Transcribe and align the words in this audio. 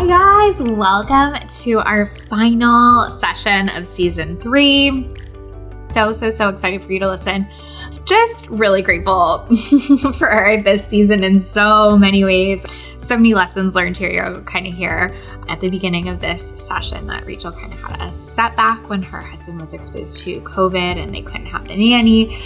Hi, 0.00 0.06
guys. 0.06 0.58
Welcome 0.62 1.46
to 1.46 1.80
our 1.80 2.06
final 2.06 3.10
session 3.10 3.68
of 3.76 3.86
season 3.86 4.40
three. 4.40 5.12
So, 5.78 6.14
so, 6.14 6.30
so 6.30 6.48
excited 6.48 6.80
for 6.80 6.90
you 6.90 7.00
to 7.00 7.06
listen. 7.06 7.46
Just 8.06 8.48
really 8.48 8.80
grateful 8.80 9.46
for 10.14 10.62
this 10.64 10.86
season 10.86 11.22
in 11.22 11.38
so 11.38 11.98
many 11.98 12.24
ways. 12.24 12.64
So 12.96 13.14
many 13.14 13.34
lessons 13.34 13.74
learned 13.74 13.98
here. 13.98 14.40
Kind 14.46 14.66
of 14.66 14.72
here 14.72 15.14
at 15.50 15.60
the 15.60 15.68
beginning 15.68 16.08
of 16.08 16.18
this 16.18 16.54
session 16.56 17.06
that 17.08 17.26
Rachel 17.26 17.52
kind 17.52 17.70
of 17.70 17.82
had 17.82 18.00
a 18.00 18.10
setback 18.10 18.88
when 18.88 19.02
her 19.02 19.20
husband 19.20 19.60
was 19.60 19.74
exposed 19.74 20.22
to 20.22 20.40
COVID 20.40 20.96
and 20.96 21.14
they 21.14 21.20
couldn't 21.20 21.44
have 21.44 21.68
the 21.68 21.76
nanny. 21.76 22.42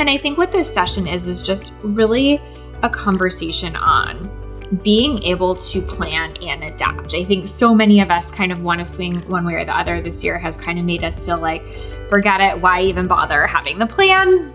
And 0.00 0.08
I 0.08 0.16
think 0.16 0.38
what 0.38 0.50
this 0.50 0.72
session 0.72 1.06
is, 1.06 1.28
is 1.28 1.42
just 1.42 1.74
really 1.82 2.40
a 2.82 2.88
conversation 2.88 3.76
on 3.76 4.45
being 4.82 5.22
able 5.22 5.54
to 5.54 5.80
plan 5.80 6.36
and 6.42 6.64
adapt. 6.64 7.14
I 7.14 7.24
think 7.24 7.48
so 7.48 7.74
many 7.74 8.00
of 8.00 8.10
us 8.10 8.30
kind 8.30 8.50
of 8.50 8.62
want 8.62 8.80
to 8.80 8.84
swing 8.84 9.16
one 9.28 9.46
way 9.46 9.54
or 9.54 9.64
the 9.64 9.76
other 9.76 10.00
this 10.00 10.24
year 10.24 10.38
has 10.38 10.56
kind 10.56 10.78
of 10.78 10.84
made 10.84 11.04
us 11.04 11.24
feel 11.24 11.38
like, 11.38 11.62
forget 12.10 12.40
it, 12.40 12.60
why 12.60 12.82
even 12.82 13.06
bother 13.06 13.46
having 13.46 13.78
the 13.78 13.86
plan? 13.86 14.52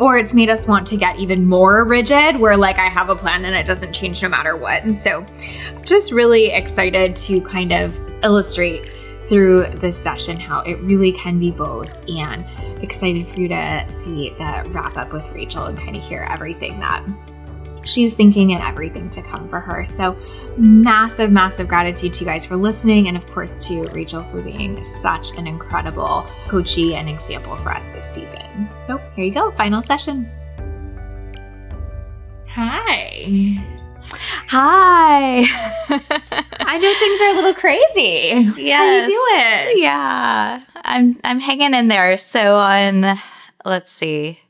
Or 0.00 0.16
it's 0.16 0.34
made 0.34 0.48
us 0.48 0.66
want 0.66 0.86
to 0.88 0.96
get 0.96 1.18
even 1.18 1.44
more 1.46 1.84
rigid, 1.84 2.36
where 2.36 2.56
like 2.56 2.78
I 2.78 2.86
have 2.86 3.08
a 3.08 3.16
plan 3.16 3.44
and 3.44 3.54
it 3.54 3.66
doesn't 3.66 3.92
change 3.92 4.22
no 4.22 4.28
matter 4.28 4.56
what. 4.56 4.84
And 4.84 4.96
so, 4.96 5.26
just 5.84 6.12
really 6.12 6.52
excited 6.52 7.16
to 7.16 7.40
kind 7.40 7.72
of 7.72 7.98
illustrate 8.22 8.86
through 9.28 9.66
this 9.66 9.98
session 9.98 10.38
how 10.38 10.60
it 10.62 10.80
really 10.80 11.12
can 11.12 11.38
be 11.38 11.50
both 11.50 12.02
and 12.08 12.44
excited 12.82 13.26
for 13.26 13.40
you 13.40 13.48
to 13.48 13.90
see 13.90 14.30
the 14.30 14.64
wrap 14.68 14.96
up 14.96 15.12
with 15.12 15.30
Rachel 15.32 15.66
and 15.66 15.76
kind 15.76 15.96
of 15.96 16.02
hear 16.02 16.26
everything 16.30 16.78
that 16.80 17.04
she's 17.88 18.14
thinking 18.14 18.52
and 18.52 18.62
everything 18.62 19.08
to 19.10 19.22
come 19.22 19.48
for 19.48 19.60
her. 19.60 19.84
So, 19.84 20.16
massive, 20.56 21.30
massive 21.32 21.68
gratitude 21.68 22.12
to 22.14 22.20
you 22.24 22.30
guys 22.30 22.44
for 22.44 22.56
listening, 22.56 23.08
and 23.08 23.16
of 23.16 23.26
course 23.28 23.66
to 23.68 23.82
Rachel 23.92 24.22
for 24.24 24.42
being 24.42 24.82
such 24.84 25.36
an 25.36 25.46
incredible 25.46 26.26
coachee 26.46 26.94
and 26.94 27.08
example 27.08 27.56
for 27.56 27.70
us 27.70 27.86
this 27.86 28.08
season. 28.08 28.68
So, 28.76 28.98
here 29.14 29.24
you 29.24 29.32
go, 29.32 29.50
final 29.52 29.82
session. 29.82 30.30
Hi. 32.48 33.64
Hi. 34.48 35.44
I 36.60 36.78
know 36.78 36.94
things 36.94 37.20
are 37.20 37.28
a 37.28 37.34
little 37.34 37.54
crazy. 37.54 38.62
Yes. 38.62 39.06
How 39.06 39.64
you 39.64 39.72
doing? 39.74 39.82
Yeah. 39.82 40.64
I'm 40.76 41.20
I'm 41.22 41.40
hanging 41.40 41.74
in 41.74 41.88
there. 41.88 42.16
So 42.16 42.56
on 42.56 43.18
let's 43.64 43.92
see. 43.92 44.40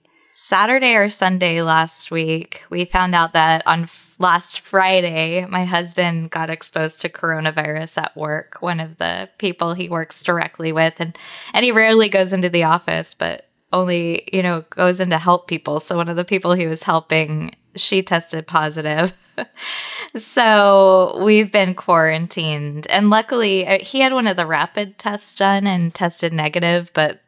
Saturday 0.40 0.94
or 0.94 1.10
Sunday 1.10 1.62
last 1.62 2.12
week, 2.12 2.62
we 2.70 2.84
found 2.84 3.12
out 3.12 3.32
that 3.32 3.66
on 3.66 3.82
f- 3.82 4.14
last 4.20 4.60
Friday, 4.60 5.44
my 5.46 5.64
husband 5.64 6.30
got 6.30 6.48
exposed 6.48 7.00
to 7.00 7.08
coronavirus 7.08 8.04
at 8.04 8.16
work. 8.16 8.58
One 8.60 8.78
of 8.78 8.98
the 8.98 9.28
people 9.38 9.74
he 9.74 9.88
works 9.88 10.22
directly 10.22 10.70
with, 10.70 11.00
and 11.00 11.18
and 11.52 11.64
he 11.64 11.72
rarely 11.72 12.08
goes 12.08 12.32
into 12.32 12.48
the 12.48 12.62
office, 12.62 13.14
but 13.14 13.48
only 13.72 14.28
you 14.32 14.44
know 14.44 14.64
goes 14.70 15.00
in 15.00 15.10
to 15.10 15.18
help 15.18 15.48
people. 15.48 15.80
So 15.80 15.96
one 15.96 16.08
of 16.08 16.14
the 16.14 16.24
people 16.24 16.52
he 16.52 16.68
was 16.68 16.84
helping, 16.84 17.56
she 17.74 18.00
tested 18.00 18.46
positive. 18.46 19.12
so 20.14 21.20
we've 21.20 21.50
been 21.50 21.74
quarantined, 21.74 22.86
and 22.86 23.10
luckily 23.10 23.66
uh, 23.66 23.78
he 23.80 24.02
had 24.02 24.12
one 24.12 24.28
of 24.28 24.36
the 24.36 24.46
rapid 24.46 24.98
tests 24.98 25.34
done 25.34 25.66
and 25.66 25.92
tested 25.92 26.32
negative, 26.32 26.92
but 26.94 27.22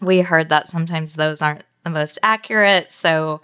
we 0.00 0.20
heard 0.20 0.50
that 0.50 0.68
sometimes 0.68 1.14
those 1.14 1.42
aren't 1.42 1.64
the 1.84 1.90
most 1.90 2.18
accurate. 2.22 2.92
So 2.92 3.40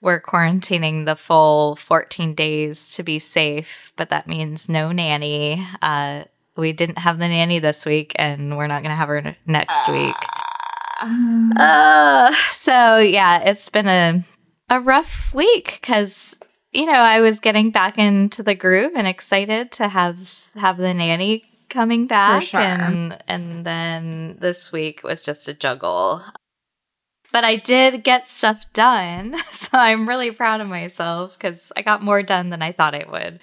we're 0.00 0.20
quarantining 0.20 1.06
the 1.06 1.16
full 1.16 1.76
14 1.76 2.34
days 2.34 2.90
to 2.96 3.02
be 3.02 3.18
safe, 3.18 3.92
but 3.96 4.10
that 4.10 4.28
means 4.28 4.68
no 4.68 4.92
nanny. 4.92 5.66
Uh, 5.80 6.24
we 6.56 6.72
didn't 6.72 6.98
have 6.98 7.18
the 7.18 7.26
nanny 7.26 7.58
this 7.58 7.86
week, 7.86 8.12
and 8.16 8.56
we're 8.56 8.66
not 8.66 8.82
going 8.82 8.90
to 8.90 8.96
have 8.96 9.08
her 9.08 9.36
next 9.46 9.88
week. 9.88 10.14
Uh, 11.56 12.32
so 12.50 12.98
yeah, 12.98 13.42
it's 13.44 13.68
been 13.68 13.88
a 13.88 14.24
a 14.70 14.80
rough 14.80 15.34
week 15.34 15.78
because 15.80 16.38
you 16.72 16.86
know 16.86 16.92
I 16.92 17.20
was 17.20 17.40
getting 17.40 17.70
back 17.70 17.98
into 17.98 18.42
the 18.42 18.54
groove 18.54 18.92
and 18.94 19.06
excited 19.06 19.72
to 19.72 19.88
have 19.88 20.16
have 20.54 20.76
the 20.76 20.94
nanny 20.94 21.42
coming 21.68 22.06
back, 22.06 22.42
sure. 22.42 22.60
and 22.60 23.18
and 23.26 23.66
then 23.66 24.36
this 24.40 24.70
week 24.70 25.02
was 25.02 25.24
just 25.24 25.48
a 25.48 25.54
juggle 25.54 26.22
but 27.34 27.42
I 27.42 27.56
did 27.56 28.04
get 28.04 28.28
stuff 28.28 28.72
done. 28.72 29.34
So 29.50 29.78
I'm 29.78 30.08
really 30.08 30.30
proud 30.30 30.60
of 30.60 30.68
myself 30.68 31.32
because 31.32 31.72
I 31.76 31.82
got 31.82 32.02
more 32.02 32.22
done 32.22 32.50
than 32.50 32.62
I 32.62 32.70
thought 32.70 32.94
I 32.94 33.06
would. 33.10 33.40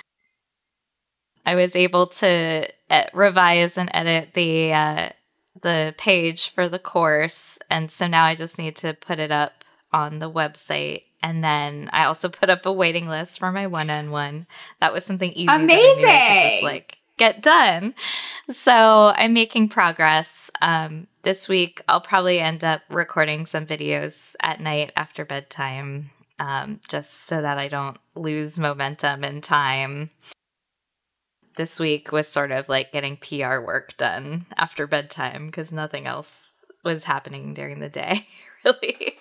I 1.46 1.56
was 1.56 1.76
able 1.76 2.06
to 2.08 2.68
revise 3.12 3.78
and 3.78 3.90
edit 3.94 4.30
the 4.34 4.72
uh, 4.72 5.10
the 5.62 5.94
page 5.98 6.52
for 6.52 6.70
the 6.70 6.80
course, 6.80 7.60
and 7.70 7.92
so 7.92 8.08
now 8.08 8.24
I 8.24 8.36
just 8.36 8.58
need 8.58 8.78
to 8.78 8.94
put 8.94 9.20
it 9.20 9.32
up 9.32 9.66
on 9.92 10.20
the 10.20 10.32
website. 10.32 11.04
And 11.22 11.44
then 11.44 11.90
I 11.92 12.06
also 12.06 12.30
put 12.30 12.50
up 12.50 12.66
a 12.66 12.72
waiting 12.72 13.10
list 13.10 13.40
for 13.40 13.52
my 13.52 13.68
one 13.68 13.90
on 13.90 14.12
one. 14.12 14.48
That 14.80 14.94
was 14.94 15.04
something 15.04 15.34
easy. 15.34 15.54
Amazing. 15.54 16.64
Like 16.64 16.98
get 17.18 17.42
done. 17.42 17.94
So 18.50 19.14
I'm 19.16 19.34
making 19.34 19.70
progress. 19.70 20.50
Um, 20.62 21.08
this 21.24 21.48
week, 21.48 21.82
I'll 21.88 22.02
probably 22.02 22.40
end 22.40 22.64
up 22.64 22.82
recording 22.90 23.46
some 23.46 23.66
videos 23.66 24.36
at 24.42 24.60
night 24.60 24.92
after 24.96 25.24
bedtime, 25.24 26.10
um, 26.40 26.80
just 26.90 27.26
so 27.26 27.42
that 27.42 27.58
I 27.58 27.68
don't 27.68 27.98
lose 28.16 28.58
momentum 28.58 29.24
and 29.24 29.44
time. 29.44 30.10
This 31.58 31.80
week 31.80 32.12
was 32.12 32.28
sort 32.28 32.52
of 32.52 32.70
like 32.70 32.92
getting 32.92 33.18
PR 33.18 33.60
work 33.60 33.96
done 33.98 34.46
after 34.58 34.88
bedtime 34.88 35.48
because 35.48 35.72
nothing 35.72 36.08
else 36.08 36.58
was 36.84 37.04
happening 37.04 37.54
during 37.54 37.80
the 37.80 37.90
day, 37.90 38.26
really. 38.66 39.18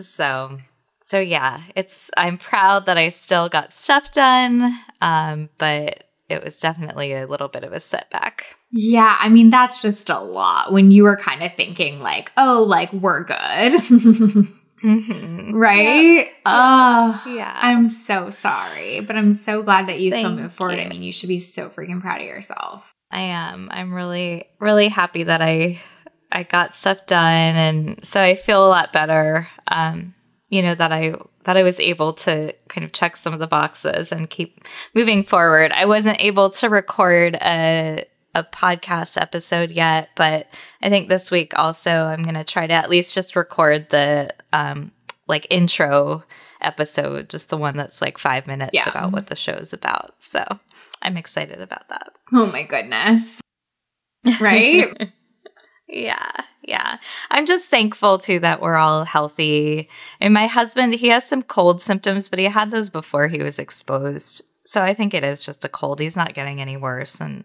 So, 0.00 0.58
so 1.02 1.20
yeah, 1.20 1.60
it's 1.76 2.10
I'm 2.16 2.38
proud 2.38 2.86
that 2.86 2.96
I 2.96 3.08
still 3.08 3.48
got 3.48 3.72
stuff 3.72 4.10
done, 4.10 4.80
um, 5.00 5.50
but 5.58 6.04
it 6.34 6.44
was 6.44 6.58
definitely 6.58 7.12
a 7.12 7.26
little 7.26 7.48
bit 7.48 7.64
of 7.64 7.72
a 7.72 7.80
setback. 7.80 8.56
Yeah, 8.70 9.16
I 9.18 9.28
mean 9.28 9.50
that's 9.50 9.80
just 9.80 10.10
a 10.10 10.18
lot 10.18 10.72
when 10.72 10.90
you 10.90 11.04
were 11.04 11.16
kind 11.16 11.42
of 11.42 11.54
thinking 11.54 12.00
like, 12.00 12.32
oh, 12.36 12.64
like 12.66 12.92
we're 12.92 13.24
good. 13.24 13.36
mm-hmm. 14.84 15.52
Right? 15.54 16.28
Oh, 16.44 17.22
yeah. 17.26 17.58
I'm 17.60 17.88
so 17.88 18.30
sorry, 18.30 19.00
but 19.00 19.16
I'm 19.16 19.32
so 19.32 19.62
glad 19.62 19.88
that 19.88 20.00
you 20.00 20.10
Thank 20.10 20.20
still 20.20 20.36
move 20.36 20.52
forward. 20.52 20.74
you. 20.74 20.82
I 20.82 20.88
mean, 20.88 21.02
you 21.02 21.12
should 21.12 21.28
be 21.28 21.40
so 21.40 21.70
freaking 21.70 22.00
proud 22.00 22.20
of 22.20 22.26
yourself. 22.26 22.94
I 23.10 23.20
am. 23.20 23.68
I'm 23.70 23.94
really, 23.94 24.44
really 24.58 24.88
happy 24.88 25.22
that 25.22 25.40
I 25.40 25.80
I 26.32 26.42
got 26.42 26.74
stuff 26.74 27.06
done, 27.06 27.54
and 27.56 28.04
so 28.04 28.20
I 28.20 28.34
feel 28.34 28.66
a 28.66 28.68
lot 28.68 28.92
better. 28.92 29.46
Um, 29.68 30.14
you 30.48 30.62
know 30.62 30.74
that 30.74 30.92
I 30.92 31.14
that 31.44 31.56
I 31.56 31.62
was 31.62 31.78
able 31.80 32.12
to 32.14 32.54
kind 32.68 32.84
of 32.84 32.92
check 32.92 33.16
some 33.16 33.32
of 33.32 33.38
the 33.38 33.46
boxes 33.46 34.12
and 34.12 34.28
keep 34.30 34.64
moving 34.94 35.22
forward. 35.24 35.72
I 35.72 35.84
wasn't 35.84 36.20
able 36.20 36.50
to 36.50 36.68
record 36.68 37.34
a 37.36 38.04
a 38.36 38.42
podcast 38.42 39.20
episode 39.20 39.70
yet, 39.70 40.08
but 40.16 40.48
I 40.82 40.88
think 40.88 41.08
this 41.08 41.30
week 41.30 41.52
also 41.56 42.06
I'm 42.06 42.24
going 42.24 42.34
to 42.34 42.42
try 42.42 42.66
to 42.66 42.72
at 42.74 42.90
least 42.90 43.14
just 43.14 43.36
record 43.36 43.90
the 43.90 44.34
um 44.52 44.90
like 45.28 45.46
intro 45.50 46.24
episode, 46.60 47.30
just 47.30 47.48
the 47.50 47.56
one 47.56 47.76
that's 47.76 48.00
like 48.02 48.18
5 48.18 48.46
minutes 48.48 48.70
Yeah. 48.72 48.88
about 48.90 49.12
what 49.12 49.28
the 49.28 49.36
show's 49.36 49.72
about. 49.72 50.14
So, 50.20 50.44
I'm 51.02 51.16
excited 51.16 51.60
about 51.60 51.88
that. 51.90 52.10
Oh 52.32 52.46
my 52.46 52.62
goodness. 52.64 53.40
Right? 54.40 55.10
Yeah, 55.94 56.32
yeah. 56.62 56.98
I'm 57.30 57.46
just 57.46 57.70
thankful 57.70 58.18
too 58.18 58.40
that 58.40 58.60
we're 58.60 58.74
all 58.74 59.04
healthy. 59.04 59.88
And 60.20 60.34
my 60.34 60.48
husband, 60.48 60.94
he 60.96 61.06
has 61.08 61.24
some 61.24 61.42
cold 61.42 61.80
symptoms, 61.80 62.28
but 62.28 62.40
he 62.40 62.46
had 62.46 62.72
those 62.72 62.90
before 62.90 63.28
he 63.28 63.38
was 63.38 63.60
exposed. 63.60 64.42
So 64.66 64.82
I 64.82 64.92
think 64.92 65.14
it 65.14 65.22
is 65.22 65.44
just 65.44 65.64
a 65.64 65.68
cold. 65.68 66.00
He's 66.00 66.16
not 66.16 66.34
getting 66.34 66.60
any 66.60 66.76
worse. 66.76 67.20
And 67.20 67.44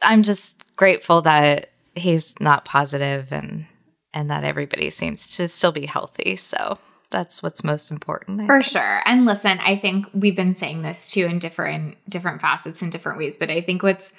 I'm 0.00 0.22
just 0.22 0.56
grateful 0.74 1.20
that 1.22 1.68
he's 1.94 2.34
not 2.40 2.64
positive 2.64 3.30
and 3.30 3.66
and 4.14 4.30
that 4.30 4.44
everybody 4.44 4.88
seems 4.88 5.36
to 5.36 5.48
still 5.48 5.72
be 5.72 5.84
healthy. 5.86 6.36
So 6.36 6.78
that's 7.10 7.42
what's 7.42 7.62
most 7.62 7.90
important. 7.90 8.40
I 8.40 8.46
For 8.46 8.62
think. 8.62 8.72
sure. 8.72 9.00
And 9.04 9.26
listen, 9.26 9.58
I 9.60 9.76
think 9.76 10.06
we've 10.14 10.36
been 10.36 10.54
saying 10.54 10.80
this 10.80 11.10
too 11.10 11.26
in 11.26 11.38
different 11.38 11.98
different 12.08 12.40
facets 12.40 12.80
in 12.80 12.88
different 12.88 13.18
ways, 13.18 13.36
but 13.36 13.50
I 13.50 13.60
think 13.60 13.82
what's 13.82 14.14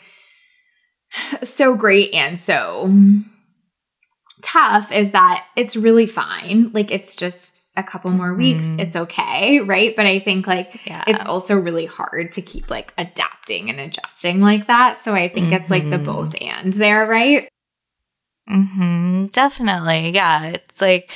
so 1.43 1.75
great 1.75 2.13
and 2.13 2.39
so 2.39 2.89
tough 4.41 4.91
is 4.91 5.11
that 5.11 5.45
it's 5.55 5.75
really 5.75 6.05
fine. 6.05 6.69
Like 6.73 6.91
it's 6.91 7.15
just 7.15 7.65
a 7.75 7.83
couple 7.83 8.11
more 8.11 8.33
weeks. 8.35 8.65
Mhm. 8.67 8.79
It's 8.81 8.95
okay, 8.95 9.61
right? 9.61 9.95
But 9.95 10.05
I 10.05 10.19
think 10.19 10.45
like 10.47 10.85
Yeah. 10.85 11.03
it's 11.07 11.23
also 11.25 11.55
really 11.55 11.85
hard 11.85 12.31
to 12.33 12.41
keep 12.41 12.69
like 12.69 12.93
adapting 12.97 13.69
and 13.69 13.79
adjusting 13.79 14.41
like 14.41 14.67
that. 14.67 14.99
So 14.99 15.13
I 15.13 15.27
think 15.27 15.53
it's 15.53 15.71
like 15.71 15.89
the 15.89 15.97
Mhm. 15.97 16.03
both 16.05 16.35
and 16.41 16.73
there, 16.73 17.07
right? 17.07 17.47
hmm 18.47 19.27
Definitely. 19.27 20.09
Yeah. 20.09 20.43
It's 20.47 20.81
like, 20.81 21.09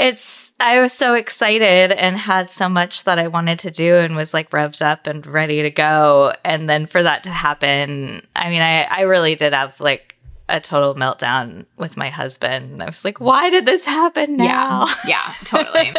it's, 0.00 0.54
I 0.58 0.80
was 0.80 0.94
so 0.94 1.12
excited 1.12 1.92
and 1.92 2.16
had 2.16 2.50
so 2.50 2.70
much 2.70 3.04
that 3.04 3.18
I 3.18 3.28
wanted 3.28 3.58
to 3.60 3.70
do 3.70 3.96
and 3.96 4.16
was 4.16 4.32
like 4.32 4.48
revved 4.50 4.80
up 4.80 5.06
and 5.06 5.26
ready 5.26 5.60
to 5.60 5.70
go. 5.70 6.32
And 6.42 6.70
then 6.70 6.86
for 6.86 7.02
that 7.02 7.22
to 7.24 7.28
happen, 7.30 8.26
I 8.34 8.48
mean, 8.48 8.62
I, 8.62 8.84
I 8.84 9.02
really 9.02 9.34
did 9.34 9.52
have 9.52 9.78
like 9.78 10.16
a 10.48 10.58
total 10.58 10.94
meltdown 10.94 11.66
with 11.76 11.98
my 11.98 12.08
husband. 12.08 12.82
I 12.82 12.86
was 12.86 13.04
like, 13.04 13.20
why 13.20 13.50
did 13.50 13.66
this 13.66 13.84
happen 13.84 14.38
now? 14.38 14.86
Yeah. 15.04 15.10
Yeah, 15.20 15.34
totally. 15.44 15.92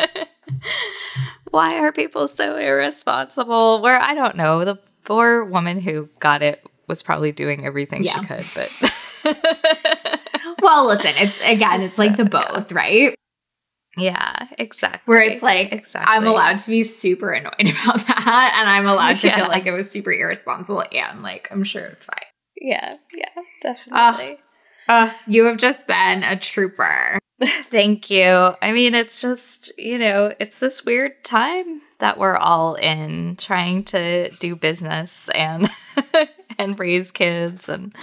why 1.52 1.78
are 1.78 1.92
people 1.92 2.28
so 2.28 2.58
irresponsible? 2.58 3.82
Where 3.82 4.00
I 4.00 4.16
don't 4.16 4.36
know. 4.36 4.66
The 4.66 4.80
poor 5.04 5.46
woman 5.46 5.80
who 5.80 6.10
got 6.20 6.42
it 6.42 6.66
was 6.88 7.04
probably 7.04 7.32
doing 7.32 7.68
everything 7.68 8.04
Yeah. 8.04 8.20
she 8.20 8.26
could, 8.26 8.46
but. 8.56 8.98
well, 10.64 10.88
listen, 10.88 11.12
it's 11.18 11.40
again, 11.48 11.82
it's 11.82 12.00
like 12.00 12.18
the 12.18 12.26
both, 12.26 12.72
right? 12.72 13.16
Yeah, 13.98 14.48
exactly. 14.58 15.02
where 15.06 15.22
it's 15.22 15.42
like 15.44 15.72
exactly. 15.74 16.14
I'm 16.16 16.26
allowed 16.26 16.60
to 16.60 16.70
be 16.70 16.84
super 16.84 17.32
annoyed 17.32 17.52
about 17.60 18.00
that, 18.08 18.56
and 18.60 18.70
I'm 18.70 18.86
allowed 18.86 19.20
to 19.20 19.28
Yeah. 19.28 19.38
feel 19.38 19.48
like 19.48 19.66
it 19.66 19.72
was 19.72 19.90
super 19.92 20.12
irresponsible, 20.14 20.84
and 20.92 21.22
like 21.24 21.48
I'm 21.52 21.64
sure 21.64 21.84
it's 21.86 22.06
fine. 22.06 22.18
Yeah, 22.56 22.94
yeah, 23.14 23.44
definitely. 23.62 24.40
Uh, 24.88 25.12
you 25.28 25.46
have 25.46 25.58
just 25.58 25.88
been 25.88 26.24
a 26.24 26.38
trooper. 26.40 27.18
Thank 27.44 28.10
you. 28.12 28.54
I 28.62 28.72
mean, 28.72 28.94
it's 28.94 29.20
just, 29.20 29.72
you 29.78 29.98
know, 29.98 30.34
it's 30.40 30.60
this 30.60 30.86
weird 30.86 31.24
time 31.24 31.82
that 32.00 32.18
we're 32.20 32.38
all 32.38 32.76
in 32.76 33.36
trying 33.38 33.84
to 33.86 34.30
do 34.40 34.56
business 34.56 35.30
and 35.30 35.70
and 36.60 36.80
raise 36.80 37.10
kids 37.12 37.68
and 37.70 37.96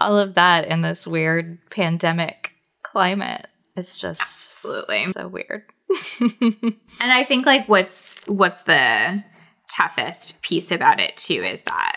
all 0.00 0.18
of 0.18 0.34
that 0.34 0.66
in 0.66 0.80
this 0.82 1.06
weird 1.06 1.58
pandemic 1.70 2.52
climate. 2.82 3.46
It's 3.76 3.98
just 3.98 4.20
Absolutely. 4.20 5.00
so 5.12 5.28
weird. 5.28 5.64
And 7.00 7.10
I 7.10 7.24
think 7.24 7.46
like 7.46 7.68
what's 7.68 8.20
what's 8.26 8.62
the 8.62 9.24
toughest 9.68 10.40
piece 10.42 10.70
about 10.70 11.00
it 11.00 11.16
too 11.16 11.42
is 11.42 11.62
that 11.62 11.96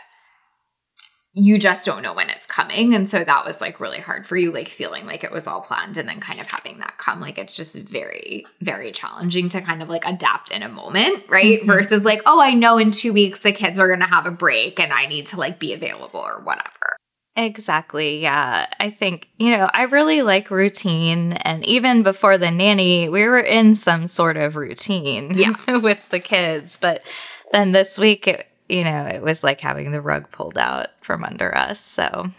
you 1.33 1.59
just 1.59 1.85
don't 1.85 2.01
know 2.01 2.13
when 2.13 2.29
it's 2.29 2.45
coming 2.45 2.95
and 2.95 3.07
so 3.09 3.21
that 3.23 3.45
was 3.45 3.59
like 3.59 3.79
really 3.81 3.99
hard 3.99 4.25
for 4.25 4.37
you 4.37 4.51
like 4.51 4.69
feeling 4.69 5.05
like 5.05 5.23
it 5.25 5.31
was 5.31 5.45
all 5.47 5.59
planned 5.61 5.97
and 5.97 6.07
then 6.07 6.21
kind 6.21 6.39
of 6.39 6.47
having 6.47 6.77
that 6.79 6.93
come 6.97 7.19
like 7.19 7.37
it's 7.37 7.55
just 7.57 7.75
very 7.75 8.45
very 8.61 8.91
challenging 8.93 9.49
to 9.49 9.59
kind 9.61 9.83
of 9.83 9.89
like 9.89 10.05
adapt 10.07 10.49
in 10.51 10.63
a 10.63 10.69
moment 10.69 11.23
right 11.29 11.59
Mhm. 11.61 11.67
versus 11.67 12.03
like 12.05 12.21
oh 12.25 12.41
i 12.41 12.53
know 12.53 12.77
in 12.77 12.91
2 12.91 13.11
weeks 13.11 13.41
the 13.41 13.51
kids 13.51 13.77
are 13.79 13.87
going 13.87 13.99
to 13.99 14.05
have 14.05 14.25
a 14.25 14.31
break 14.31 14.79
and 14.79 14.93
i 14.93 15.05
need 15.07 15.25
to 15.27 15.37
like 15.37 15.59
be 15.59 15.73
available 15.73 16.21
or 16.21 16.41
whatever 16.41 16.95
Exactly. 17.37 18.21
Yeah. 18.21 18.67
I 18.79 18.89
think, 18.89 19.29
you 19.37 19.55
know, 19.55 19.69
I 19.73 19.83
really 19.83 20.21
like 20.21 20.49
routine. 20.51 21.33
And 21.33 21.65
even 21.65 22.01
before 22.03 22.37
the 22.37 22.51
nanny, 22.51 23.09
we 23.09 23.27
were 23.27 23.39
in 23.39 23.75
some 23.75 24.07
sort 24.07 24.37
of 24.37 24.55
routine 24.55 25.31
Yeah. 25.35 25.53
with 25.77 26.07
the 26.09 26.19
kids. 26.19 26.77
But 26.77 27.03
then 27.51 27.71
this 27.73 27.99
week, 27.99 28.27
it, 28.27 28.47
you 28.69 28.83
know, 28.83 29.05
it 29.05 29.21
was 29.21 29.43
like 29.43 29.61
having 29.61 29.91
the 29.91 30.01
rug 30.01 30.31
pulled 30.31 30.57
out 30.57 30.87
from 31.01 31.23
under 31.23 31.55
us. 31.55 31.79
So 31.79 32.31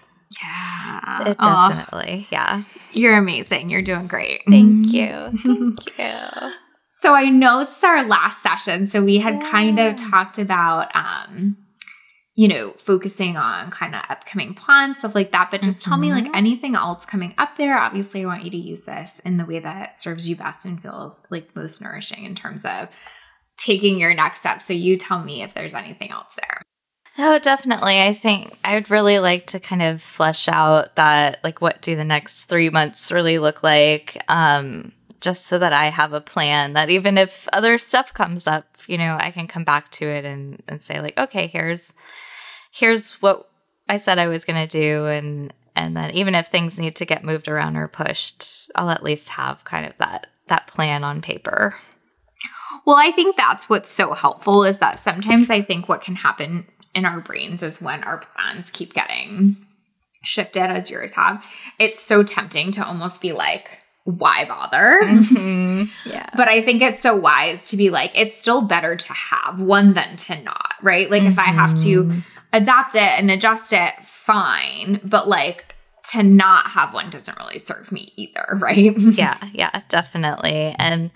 yeah 0.43 1.29
it 1.29 1.39
definitely, 1.39 2.27
yeah. 2.31 2.65
you're 2.93 3.17
amazing 3.17 3.71
you're 3.71 3.81
doing 3.81 4.07
great 4.09 4.43
Thank 4.49 4.93
you. 4.93 5.09
Thank 5.43 5.99
you. 5.99 6.51
So 6.91 7.15
I 7.15 7.29
know 7.31 7.61
this 7.61 7.79
is 7.79 7.85
our 7.85 8.05
last 8.05 8.43
session. 8.43 8.87
So 8.89 9.05
we 9.05 9.19
had 9.19 9.41
kind 9.41 9.79
of 9.79 9.97
talked 9.97 10.39
about 10.39 10.95
um, 10.97 11.57
you 12.39 12.47
know, 12.49 12.71
focusing 12.73 13.37
on 13.37 13.71
kind 13.71 13.95
of 13.95 14.03
upcoming 14.11 14.53
plans, 14.53 14.99
stuff 14.99 15.15
like 15.15 15.33
that. 15.33 15.51
But 15.51 15.63
just 15.63 15.83
tell 15.83 15.97
me 15.97 16.13
like 16.13 16.27
Mhm. 16.27 16.37
anything 16.37 16.75
else 16.77 17.07
coming 17.07 17.35
up 17.39 17.57
there. 17.57 17.79
Obviously, 17.79 18.23
I 18.23 18.27
want 18.27 18.45
you 18.45 18.51
to 18.51 18.57
use 18.59 18.85
this 18.85 19.21
in 19.21 19.39
the 19.39 19.47
way 19.47 19.59
that 19.59 19.97
serves 19.97 20.29
you 20.29 20.37
best 20.37 20.67
and 20.67 20.81
feels 20.81 21.27
like 21.31 21.57
most 21.57 21.81
nourishing 21.81 22.25
in 22.25 22.35
terms 22.35 22.63
of 22.67 22.89
taking 23.57 23.99
your 23.99 24.13
next 24.13 24.41
step. 24.41 24.61
So 24.61 24.75
you 24.75 24.99
tell 24.99 25.25
me 25.25 25.43
if 25.43 25.55
there's 25.55 25.73
anything 25.75 26.11
else 26.11 26.35
there. 26.37 26.61
Oh, 27.19 27.39
definitely. 27.39 28.03
I 28.03 28.13
think 28.13 28.59
I 28.63 28.75
would 28.75 28.91
really 28.91 29.19
like 29.19 29.47
to 29.47 29.59
kind 29.59 29.81
of 29.81 30.03
flesh 30.03 30.47
out 30.47 30.95
that, 30.97 31.39
like, 31.43 31.63
what 31.63 31.81
do 31.81 31.97
the 31.97 32.05
next 32.05 32.45
three 32.45 32.69
months 32.69 33.11
really 33.11 33.39
look 33.39 33.63
like? 33.63 34.23
Um, 34.29 34.93
just 35.23 35.47
so 35.47 35.59
that 35.59 35.73
I 35.73 35.87
have 35.87 36.13
a 36.13 36.21
plan 36.21 36.75
that 36.75 36.91
even 36.91 37.17
if 37.17 37.49
other 37.55 37.79
stuff 37.79 38.13
comes 38.13 38.47
up, 38.47 38.67
you 38.87 38.99
know, 38.99 39.17
I 39.19 39.31
can 39.31 39.49
come 39.49 39.65
back 39.65 39.89
to 39.93 40.07
it 40.07 40.27
and, 40.27 40.63
and 40.69 40.85
say, 40.85 41.01
like, 41.01 41.17
okay, 41.17 41.47
here's, 41.47 41.95
here's 42.73 43.15
what 43.23 43.49
I 43.89 43.97
said 43.97 44.19
I 44.19 44.29
was 44.29 44.45
going 44.45 44.67
to 44.67 44.81
do. 44.81 45.07
And, 45.07 45.53
and 45.75 45.97
then 45.97 46.11
even 46.13 46.35
if 46.35 46.47
things 46.49 46.79
need 46.79 46.97
to 46.97 47.05
get 47.07 47.25
moved 47.25 47.49
around 47.49 47.77
or 47.77 47.89
pushed, 47.89 48.71
I'll 48.75 48.91
at 48.91 49.03
least 49.03 49.31
have 49.31 49.65
kind 49.65 49.87
of 49.87 49.93
that, 49.99 50.27
that 50.49 50.67
plan 50.67 51.05
on 51.05 51.21
paper. 51.23 51.77
Well, 52.85 52.97
I 52.97 53.11
think 53.11 53.37
that's 53.37 53.69
what's 53.69 53.91
so 53.91 54.13
helpful 54.13 54.65
is 54.65 54.79
that 54.81 54.99
sometimes 55.01 55.51
I 55.51 55.63
think 55.63 55.89
what 55.89 56.03
can 56.03 56.15
happen 56.17 56.67
in 56.95 57.05
our 57.05 57.21
brains 57.21 57.63
is 57.63 57.81
when 57.81 58.03
our 58.05 58.19
plans 58.19 58.71
keep 58.71 58.95
getting 58.95 59.57
shifted 60.23 60.63
as 60.71 60.91
yours 60.91 61.13
have, 61.13 61.45
it's 61.79 62.01
so 62.01 62.23
tempting 62.23 62.73
to 62.73 62.87
almost 62.87 63.21
be 63.21 63.33
like, 63.33 63.69
why 64.05 64.45
bother? 64.45 65.01
Yeah. 66.05 66.29
But 66.37 66.49
I 66.49 66.63
think 66.63 66.81
it's 66.83 67.01
so 67.01 67.17
wise 67.17 67.67
to 67.67 67.77
be 67.77 67.91
like, 67.91 68.19
it's 68.19 68.37
still 68.37 68.63
better 68.63 68.97
to 68.97 69.13
have 69.13 69.61
one 69.61 69.95
than 69.95 70.17
to 70.17 70.41
not, 70.43 70.75
right? 70.83 71.11
Like, 71.11 71.25
if 71.25 71.39
I 71.39 71.43
have 71.45 71.75
to 71.83 72.05
Mhm. 72.05 72.23
Adapt 72.53 72.95
it 72.95 73.19
and 73.19 73.31
adjust 73.31 73.73
it, 73.73 73.93
fine. 74.03 75.01
But 75.05 75.29
like, 75.29 75.75
to 76.13 76.23
not 76.23 76.69
have 76.69 76.95
one 76.95 77.11
doesn't 77.11 77.39
really 77.39 77.59
serve 77.59 77.91
me 77.91 78.09
either, 78.17 78.47
right? 78.59 78.97
yeah, 78.97 79.39
yeah, 79.53 79.83
definitely. 79.89 80.75
And 80.79 81.11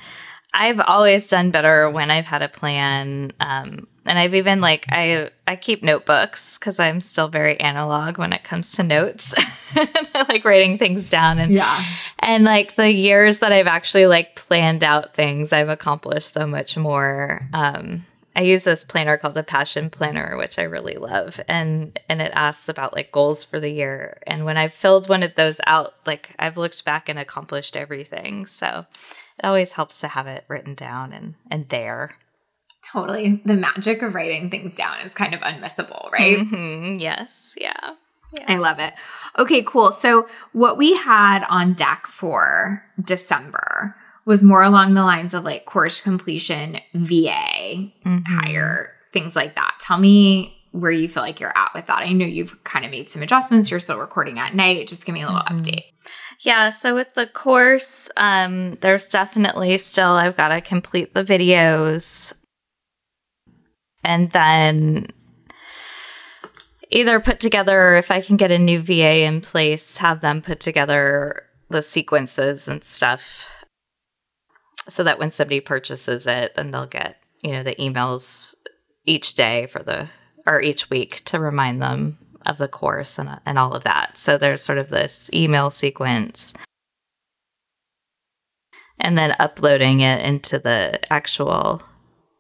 I've 0.53 0.81
always 0.81 1.29
done 1.29 1.51
better 1.51 1.89
when 1.89 2.11
I've 2.11 2.27
had 2.27 2.43
a 2.43 2.49
plan. 2.49 3.33
Um, 3.39 3.87
and 4.05 4.19
I've 4.19 4.35
even 4.35 4.61
like 4.61 4.87
I 4.89 5.31
I 5.47 5.57
keep 5.57 5.83
notebooks 5.83 6.59
because 6.59 6.81
I'm 6.81 7.01
still 7.01 7.29
very 7.29 7.61
analog 7.61 8.19
when 8.19 8.33
it 8.33 8.43
comes 8.43 8.73
to 8.73 8.83
notes. 8.83 9.35
I 9.75 10.27
like 10.29 10.45
writing 10.45 10.79
things 10.79 11.11
down 11.11 11.39
and 11.39 11.53
yeah. 11.53 11.85
and 12.19 12.45
like 12.45 12.75
the 12.75 12.91
years 12.91 13.39
that 13.39 13.53
I've 13.53 13.69
actually 13.69 14.07
like 14.07 14.35
planned 14.37 14.83
out 14.83 15.15
things, 15.15 15.53
I've 15.53 15.69
accomplished 15.69 16.33
so 16.33 16.47
much 16.47 16.77
more. 16.77 17.49
Um, 17.53 18.05
I 18.37 18.43
use 18.43 18.63
this 18.65 18.85
planner 18.85 19.17
called 19.17 19.35
the 19.35 19.43
Passion 19.43 19.91
Planner, 19.91 20.37
which 20.37 20.59
I 20.59 20.63
really 20.63 20.95
love, 20.95 21.41
and 21.49 21.99
and 22.09 22.23
it 22.23 22.33
asks 22.35 22.69
about 22.69 22.95
like 22.95 23.11
goals 23.13 23.45
for 23.45 23.59
the 23.59 23.71
year. 23.71 24.23
And 24.27 24.45
when 24.45 24.57
I've 24.57 24.73
filled 24.73 25.09
one 25.09 25.23
of 25.23 25.35
those 25.35 25.61
out, 25.67 25.95
like 26.07 26.35
I've 26.39 26.57
looked 26.57 26.85
back 26.85 27.09
and 27.09 27.19
accomplished 27.19 27.77
everything. 27.77 28.47
So 28.47 28.87
it 29.39 29.45
always 29.45 29.73
helps 29.73 30.01
to 30.01 30.09
have 30.09 30.27
it 30.27 30.45
written 30.49 30.75
down 30.75 31.13
and 31.13 31.35
and 31.51 31.69
there. 31.71 32.17
Totally. 32.93 33.43
The 33.45 33.55
magic 33.55 34.01
of 34.03 34.15
writing 34.15 34.49
things 34.51 34.77
down 34.77 35.01
is 35.05 35.13
kind 35.15 35.35
of 35.35 35.41
unmissable, 35.41 36.11
right? 36.13 36.39
Mhm, 36.39 37.01
Yes. 37.01 37.55
Yeah. 37.61 37.95
I 38.47 38.59
love 38.59 38.79
it. 38.79 38.93
Okay, 39.39 39.63
cool. 39.63 39.91
So, 39.91 40.29
what 40.53 40.79
we 40.79 40.95
had 40.95 41.45
on 41.51 41.73
deck 41.75 42.07
for 42.07 42.85
December 43.03 43.97
was 44.27 44.45
more 44.45 44.63
along 44.63 44.95
the 44.95 45.03
lines 45.03 45.35
of 45.35 45.45
like 45.45 45.65
course 45.65 46.01
completion, 46.01 46.79
VA, 46.95 47.93
Mhm. 48.07 48.25
hire, 48.27 48.91
things 49.13 49.35
like 49.35 49.55
that. 49.57 49.75
Tell 49.81 49.99
me 49.99 50.57
where 50.73 50.93
you 50.93 51.09
feel 51.09 51.23
like 51.23 51.41
you're 51.41 51.57
at 51.57 51.71
with 51.75 51.87
that. 51.87 51.99
I 51.99 52.13
know 52.13 52.25
you've 52.27 52.63
kind 52.63 52.85
of 52.85 52.91
made 52.93 53.11
some 53.11 53.23
adjustments. 53.23 53.71
You're 53.71 53.81
still 53.81 53.99
recording 53.99 54.39
at 54.39 54.55
night. 54.55 54.87
Just 54.87 55.05
give 55.05 55.15
me 55.15 55.23
a 55.23 55.27
little 55.27 55.43
Mhm. 55.43 55.61
update. 55.63 55.83
Yeah, 56.43 56.71
so 56.71 56.95
with 56.95 57.15
the 57.15 57.27
course, 57.27 58.09
um, 58.17 58.77
there's 58.77 59.09
definitely 59.09 59.77
still 59.79 60.13
I've 60.13 60.37
got 60.37 60.49
to 60.49 60.61
complete 60.61 61.13
the 61.13 61.25
videos, 61.25 62.33
and 64.05 64.31
then 64.31 65.09
either 66.91 67.21
put 67.21 67.41
together, 67.41 67.79
or 67.91 67.97
if 67.97 68.11
I 68.11 68.21
can 68.21 68.37
get 68.37 68.51
a 68.51 68.59
new 68.59 68.81
VA 68.81 69.25
in 69.25 69.41
place, 69.41 69.99
have 69.99 70.21
them 70.21 70.41
put 70.41 70.61
together 70.61 71.43
the 71.69 71.83
sequences 71.83 72.67
and 72.69 72.83
stuff, 72.83 73.47
so 74.91 75.05
that 75.05 75.19
when 75.19 75.31
somebody 75.31 75.61
purchases 75.61 76.27
it, 76.27 76.55
then 76.55 76.71
they'll 76.71 76.87
get 76.87 77.17
you 77.41 77.53
know 77.53 77.63
the 77.63 77.75
emails 77.77 78.55
each 79.07 79.35
day 79.35 79.67
for 79.67 79.83
the 79.83 80.09
or 80.47 80.61
each 80.61 80.91
week 80.91 81.25
to 81.27 81.39
remind 81.39 81.81
them 81.81 82.19
of 82.47 82.59
the 82.59 82.69
course 82.69 83.19
and 83.19 83.41
and 83.47 83.59
all 83.59 83.73
of 83.75 83.85
that. 83.85 84.17
So 84.17 84.37
there's 84.37 84.63
sort 84.63 84.79
of 84.79 84.89
this 84.89 85.31
email 85.33 85.71
sequence. 85.71 86.55
and 89.01 89.17
then 89.17 89.35
uploading 89.41 90.01
it 90.01 90.25
into 90.25 90.59
the 90.59 91.01
actual 91.11 91.83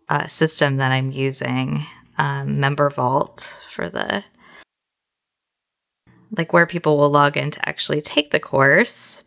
uh, 0.08 0.26
system 0.26 0.76
that 0.76 0.92
I'm 0.92 1.10
using, 1.10 1.86
um, 2.18 2.58
MemberVault 2.58 3.58
for 3.62 3.88
the 3.88 4.24
like 6.36 6.52
where 6.52 6.66
people 6.66 6.96
will 6.96 7.10
log 7.10 7.36
in 7.36 7.50
to 7.50 7.68
actually 7.68 8.00
take 8.00 8.30
the 8.30 8.38
course. 8.38 9.24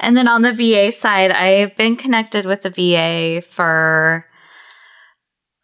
And 0.00 0.16
then 0.16 0.26
on 0.26 0.42
the 0.42 0.54
VA 0.54 0.90
side, 0.90 1.30
I've 1.30 1.76
been 1.76 1.94
connected 1.94 2.46
with 2.46 2.62
the 2.62 2.70
VA 2.70 3.42
for 3.42 4.26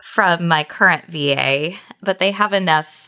from 0.02 0.46
my 0.46 0.62
current 0.62 1.06
VA, 1.06 1.72
but 2.02 2.18
they 2.18 2.30
have 2.30 2.52
enough 2.52 3.06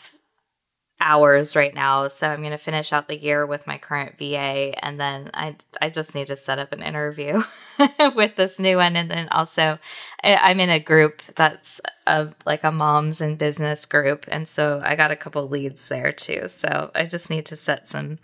hours 1.00 1.54
right 1.54 1.74
now, 1.74 2.08
so 2.08 2.28
I'm 2.28 2.38
going 2.38 2.50
to 2.50 2.58
finish 2.58 2.92
out 2.92 3.06
the 3.06 3.16
year 3.16 3.46
with 3.46 3.66
my 3.66 3.78
current 3.78 4.18
VA 4.18 4.74
and 4.84 4.98
then 4.98 5.30
I 5.32 5.56
I 5.80 5.90
just 5.90 6.14
need 6.14 6.26
to 6.26 6.36
set 6.36 6.58
up 6.58 6.72
an 6.72 6.82
interview 6.82 7.42
with 8.16 8.36
this 8.36 8.58
new 8.58 8.78
one. 8.78 8.96
And 8.96 9.10
then 9.10 9.28
also 9.28 9.78
I, 10.24 10.50
am 10.50 10.60
in 10.60 10.70
a 10.70 10.80
group 10.80 11.22
that's 11.36 11.80
a, 12.06 12.28
like 12.44 12.64
a 12.64 12.72
moms 12.72 13.20
and 13.20 13.38
business 13.38 13.86
group. 13.86 14.24
And 14.28 14.48
so 14.48 14.80
I 14.82 14.96
got 14.96 15.12
a 15.12 15.16
couple 15.16 15.48
leads 15.48 15.88
there 15.88 16.10
too. 16.10 16.48
So 16.48 16.90
I 16.94 17.04
just 17.04 17.30
need 17.30 17.46
to 17.46 17.56
set 17.56 17.88
some 17.88 18.18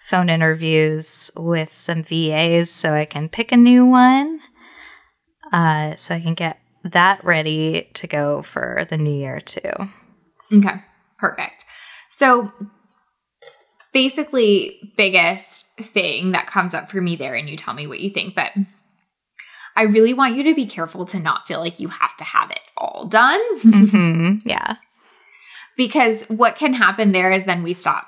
phone 0.00 0.28
interviews 0.28 1.30
with 1.36 1.72
some 1.72 2.02
VAs 2.02 2.70
so 2.70 2.94
I 2.94 3.04
can 3.04 3.28
pick 3.28 3.52
a 3.52 3.56
new 3.56 3.86
one. 3.86 4.40
Uh, 5.52 5.96
so 5.96 6.14
I 6.14 6.20
can 6.20 6.34
get 6.34 6.58
that 6.84 7.22
ready 7.22 7.90
to 7.94 8.06
go 8.06 8.42
for 8.42 8.86
the 8.88 8.96
new 8.96 9.14
year 9.14 9.40
too. 9.40 9.70
Okay, 10.52 10.82
perfect. 11.18 11.64
So 12.08 12.52
basically, 13.92 14.92
biggest 14.96 15.66
thing 15.76 16.32
that 16.32 16.46
comes 16.46 16.74
up 16.74 16.90
for 16.90 17.00
me 17.00 17.16
there, 17.16 17.34
and 17.34 17.48
you 17.48 17.56
tell 17.56 17.74
me 17.74 17.86
what 17.86 18.00
you 18.00 18.10
think, 18.10 18.34
but 18.34 18.52
I 19.76 19.84
really 19.84 20.14
want 20.14 20.36
you 20.36 20.44
to 20.44 20.54
be 20.54 20.66
careful 20.66 21.06
to 21.06 21.18
not 21.18 21.46
feel 21.46 21.60
like 21.60 21.78
you 21.78 21.88
have 21.88 22.16
to 22.16 22.24
have 22.24 22.50
it 22.50 22.60
all 22.76 23.06
done. 23.08 23.40
Mm-hmm. 23.60 24.48
Yeah. 24.48 24.76
because 25.76 26.24
what 26.26 26.56
can 26.56 26.74
happen 26.74 27.12
there 27.12 27.30
is 27.30 27.44
then 27.44 27.62
we 27.62 27.74
stop 27.74 28.06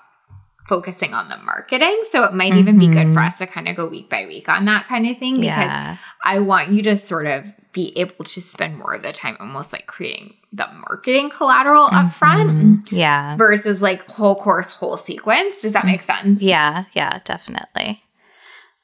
focusing 0.72 1.12
on 1.12 1.28
the 1.28 1.36
marketing. 1.44 2.00
So 2.10 2.24
it 2.24 2.32
might 2.32 2.54
even 2.54 2.78
be 2.78 2.86
good 2.86 3.12
for 3.12 3.20
Mhm. 3.20 3.26
us 3.26 3.38
to 3.38 3.46
kind 3.46 3.68
of 3.68 3.76
go 3.76 3.86
week 3.86 4.08
by 4.08 4.24
week 4.26 4.48
on 4.48 4.64
that 4.64 4.86
kind 4.88 5.06
of 5.06 5.18
thing 5.18 5.34
because 5.38 5.66
yeah. 5.66 5.98
I 6.24 6.38
want 6.38 6.68
you 6.70 6.82
to 6.84 6.96
sort 6.96 7.26
of 7.26 7.52
be 7.74 7.92
able 7.98 8.24
to 8.24 8.40
spend 8.40 8.78
more 8.78 8.94
of 8.94 9.02
the 9.02 9.12
time 9.12 9.36
almost 9.38 9.70
like 9.72 9.86
creating 9.86 10.34
the 10.50 10.66
marketing 10.88 11.28
collateral 11.28 11.88
up 11.92 12.14
front 12.14 12.50
Mhm. 12.50 12.88
Yeah. 12.90 13.36
versus 13.36 13.82
like 13.82 14.06
whole 14.10 14.34
course, 14.34 14.70
whole 14.70 14.96
sequence. 14.96 15.60
Does 15.60 15.72
that 15.74 15.84
make 15.84 16.02
sense? 16.02 16.40
Yeah. 16.42 16.84
Yeah. 16.94 17.18
Definitely. 17.24 18.02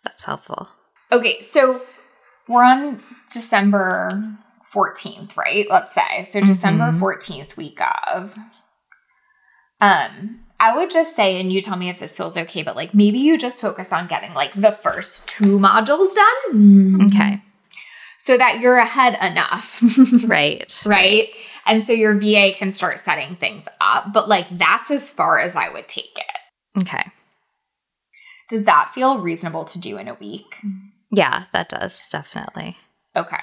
That's 0.05 0.25
helpful. 0.25 0.69
Okay, 1.11 1.41
so 1.41 1.81
we're 2.49 2.65
on 2.65 3.03
December 3.33 4.11
14th, 4.75 5.37
right? 5.39 5.65
Let's 5.71 5.95
say. 5.95 6.23
So 6.25 6.41
December 6.43 6.93
Mhm. 6.93 6.99
14th 7.01 7.57
week 7.57 7.81
of. 8.13 8.37
Um, 9.81 10.41
I 10.61 10.77
would 10.77 10.91
just 10.91 11.15
say, 11.15 11.41
and 11.41 11.53
you 11.53 11.63
tell 11.63 11.77
me 11.77 11.89
if 11.89 12.01
this 12.01 12.17
feels 12.17 12.37
okay, 12.37 12.63
but 12.63 12.75
like 12.77 12.93
maybe 12.93 13.19
you 13.19 13.39
just 13.39 13.61
focus 13.61 13.93
on 13.93 14.09
getting 14.09 14.35
like 14.35 14.53
the 14.55 14.73
first 14.73 15.29
two 15.29 15.59
modules 15.59 16.15
done. 16.15 16.53
Mm-hmm. 16.53 17.07
Okay. 17.07 17.43
So 18.19 18.37
that 18.37 18.59
you're 18.61 18.79
ahead 18.79 19.17
enough. 19.23 19.83
Right. 20.29 20.83
right? 20.85 21.29
And 21.67 21.85
so 21.85 21.93
your 21.93 22.15
VA 22.15 22.53
can 22.57 22.73
start 22.73 22.99
setting 22.99 23.37
things 23.37 23.69
up, 23.81 24.13
but 24.13 24.29
like 24.29 24.49
that's 24.51 24.91
as 24.91 25.11
far 25.11 25.39
as 25.39 25.55
I 25.55 25.69
would 25.69 25.87
take 25.87 26.17
it. 26.17 26.83
Okay. 26.83 27.05
Does 28.49 28.65
that 28.65 28.91
feel 28.95 29.21
reasonable 29.21 29.65
to 29.67 29.79
do 29.79 29.99
in 29.99 30.09
a 30.09 30.15
week? 30.15 30.57
Yeah, 31.11 31.45
that 31.53 31.69
does 31.69 32.09
definitely. 32.09 32.79
Okay. 33.15 33.37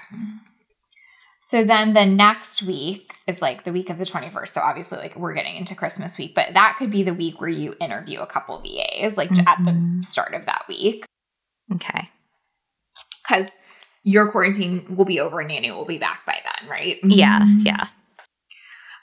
So 1.47 1.63
then 1.63 1.93
the 1.93 2.07
next 2.07 2.63
week 2.63 3.13
is 3.27 3.39
like 3.39 3.65
the 3.65 3.71
week 3.71 3.91
of 3.91 3.99
the 3.99 4.03
21st. 4.03 4.49
So 4.49 4.61
obviously, 4.61 4.97
like 4.97 5.15
we're 5.15 5.35
getting 5.35 5.55
into 5.55 5.75
Christmas 5.75 6.17
week, 6.17 6.33
but 6.33 6.47
that 6.55 6.77
could 6.79 6.89
be 6.89 7.03
the 7.03 7.13
week 7.13 7.39
where 7.39 7.47
you 7.51 7.75
interview 7.79 8.19
a 8.19 8.25
couple 8.25 8.59
VAs, 8.61 9.15
like 9.15 9.29
at 9.47 9.63
the 9.63 9.69
Mhm. 9.71 10.03
start 10.03 10.33
of 10.33 10.47
that 10.47 10.63
week, 10.67 11.05
Okay. 11.71 12.09
because 13.21 13.51
your 14.01 14.31
quarantine 14.31 14.95
will 14.95 15.05
be 15.05 15.19
over 15.19 15.39
and 15.39 15.49
Nanny 15.49 15.69
will 15.69 15.85
be 15.85 15.99
back 15.99 16.25
by 16.25 16.41
then, 16.43 16.67
right? 16.67 16.97
Yeah. 17.03 17.45
Yeah. 17.59 17.89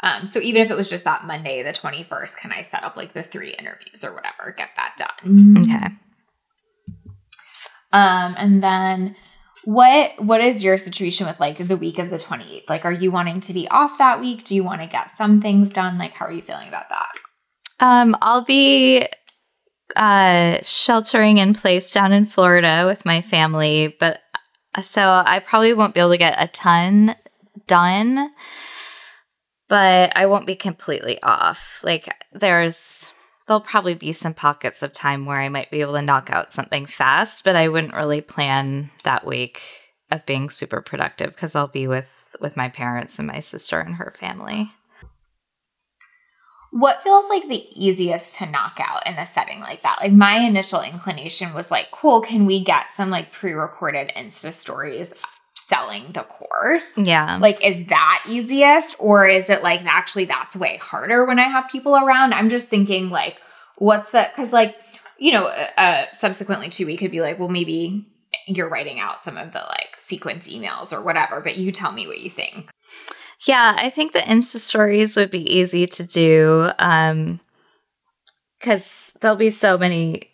Um, 0.02 0.26
so 0.26 0.40
even 0.40 0.62
if 0.62 0.70
it 0.72 0.76
was 0.76 0.90
just 0.90 1.04
that 1.04 1.24
Monday, 1.24 1.62
the 1.62 1.72
21st, 1.72 2.36
can 2.40 2.50
I 2.50 2.62
set 2.62 2.82
up 2.82 2.96
like 2.96 3.12
the 3.12 3.22
three 3.22 3.50
interviews 3.50 4.02
or 4.04 4.12
whatever, 4.12 4.50
get 4.58 4.70
that 4.74 4.96
done? 4.96 5.58
Okay. 5.58 5.86
Um, 7.92 8.34
and 8.36 8.60
then 8.64 9.14
what 9.64 10.12
what 10.18 10.40
is 10.40 10.64
your 10.64 10.76
situation 10.76 11.26
with 11.26 11.38
like 11.40 11.58
the 11.58 11.76
week 11.76 11.98
of 11.98 12.10
the 12.10 12.16
28th? 12.16 12.68
Like, 12.68 12.84
are 12.84 12.92
you 12.92 13.10
wanting 13.10 13.40
to 13.40 13.52
be 13.52 13.68
off 13.68 13.98
that 13.98 14.20
week? 14.20 14.44
Do 14.44 14.54
you 14.54 14.64
want 14.64 14.80
to 14.80 14.86
get 14.86 15.10
some 15.10 15.40
things 15.40 15.70
done? 15.70 15.98
Like, 15.98 16.12
how 16.12 16.26
are 16.26 16.32
you 16.32 16.42
feeling 16.42 16.68
about 16.68 16.88
that? 16.88 17.08
Um, 17.80 18.16
I'll 18.22 18.44
be 18.44 19.06
uh 19.94 20.58
sheltering 20.62 21.38
in 21.38 21.54
place 21.54 21.92
down 21.92 22.12
in 22.12 22.24
Florida 22.24 22.84
with 22.86 23.04
my 23.04 23.20
family, 23.20 23.94
but 24.00 24.20
uh, 24.74 24.80
so 24.80 25.22
I 25.24 25.38
probably 25.38 25.74
won't 25.74 25.94
be 25.94 26.00
able 26.00 26.10
to 26.10 26.18
get 26.18 26.42
a 26.42 26.48
ton 26.48 27.14
done, 27.66 28.30
but 29.68 30.16
I 30.16 30.26
won't 30.26 30.46
be 30.46 30.56
completely 30.56 31.22
off. 31.22 31.80
Like 31.84 32.08
there's 32.32 33.12
there'll 33.46 33.60
probably 33.60 33.94
be 33.94 34.12
some 34.12 34.34
pockets 34.34 34.82
of 34.82 34.92
time 34.92 35.26
where 35.26 35.40
I 35.40 35.48
might 35.48 35.70
be 35.70 35.80
able 35.80 35.94
to 35.94 36.02
knock 36.02 36.30
out 36.30 36.52
something 36.52 36.86
fast, 36.86 37.44
but 37.44 37.56
I 37.56 37.68
wouldn't 37.68 37.94
really 37.94 38.20
plan 38.20 38.90
that 39.04 39.26
week 39.26 39.62
of 40.10 40.26
being 40.26 40.50
super 40.50 40.80
productive 40.80 41.30
because 41.30 41.56
I'll 41.56 41.68
be 41.68 41.86
with 41.86 42.08
with 42.40 42.56
my 42.56 42.68
parents 42.68 43.18
and 43.18 43.28
my 43.28 43.40
sister 43.40 43.78
and 43.78 43.96
her 43.96 44.10
family. 44.18 44.72
What 46.70 47.02
feels 47.02 47.28
like 47.28 47.48
the 47.48 47.66
easiest 47.74 48.38
to 48.38 48.50
knock 48.50 48.78
out 48.80 49.06
in 49.06 49.14
a 49.14 49.26
setting 49.26 49.60
like 49.60 49.82
that? 49.82 49.98
Like, 50.00 50.12
my 50.12 50.38
initial 50.38 50.80
inclination 50.80 51.52
was 51.52 51.70
like, 51.70 51.90
cool, 51.90 52.22
can 52.22 52.46
we 52.46 52.64
get 52.64 52.88
some 52.88 53.10
like 53.10 53.30
pre 53.30 53.52
recorded 53.52 54.10
Insta 54.16 54.54
stories 54.54 55.22
selling 55.72 56.12
the 56.12 56.22
course? 56.22 56.98
Yeah. 56.98 57.38
Like, 57.40 57.64
is 57.66 57.86
that 57.86 58.24
easiest? 58.28 58.96
Or 58.98 59.26
is 59.26 59.48
it 59.48 59.62
like 59.62 59.84
actually 59.86 60.26
that's 60.26 60.54
way 60.54 60.76
harder 60.76 61.24
when 61.24 61.38
I 61.38 61.48
have 61.48 61.70
people 61.70 61.96
around? 61.96 62.34
I'm 62.34 62.50
just 62.50 62.68
thinking, 62.68 63.08
like, 63.08 63.36
what's 63.76 64.10
the, 64.10 64.26
because 64.30 64.52
like, 64.52 64.76
you 65.18 65.32
know, 65.32 65.50
uh, 65.76 66.04
subsequently 66.12 66.68
too, 66.68 66.84
we 66.86 66.96
could 66.96 67.10
be 67.10 67.20
like, 67.20 67.38
well, 67.38 67.48
maybe 67.48 68.06
you're 68.46 68.68
writing 68.68 68.98
out 68.98 69.20
some 69.20 69.36
of 69.36 69.52
the 69.52 69.60
like 69.60 69.94
sequence 69.98 70.48
emails 70.48 70.92
or 70.92 71.02
whatever, 71.02 71.40
but 71.40 71.56
you 71.56 71.72
tell 71.72 71.92
me 71.92 72.06
what 72.06 72.20
you 72.20 72.30
think. 72.30 72.68
Yeah, 73.46 73.74
I 73.76 73.90
think 73.90 74.12
the 74.12 74.20
Insta 74.20 74.56
stories 74.56 75.16
would 75.16 75.30
be 75.30 75.52
easy 75.52 75.86
to 75.86 76.06
do 76.06 76.70
um 76.78 77.40
cuz 78.60 79.16
there'll 79.20 79.36
be 79.36 79.50
so 79.50 79.76
many 79.76 80.28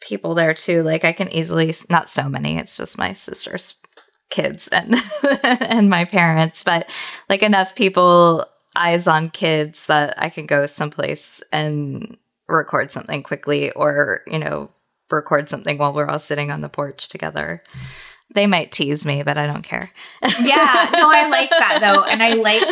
people 0.00 0.34
there 0.34 0.54
too. 0.54 0.82
Like 0.82 1.04
I 1.04 1.12
can 1.12 1.28
easily 1.32 1.72
not 1.90 2.08
so 2.08 2.28
many, 2.28 2.58
it's 2.58 2.76
just 2.76 2.98
my 2.98 3.12
sister's 3.12 3.74
kids 4.30 4.68
and 4.68 4.94
and 5.42 5.88
my 5.90 6.04
parents, 6.04 6.62
but 6.64 6.88
like 7.28 7.42
enough 7.42 7.74
people 7.74 8.44
eyes 8.74 9.06
on 9.06 9.30
kids 9.30 9.86
that 9.86 10.14
I 10.18 10.28
can 10.28 10.46
go 10.46 10.66
someplace 10.66 11.42
and 11.52 12.16
record 12.48 12.90
something 12.90 13.22
quickly 13.22 13.70
or, 13.72 14.20
you 14.26 14.38
know, 14.38 14.70
record 15.10 15.48
something 15.48 15.78
while 15.78 15.92
we're 15.92 16.08
all 16.08 16.18
sitting 16.18 16.50
on 16.50 16.60
the 16.60 16.68
porch 16.68 17.08
together. 17.08 17.62
They 18.34 18.46
might 18.46 18.72
tease 18.72 19.06
me, 19.06 19.22
but 19.22 19.38
I 19.38 19.46
don't 19.46 19.62
care. 19.62 19.92
yeah 20.40 20.88
no 20.92 21.08
i 21.10 21.28
like 21.28 21.48
that 21.50 21.78
though 21.80 22.02
and 22.02 22.22
i 22.22 22.34
like 22.34 22.62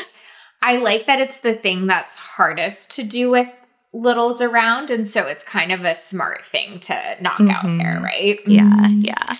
i 0.60 0.76
like 0.78 1.06
that 1.06 1.20
it's 1.20 1.38
the 1.38 1.54
thing 1.54 1.86
that's 1.86 2.16
hardest 2.16 2.90
to 2.92 3.02
do 3.04 3.30
with 3.30 3.48
littles 3.92 4.42
around 4.42 4.90
and 4.90 5.08
so 5.08 5.26
it's 5.26 5.44
kind 5.44 5.70
of 5.70 5.84
a 5.84 5.94
smart 5.94 6.42
thing 6.42 6.80
to 6.80 7.16
knock 7.20 7.40
out 7.42 7.64
Mhm. 7.64 7.78
there 7.78 8.02
right 8.02 8.40
Yeah, 8.46 8.88
yeah. 8.90 9.36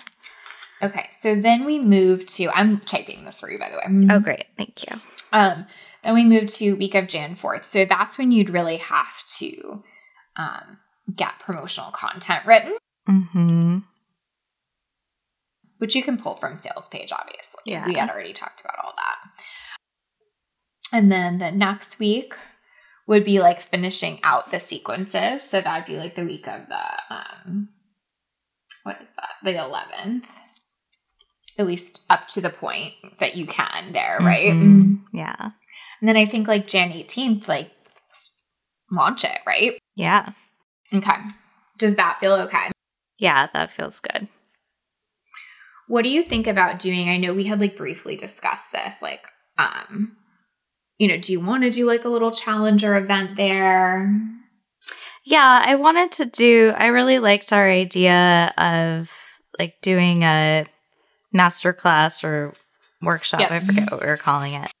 Okay 0.85 1.07
so 1.11 1.35
then 1.35 1.65
we 1.65 1.79
move 1.79 2.25
to 2.27 2.49
i'm 2.53 2.79
typing 2.79 3.23
this 3.25 3.39
for 3.39 3.49
you 3.51 3.57
by 3.59 3.69
the 3.69 3.77
way 3.77 4.07
Oh, 4.15 4.19
great. 4.19 4.45
Thank 4.57 4.83
you. 4.89 4.99
um 5.33 5.65
then 6.03 6.13
we 6.13 6.23
move 6.23 6.47
to 6.53 6.73
week 6.75 6.95
of 6.95 7.07
jan 7.07 7.35
4th 7.35 7.65
so 7.65 7.85
that's 7.85 8.17
when 8.17 8.31
you'd 8.31 8.49
really 8.49 8.77
have 8.77 9.25
to 9.39 9.83
um 10.37 10.77
get 11.15 11.39
promotional 11.39 11.91
content 11.91 12.45
written 12.45 12.77
Mm-hmm. 13.09 13.77
which 15.77 15.95
you 15.95 16.01
can 16.03 16.17
pull 16.17 16.35
from 16.37 16.57
sales 16.57 16.87
page 16.89 17.11
obviously 17.11 17.59
Yeah. 17.65 17.85
we 17.85 17.93
had 17.95 18.09
already 18.09 18.33
talked 18.33 18.61
about 18.61 18.79
all 18.83 18.93
that 18.97 19.31
and 20.97 21.11
then 21.11 21.37
the 21.39 21.51
next 21.51 21.99
week 21.99 22.33
would 23.07 23.23
be 23.25 23.39
like 23.39 23.61
finishing 23.61 24.19
out 24.23 24.49
the 24.51 24.59
sequences 24.59 25.43
so 25.47 25.61
that'd 25.61 25.85
be 25.85 25.97
like 25.97 26.15
the 26.15 26.25
week 26.25 26.47
of 26.47 26.61
the 26.67 27.13
um 27.15 27.69
what 28.83 28.99
is 29.01 29.09
that 29.15 29.29
the 29.43 29.51
11th 29.53 30.23
at 31.57 31.65
least 31.67 32.01
up 32.09 32.27
to 32.27 32.41
the 32.41 32.49
point 32.49 32.91
that 33.19 33.35
you 33.35 33.45
can 33.45 33.93
there 33.93 34.17
right 34.19 34.53
Mhm. 34.53 34.99
Yeah. 35.13 35.51
and 35.99 36.09
then 36.09 36.17
i 36.17 36.25
think 36.25 36.47
like 36.47 36.67
jan 36.67 36.91
18th 36.91 37.47
like 37.47 37.71
launch 38.91 39.23
it 39.23 39.39
right 39.47 39.73
Yeah. 39.95 40.31
okay 40.93 41.17
does 41.77 41.95
that 41.95 42.19
feel 42.19 42.33
okay 42.33 42.69
Yeah, 43.17 43.47
that 43.53 43.71
feels 43.71 43.99
good. 43.99 44.27
what 45.87 46.03
do 46.03 46.09
you 46.11 46.23
think 46.23 46.47
about 46.47 46.79
doing? 46.79 47.09
I 47.09 47.17
know 47.17 47.33
we 47.33 47.43
had 47.45 47.59
like 47.61 47.77
briefly 47.77 48.15
discussed 48.15 48.71
this, 48.71 49.01
like, 49.03 49.23
um, 49.57 50.17
you 50.97 51.07
know, 51.07 51.17
do 51.17 51.31
you 51.31 51.39
want 51.39 51.63
to 51.63 51.69
do 51.69 51.85
like 51.85 52.05
a 52.05 52.09
little 52.09 52.31
challenger 52.31 52.95
event 52.97 53.35
there? 53.37 54.11
Yeah, 55.25 55.61
I 55.65 55.75
wanted 55.75 56.11
to 56.13 56.25
do, 56.25 56.73
I 56.75 56.87
really 56.87 57.19
liked 57.19 57.53
our 57.53 57.67
idea 57.69 58.51
of 58.57 59.11
like 59.59 59.75
doing 59.81 60.23
a 60.23 60.65
masterclass 61.35 62.23
or 62.23 62.53
workshop. 63.01 63.41
Yep. 63.41 63.51
I 63.51 63.59
forget 63.59 63.91
what 63.91 64.01
we 64.01 64.07
were 64.07 64.17
calling 64.17 64.53
it. 64.53 64.71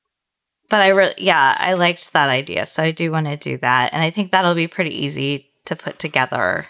But 0.69 0.81
I 0.81 0.89
really, 0.89 1.13
yeah, 1.17 1.55
I 1.59 1.73
liked 1.73 2.13
that 2.13 2.29
idea. 2.29 2.65
So 2.65 2.81
I 2.81 2.91
do 2.91 3.11
want 3.11 3.27
to 3.27 3.37
do 3.37 3.57
that. 3.59 3.93
And 3.93 4.01
I 4.01 4.09
think 4.09 4.31
that'll 4.31 4.55
be 4.55 4.67
pretty 4.67 4.95
easy 5.03 5.47
to 5.65 5.75
put 5.75 5.99
together. 5.99 6.67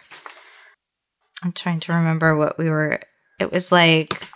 I'm 1.43 1.53
trying 1.53 1.79
to 1.81 1.93
remember 1.93 2.35
what 2.35 2.57
we 2.57 2.69
were, 2.69 2.99
it 3.39 3.51
was 3.51 3.71
like 3.71 4.27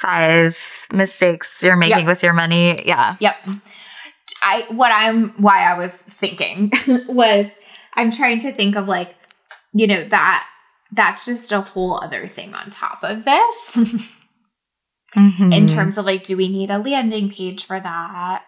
five 0.00 0.86
mistakes 0.92 1.62
you're 1.62 1.76
making 1.76 1.98
Yep. 1.98 2.06
with 2.06 2.22
your 2.22 2.32
money. 2.32 2.80
Yeah. 2.86 3.16
Yep. 3.18 3.34
I 4.42 4.64
what 4.70 4.90
I'm 4.94 5.30
why 5.42 5.64
I 5.64 5.76
was 5.76 5.92
thinking 5.92 6.72
was 7.08 7.58
I'm 7.94 8.10
trying 8.10 8.38
to 8.40 8.52
think 8.52 8.76
of 8.76 8.86
like, 8.86 9.14
you 9.72 9.86
know, 9.86 10.04
that 10.08 10.46
that's 10.92 11.26
just 11.26 11.52
a 11.52 11.60
whole 11.60 12.02
other 12.02 12.26
thing 12.28 12.54
on 12.54 12.70
top 12.70 13.02
of 13.02 13.24
this 13.24 14.16
in 15.16 15.22
Mhm. 15.32 15.68
terms 15.68 15.98
of 15.98 16.04
like, 16.06 16.22
do 16.24 16.36
we 16.36 16.48
need 16.48 16.70
a 16.70 16.78
landing 16.78 17.30
page 17.30 17.64
for 17.66 17.80
that? 17.80 18.44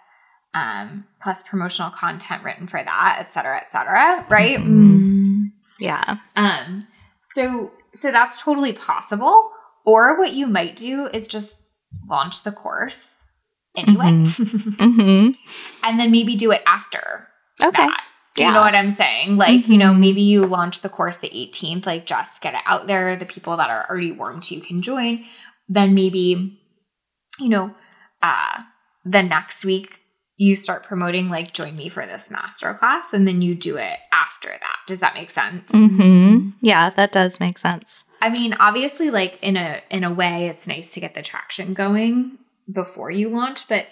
Um, 0.54 1.07
plus 1.23 1.42
promotional 1.42 1.90
content 1.90 2.45
written 2.45 2.66
for 2.66 2.83
that, 2.83 3.16
et 3.21 3.33
cetera, 3.33 3.57
et 3.57 3.71
cetera. 3.73 4.26
Right. 4.28 4.59
Mhm. 4.59 5.52
Yeah. 5.81 6.16
Um, 6.37 6.87
so 7.35 7.73
so 7.95 8.11
that's 8.12 8.40
totally 8.40 8.73
possible. 8.73 9.50
Or 9.85 10.19
what 10.19 10.33
you 10.33 10.47
might 10.47 10.76
do 10.76 11.07
is 11.12 11.26
just 11.26 11.57
launch 12.09 12.42
the 12.45 12.52
course 12.52 13.26
anyway. 13.76 14.11
hmm 14.11 15.31
and 15.83 15.99
then 16.00 16.11
maybe 16.11 16.37
do 16.37 16.52
it 16.52 16.62
after 16.66 17.28
Okay. 17.62 17.87
that. 17.87 18.04
Do 18.35 18.45
you 18.47 18.50
know 18.50 18.61
what 18.62 18.75
I'm 18.75 18.92
saying? 18.92 19.37
Like, 19.37 19.69
you 19.69 19.76
know, 19.76 19.92
Mhm. 19.92 19.99
maybe 19.99 20.23
you 20.23 20.47
launch 20.47 20.81
the 20.81 20.88
course 20.88 21.19
the 21.19 21.28
18th, 21.35 21.85
like 21.85 22.07
just 22.07 22.40
get 22.40 22.54
it 22.54 22.62
out 22.64 22.87
there. 22.87 23.14
The 23.14 23.26
people 23.26 23.57
that 23.59 23.69
are 23.69 23.87
already 23.90 24.11
warmed 24.12 24.45
to 24.45 24.54
you 24.54 24.62
can 24.62 24.81
join. 24.81 25.25
Then 25.72 25.94
maybe, 25.94 26.58
you 27.38 27.48
know, 27.48 27.74
uh 28.22 28.60
the 29.04 29.22
next 29.22 29.64
week 29.64 29.98
you 30.36 30.54
start 30.56 30.82
promoting 30.84 31.28
like 31.28 31.52
join 31.52 31.76
me 31.76 31.88
for 31.88 32.04
this 32.06 32.28
masterclass 32.28 33.12
and 33.12 33.26
then 33.28 33.42
you 33.42 33.54
do 33.54 33.76
it 33.76 33.98
after 34.12 34.48
that. 34.48 34.76
Does 34.86 35.00
that 35.00 35.14
make 35.14 35.30
sense? 35.30 35.70
hmm 35.72 36.50
Yeah, 36.60 36.90
that 36.90 37.12
does 37.12 37.40
make 37.40 37.58
sense. 37.58 38.04
I 38.20 38.28
mean, 38.30 38.54
obviously 38.54 39.10
like 39.10 39.38
in 39.42 39.56
a 39.56 39.80
in 39.90 40.04
a 40.04 40.12
way 40.12 40.46
it's 40.48 40.66
nice 40.68 40.92
to 40.94 41.00
get 41.00 41.14
the 41.14 41.22
traction 41.22 41.74
going 41.74 42.38
before 42.72 43.10
you 43.10 43.28
launch, 43.28 43.68
but 43.68 43.86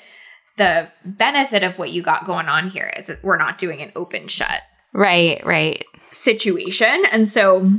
the 0.56 0.88
benefit 1.04 1.62
of 1.62 1.78
what 1.78 1.90
you 1.90 2.02
got 2.02 2.26
going 2.26 2.46
on 2.49 2.68
here 2.70 2.90
is 2.99 3.06
that 3.06 3.22
we're 3.25 3.38
not 3.38 3.56
doing 3.58 3.80
an 3.82 3.90
open 3.96 4.28
shut 4.28 4.60
Right, 4.92 5.40
right. 5.46 5.84
situation. 6.10 7.04
And 7.12 7.28
so 7.28 7.70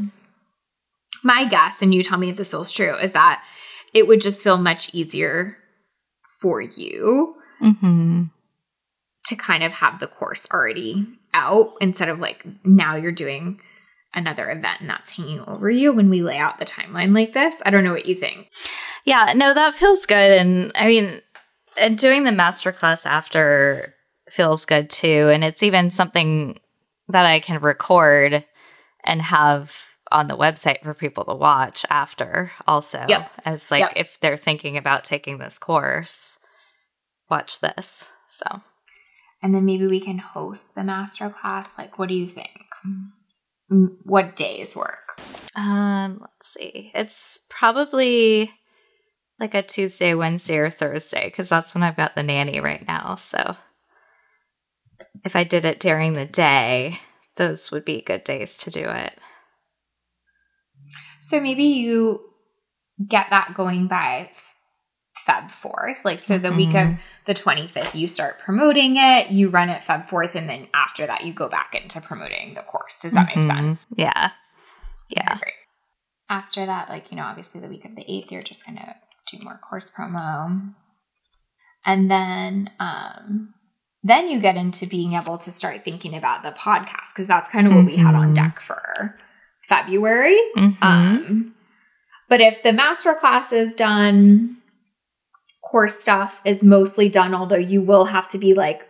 my 1.24 1.46
guess, 1.46 1.82
and 1.82 1.94
you 1.94 2.04
tell 2.04 2.18
me 2.18 2.30
if 2.30 2.38
this 2.38 2.54
is 2.54 2.72
true, 2.72 2.94
is 2.96 3.12
that 3.12 3.44
it 3.94 4.08
would 4.08 4.22
just 4.22 4.44
feel 4.44 4.58
much 4.58 4.94
easier 4.94 5.58
for 6.42 6.62
you 6.62 7.36
hmm 7.60 8.24
to 9.24 9.36
kind 9.36 9.64
of 9.64 9.72
have 9.72 10.00
the 10.00 10.08
course 10.08 10.48
already 10.52 11.08
out 11.34 11.74
instead 11.80 12.10
of 12.10 12.20
like 12.20 12.46
now 12.66 12.96
you're 12.96 13.12
doing 13.12 13.62
another 14.14 14.50
event 14.50 14.82
and 14.82 14.90
that's 14.90 15.12
hanging 15.12 15.40
over 15.48 15.70
you 15.70 15.94
when 15.94 16.10
we 16.10 16.22
lay 16.22 16.38
out 16.38 16.60
the 16.60 16.66
timeline 16.66 17.16
like 17.16 17.34
this. 17.34 17.62
I 17.66 17.70
don't 17.70 17.84
know 17.84 17.94
what 17.94 18.06
you 18.06 18.16
think. 18.16 18.50
Yeah, 19.06 19.34
no, 19.36 19.54
that 19.54 19.76
feels 19.76 20.06
good. 20.06 20.32
And 20.32 20.72
I 20.76 20.88
mean, 20.88 21.22
and 21.80 21.98
doing 21.98 22.24
the 22.24 22.32
masterclass 22.32 23.06
after 23.06 23.96
feels 24.30 24.66
good 24.66 24.90
too. 24.90 25.30
And 25.32 25.44
it's 25.44 25.64
even 25.64 25.90
something 25.90 26.60
that 27.08 27.26
I 27.26 27.40
can 27.40 27.62
record 27.62 28.46
and 29.06 29.22
have 29.22 29.91
on 30.12 30.28
the 30.28 30.38
website 30.38 30.84
for 30.84 30.94
people 30.94 31.24
to 31.26 31.34
watch 31.34 31.86
after 31.90 32.52
also. 32.68 33.06
Yep. 33.08 33.32
As 33.46 33.72
like 33.72 33.80
Yep. 33.82 33.94
if 33.96 34.20
they're 34.20 34.38
thinking 34.38 34.78
about 34.78 35.04
taking 35.04 35.38
this 35.38 35.58
course, 35.58 36.38
watch 37.30 37.60
this. 37.60 38.12
So 38.30 38.62
And 39.42 39.54
then 39.56 39.66
maybe 39.66 39.88
we 39.88 40.00
can 40.00 40.18
host 40.20 40.76
the 40.76 40.84
master 40.84 41.30
class. 41.30 41.78
Like, 41.78 41.98
what 42.00 42.10
do 42.10 42.16
you 42.16 42.28
think? 42.28 42.50
Mm, 43.72 43.98
What 44.04 44.36
days 44.36 44.76
work? 44.76 45.20
Um, 45.56 46.20
let's 46.22 46.54
see. 46.54 46.92
It's 46.94 47.46
probably 47.50 48.52
like 49.40 49.54
a 49.56 49.62
Tuesday, 49.62 50.14
Wednesday, 50.14 50.58
or 50.58 50.70
Thursday 50.70 51.26
because 51.26 51.50
that's 51.50 51.74
when 51.74 51.84
I've 51.84 51.98
got 51.98 52.16
the 52.16 52.24
nanny 52.24 52.60
right 52.60 52.86
now. 52.88 53.16
So 53.16 53.56
if 55.26 55.36
I 55.36 55.44
did 55.44 55.66
it 55.66 55.80
during 55.80 56.14
the 56.14 56.26
day, 56.26 57.00
those 57.38 57.72
would 57.72 57.86
be 57.86 58.02
good 58.02 58.24
days 58.24 58.58
to 58.60 58.70
do 58.70 58.84
it. 58.90 59.18
So 61.22 61.40
maybe 61.40 61.64
you 61.64 62.20
get 63.08 63.28
that 63.30 63.54
going 63.54 63.88
by 63.88 64.32
Feb 65.28 65.52
4th. 65.52 66.04
Like, 66.04 66.20
so 66.20 66.38
the 66.40 66.52
week 66.54 66.70
of 66.70 66.88
Mhm. 66.88 67.00
the 67.26 67.34
25th, 67.36 67.94
you 67.96 68.08
start 68.08 68.40
promoting 68.40 68.98
it, 68.98 69.30
you 69.30 69.50
run 69.50 69.70
it 69.70 69.84
Feb 69.84 70.08
4th, 70.10 70.34
and 70.36 70.50
then 70.50 70.68
after 70.74 71.06
that, 71.06 71.24
you 71.24 71.32
go 71.32 71.48
back 71.48 71.76
into 71.76 72.02
promoting 72.02 72.56
the 72.56 72.64
course. 72.64 73.00
Does 73.00 73.14
that 73.14 73.30
Mhm. 73.30 73.36
make 73.36 73.46
sense? 73.46 73.88
Yeah. 73.96 74.32
Yeah. 75.10 75.38
Great. 75.38 75.54
After 76.28 76.66
that, 76.66 76.90
like, 76.90 77.12
you 77.12 77.18
know, 77.18 77.26
obviously 77.26 77.62
the 77.62 77.68
week 77.68 77.86
of 77.86 77.96
the 77.96 78.06
8th, 78.12 78.32
you're 78.32 78.42
just 78.42 78.66
going 78.66 78.78
to 78.78 78.96
do 79.32 79.44
more 79.44 79.60
course 79.60 79.92
promo. 79.92 80.74
And 81.86 82.10
then, 82.10 82.72
um, 82.80 83.54
then 84.02 84.28
you 84.28 84.40
get 84.40 84.56
into 84.56 84.88
being 84.88 85.14
able 85.14 85.38
to 85.38 85.52
start 85.52 85.84
thinking 85.86 86.16
about 86.16 86.42
the 86.42 86.52
podcast 86.52 87.14
because 87.14 87.28
that's 87.28 87.50
kind 87.50 87.68
of 87.68 87.74
what 87.76 87.86
we 87.86 87.98
had 87.98 88.16
on 88.16 88.32
Mhm. 88.32 88.36
deck 88.36 88.60
for 88.60 89.20
February. 89.72 90.38
Mhm. 90.58 90.78
Um, 90.82 91.56
but 92.28 92.42
if 92.42 92.62
the 92.62 92.74
master 92.74 93.14
class 93.14 93.52
is 93.54 93.74
done, 93.76 94.58
course 95.64 96.00
stuff 96.00 96.42
is 96.44 96.62
mostly 96.62 97.08
done, 97.08 97.34
although 97.34 97.56
you 97.56 97.82
will 97.82 98.06
have 98.06 98.28
to 98.30 98.38
be 98.38 98.54
like 98.54 98.82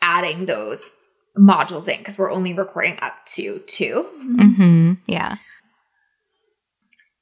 adding 0.00 0.46
those 0.46 0.90
modules 1.38 1.88
in 1.88 1.98
because 1.98 2.18
we're 2.18 2.32
only 2.32 2.52
recording 2.52 2.98
up 3.00 3.14
to 3.24 3.60
2 3.66 4.04
Mhm. 4.20 4.98
Yeah. 5.06 5.36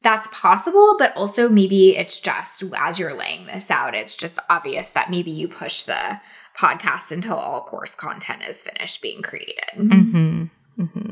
That's 0.03 0.29
possible, 0.33 0.97
but 0.99 1.15
also 1.15 1.49
maybe 1.51 1.97
it's 1.97 2.19
just 2.21 2.65
as 2.77 2.99
you're 2.99 3.15
laying 3.15 3.45
this 3.47 3.71
out, 3.71 3.95
it's 3.95 4.17
just 4.17 4.39
obvious 4.49 4.89
that 4.91 5.11
maybe 5.11 5.31
you 5.31 5.47
push 5.47 5.83
the 5.83 6.21
podcast 6.59 7.13
until 7.13 7.37
all 7.37 7.61
course 7.63 7.95
content 7.95 8.43
is 8.49 8.63
finished 8.63 9.03
being 9.03 9.21
created. 9.21 9.77
Mhm. 9.77 10.51
Mhm. 10.79 11.10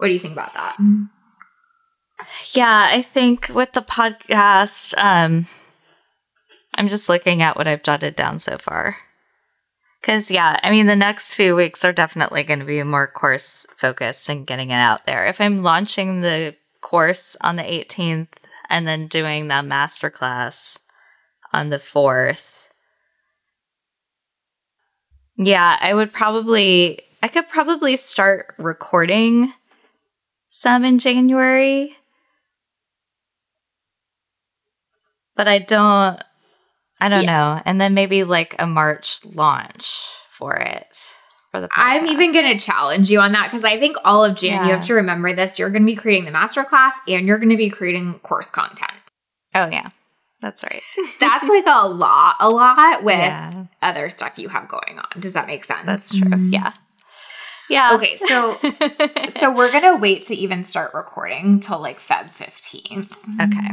What 0.00 0.06
do 0.06 0.14
you 0.14 0.18
think 0.18 0.32
about 0.32 0.54
that? 0.54 0.78
Yeah, 2.54 2.88
I 2.90 3.02
think 3.02 3.50
with 3.50 3.72
the 3.72 3.82
podcast, 3.82 4.94
um, 4.96 5.46
I'm 6.74 6.88
just 6.88 7.10
looking 7.10 7.42
at 7.42 7.54
what 7.54 7.68
I've 7.68 7.82
jotted 7.82 8.16
down 8.16 8.38
so 8.38 8.56
far. 8.56 8.96
Because, 10.00 10.30
yeah, 10.30 10.58
I 10.62 10.70
mean, 10.70 10.86
the 10.86 10.96
next 10.96 11.34
few 11.34 11.54
weeks 11.54 11.84
are 11.84 11.92
definitely 11.92 12.44
going 12.44 12.60
to 12.60 12.64
be 12.64 12.82
more 12.82 13.08
course 13.08 13.66
focused 13.76 14.30
and 14.30 14.46
getting 14.46 14.70
it 14.70 14.80
out 14.80 15.04
there. 15.04 15.26
If 15.26 15.38
I'm 15.38 15.62
launching 15.62 16.22
the 16.22 16.56
course 16.80 17.36
on 17.42 17.56
the 17.56 17.62
18th 17.62 18.28
and 18.70 18.88
then 18.88 19.06
doing 19.06 19.48
the 19.48 19.56
masterclass 19.56 20.78
on 21.52 21.68
the 21.68 21.78
4th, 21.78 22.54
yeah, 25.36 25.76
I 25.78 25.92
would 25.92 26.10
probably, 26.10 27.02
I 27.22 27.28
could 27.28 27.50
probably 27.50 27.98
start 27.98 28.54
recording 28.56 29.52
some 30.50 30.84
in 30.84 30.98
January. 30.98 31.96
But 35.34 35.48
I 35.48 35.58
don't 35.58 36.20
I 37.00 37.08
don't 37.08 37.24
know. 37.24 37.62
And 37.64 37.80
then 37.80 37.94
maybe 37.94 38.24
like 38.24 38.54
a 38.58 38.66
March 38.66 39.24
launch 39.24 40.04
for 40.28 40.54
it. 40.54 41.14
For 41.50 41.60
the 41.60 41.68
I'm 41.72 42.06
even 42.06 42.32
going 42.32 42.52
to 42.52 42.64
challenge 42.64 43.10
you 43.10 43.20
on 43.20 43.32
that 43.32 43.46
because 43.46 43.64
I 43.64 43.78
think 43.78 43.96
all 44.04 44.24
of 44.24 44.36
Jan, 44.36 44.66
you 44.66 44.74
have 44.74 44.86
to 44.86 44.94
remember 44.94 45.32
this. 45.32 45.58
You're 45.58 45.70
going 45.70 45.82
to 45.82 45.86
be 45.86 45.96
creating 45.96 46.26
the 46.26 46.30
master 46.30 46.62
class 46.62 46.94
and 47.08 47.26
you're 47.26 47.38
going 47.38 47.50
to 47.50 47.56
be 47.56 47.70
creating 47.70 48.18
course 48.20 48.48
content. 48.48 48.92
Oh 49.54 49.66
yeah. 49.66 49.90
That's 50.42 50.62
right. 50.62 50.82
That's 51.20 51.48
like 51.48 51.64
a 51.66 51.88
lot, 51.88 52.36
a 52.40 52.48
lot 52.48 53.02
with 53.02 53.16
yeah. 53.16 53.64
other 53.82 54.10
stuff 54.10 54.38
you 54.38 54.48
have 54.48 54.68
going 54.68 54.98
on. 54.98 55.20
Does 55.20 55.32
that 55.32 55.46
make 55.46 55.64
sense? 55.64 55.86
That's 55.86 56.16
true. 56.16 56.50
Yeah. 56.50 56.72
Yeah. 57.70 57.92
Okay, 57.94 58.16
so 58.16 58.56
so 59.28 59.54
we're 59.54 59.70
gonna 59.72 59.96
wait 59.96 60.22
to 60.22 60.34
even 60.34 60.64
start 60.64 60.92
recording 60.92 61.60
till 61.60 61.80
like 61.80 61.98
Feb 62.00 62.34
15th. 62.34 63.12
okay. 63.40 63.70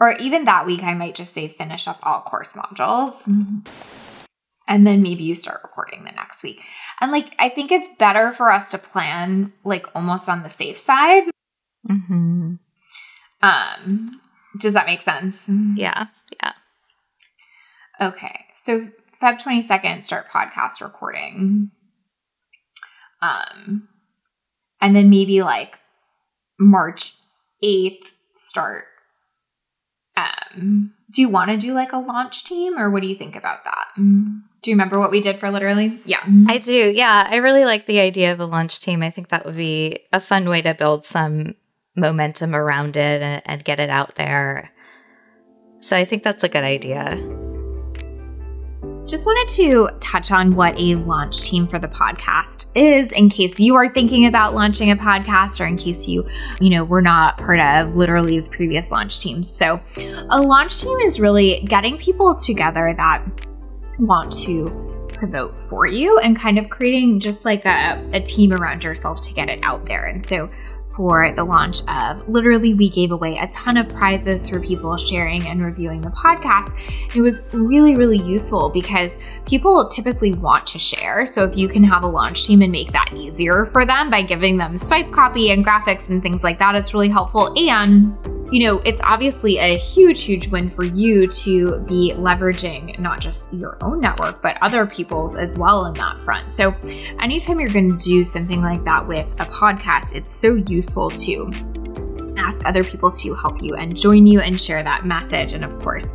Or 0.00 0.12
even 0.18 0.44
that 0.44 0.66
week, 0.66 0.82
I 0.82 0.92
might 0.92 1.14
just 1.14 1.32
say 1.32 1.48
finish 1.48 1.88
up 1.88 1.98
all 2.02 2.20
course 2.20 2.52
modules. 2.52 3.26
And 4.68 4.86
then 4.86 5.00
maybe 5.00 5.22
you 5.22 5.34
start 5.34 5.60
recording 5.62 6.04
the 6.04 6.10
next 6.10 6.42
week. 6.42 6.60
And 7.00 7.12
like, 7.12 7.34
I 7.38 7.48
think 7.48 7.70
it's 7.72 7.88
better 7.98 8.32
for 8.32 8.50
us 8.50 8.68
to 8.70 8.78
plan 8.78 9.52
like 9.64 9.86
almost 9.94 10.28
on 10.28 10.42
the 10.42 10.50
safe 10.50 10.78
side. 10.78 11.24
hmm 11.86 12.54
Um, 13.42 14.20
Does 14.58 14.74
that 14.74 14.86
make 14.86 15.02
sense? 15.02 15.48
Yeah. 15.76 16.06
Yeah. 16.42 16.52
Okay. 18.00 18.44
So 18.54 18.88
Feb 19.22 19.40
22nd, 19.40 20.04
start 20.04 20.28
podcast 20.28 20.82
recording. 20.82 21.70
Um, 23.26 23.88
and 24.80 24.94
then 24.94 25.10
maybe 25.10 25.42
like 25.42 25.78
March 26.58 27.14
8th, 27.62 28.06
start. 28.36 28.84
Um, 30.16 30.94
do 31.14 31.22
you 31.22 31.28
want 31.28 31.50
to 31.50 31.56
do 31.56 31.72
like 31.72 31.92
a 31.92 31.98
launch 31.98 32.44
team 32.44 32.78
or 32.78 32.90
what 32.90 33.02
do 33.02 33.08
you 33.08 33.14
think 33.14 33.36
about 33.36 33.64
that? 33.64 33.88
Do 33.96 34.70
you 34.70 34.74
remember 34.74 34.98
what 34.98 35.10
we 35.10 35.20
did 35.20 35.38
for 35.38 35.50
literally? 35.50 36.00
Yeah. 36.04 36.22
I 36.48 36.58
do. 36.58 36.92
Yeah. 36.94 37.26
I 37.28 37.36
really 37.36 37.64
like 37.64 37.86
the 37.86 38.00
idea 38.00 38.32
of 38.32 38.40
a 38.40 38.46
launch 38.46 38.80
team. 38.80 39.02
I 39.02 39.10
think 39.10 39.28
that 39.28 39.44
would 39.44 39.56
be 39.56 40.00
a 40.12 40.20
fun 40.20 40.48
way 40.48 40.62
to 40.62 40.74
build 40.74 41.04
some 41.04 41.54
momentum 41.94 42.54
around 42.54 42.96
it 42.96 43.22
and, 43.22 43.42
and 43.44 43.64
get 43.64 43.80
it 43.80 43.90
out 43.90 44.16
there. 44.16 44.70
So 45.80 45.96
I 45.96 46.04
think 46.04 46.22
that's 46.22 46.44
a 46.44 46.48
good 46.48 46.64
idea. 46.64 47.45
Just 49.06 49.24
wanted 49.24 49.54
to 49.54 49.88
touch 50.00 50.32
on 50.32 50.56
what 50.56 50.74
a 50.80 50.96
launch 50.96 51.42
team 51.42 51.68
for 51.68 51.78
the 51.78 51.86
podcast 51.86 52.66
is 52.74 53.12
in 53.12 53.30
case 53.30 53.60
you 53.60 53.76
are 53.76 53.88
thinking 53.94 54.26
about 54.26 54.52
launching 54.52 54.90
a 54.90 54.96
podcast 54.96 55.60
or 55.60 55.66
in 55.66 55.76
case 55.76 56.08
you, 56.08 56.26
you 56.60 56.70
know, 56.70 56.84
were 56.84 57.02
not 57.02 57.38
part 57.38 57.60
of 57.60 57.94
literally's 57.94 58.48
previous 58.48 58.90
launch 58.90 59.20
teams. 59.20 59.48
So, 59.48 59.80
a 60.28 60.40
launch 60.40 60.80
team 60.80 60.98
is 60.98 61.20
really 61.20 61.64
getting 61.68 61.98
people 61.98 62.34
together 62.34 62.92
that 62.96 63.22
want 64.00 64.32
to 64.38 65.06
promote 65.12 65.54
for 65.70 65.86
you 65.86 66.18
and 66.18 66.36
kind 66.36 66.58
of 66.58 66.68
creating 66.68 67.20
just 67.20 67.44
like 67.44 67.64
a, 67.64 68.04
a 68.12 68.20
team 68.20 68.52
around 68.52 68.82
yourself 68.82 69.22
to 69.22 69.34
get 69.34 69.48
it 69.48 69.60
out 69.62 69.86
there. 69.86 70.06
And 70.06 70.26
so, 70.26 70.50
for 70.96 71.30
the 71.32 71.44
launch 71.44 71.82
of 71.88 72.26
Literally, 72.28 72.74
we 72.74 72.88
gave 72.88 73.12
away 73.12 73.38
a 73.38 73.46
ton 73.48 73.76
of 73.76 73.88
prizes 73.88 74.48
for 74.48 74.60
people 74.60 74.96
sharing 74.96 75.46
and 75.46 75.64
reviewing 75.64 76.00
the 76.00 76.10
podcast. 76.10 76.74
It 77.14 77.20
was 77.20 77.48
really, 77.52 77.94
really 77.94 78.18
useful 78.18 78.70
because 78.70 79.12
people 79.44 79.88
typically 79.88 80.32
want 80.32 80.66
to 80.68 80.78
share. 80.78 81.26
So 81.26 81.44
if 81.44 81.56
you 81.56 81.68
can 81.68 81.84
have 81.84 82.02
a 82.02 82.08
launch 82.08 82.46
team 82.46 82.62
and 82.62 82.72
make 82.72 82.92
that 82.92 83.12
easier 83.14 83.66
for 83.66 83.84
them 83.84 84.10
by 84.10 84.22
giving 84.22 84.56
them 84.56 84.78
swipe 84.78 85.10
copy 85.12 85.50
and 85.50 85.64
graphics 85.64 86.08
and 86.08 86.22
things 86.22 86.42
like 86.42 86.58
that, 86.58 86.74
it's 86.74 86.94
really 86.94 87.08
helpful. 87.08 87.52
And 87.56 88.16
you 88.52 88.64
know, 88.64 88.80
it's 88.84 89.00
obviously 89.02 89.58
a 89.58 89.76
huge, 89.76 90.22
huge 90.22 90.48
win 90.48 90.70
for 90.70 90.84
you 90.84 91.26
to 91.26 91.80
be 91.80 92.12
leveraging 92.16 92.96
not 93.00 93.20
just 93.20 93.52
your 93.52 93.76
own 93.80 94.00
network, 94.00 94.40
but 94.40 94.56
other 94.62 94.86
people's 94.86 95.34
as 95.34 95.58
well 95.58 95.86
in 95.86 95.94
that 95.94 96.20
front. 96.20 96.52
So, 96.52 96.72
anytime 97.18 97.58
you're 97.58 97.72
going 97.72 97.90
to 97.90 98.04
do 98.04 98.22
something 98.22 98.62
like 98.62 98.84
that 98.84 99.06
with 99.06 99.28
a 99.40 99.46
podcast, 99.46 100.14
it's 100.14 100.34
so 100.34 100.54
useful 100.54 100.85
to 101.10 101.50
ask 102.36 102.64
other 102.66 102.84
people 102.84 103.10
to 103.10 103.34
help 103.34 103.62
you 103.62 103.74
and 103.74 103.96
join 103.96 104.26
you 104.26 104.40
and 104.40 104.60
share 104.60 104.82
that 104.82 105.04
message. 105.04 105.52
And 105.52 105.64
of 105.64 105.78
course, 105.80 106.06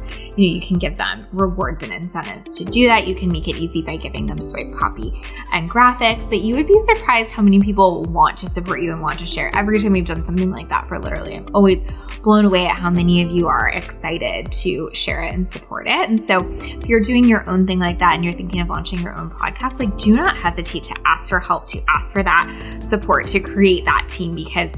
you 0.47 0.62
can 0.62 0.77
give 0.77 0.95
them 0.95 1.27
rewards 1.32 1.84
and 1.84 1.93
incentives 1.93 2.58
to 2.58 2.65
do 2.65 2.88
that. 2.88 3.08
You 3.08 3.15
can 3.15 3.32
make 3.32 3.47
it 3.47 3.58
easy 3.58 3.82
by 3.82 3.95
giving 3.95 4.27
them 4.27 4.39
swipe 4.39 4.73
copy 4.73 5.12
and 5.51 5.69
graphics 5.69 6.30
that 6.30 6.38
you 6.38 6.56
would 6.56 6.67
be 6.67 6.80
surprised 6.80 7.32
how 7.32 7.41
many 7.41 7.60
people 7.60 8.04
want 8.04 8.38
to 8.38 8.49
support 8.49 8.82
you 8.82 8.91
and 8.91 9.01
want 9.01 9.19
to 9.19 9.25
share. 9.25 9.56
Every 9.56 9.80
time 9.80 9.93
we've 9.93 10.06
done 10.06 10.25
something 10.25 10.51
like 10.51 10.69
that 10.69 10.88
for 10.88 10.99
literally, 10.99 11.36
I'm 11.36 11.45
always 11.54 11.84
blown 12.21 12.45
away 12.45 12.67
at 12.67 12.75
how 12.75 12.89
many 12.89 13.23
of 13.23 13.32
you 13.32 13.47
are 13.47 13.69
excited 13.69 14.51
to 14.51 14.89
share 14.93 15.21
it 15.23 15.34
and 15.34 15.47
support 15.47 15.88
it. 15.88 16.10
And 16.10 16.23
so 16.23 16.47
if 16.62 16.86
you're 16.86 16.99
doing 16.99 17.23
your 17.23 17.49
own 17.49 17.65
thing 17.65 17.80
like 17.80 17.99
that 17.99 18.15
and 18.15 18.23
you're 18.23 18.34
thinking 18.34 18.62
of 18.62 18.69
launching 18.69 18.99
your 18.99 19.15
own 19.15 19.30
podcast, 19.30 19.80
like 19.80 19.97
do 19.97 20.15
not 20.15 20.38
hesitate 20.38 20.84
to 20.84 20.95
ask 21.06 21.30
for 21.30 21.39
help, 21.39 21.65
to 21.67 21.80
ask 21.89 22.13
for 22.13 22.23
that 22.23 22.80
support, 22.88 23.27
to 23.27 23.39
create 23.39 23.86
that 23.86 24.08
team 24.08 24.36
because 24.36 24.75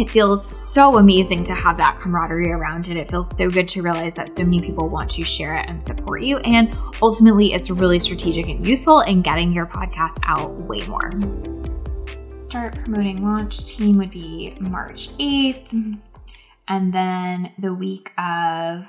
it 0.00 0.10
feels 0.10 0.56
so 0.56 0.98
amazing 0.98 1.44
to 1.44 1.54
have 1.54 1.76
that 1.76 1.98
camaraderie 2.00 2.52
around 2.52 2.88
it. 2.88 2.96
It 2.96 3.10
feels 3.10 3.36
so 3.36 3.50
good 3.50 3.66
to 3.68 3.82
realize 3.82 4.14
that 4.14 4.30
so 4.30 4.44
many 4.44 4.60
people 4.60 4.88
want 4.88 5.10
to 5.10 5.22
share 5.24 5.56
it 5.56 5.68
and 5.68 5.84
support 5.84 6.22
you. 6.22 6.38
And 6.38 6.76
ultimately, 7.02 7.52
it's 7.52 7.70
really 7.70 7.98
strategic 7.98 8.48
and 8.48 8.66
useful 8.66 9.00
in 9.00 9.22
getting 9.22 9.52
your 9.52 9.66
podcast 9.66 10.18
out 10.24 10.52
way 10.62 10.86
more. 10.86 11.12
Start 12.42 12.76
promoting 12.76 13.24
launch 13.24 13.66
team 13.66 13.98
would 13.98 14.10
be 14.10 14.56
March 14.60 15.10
8th. 15.18 16.00
And 16.68 16.92
then 16.94 17.52
the 17.58 17.74
week 17.74 18.10
of, 18.18 18.86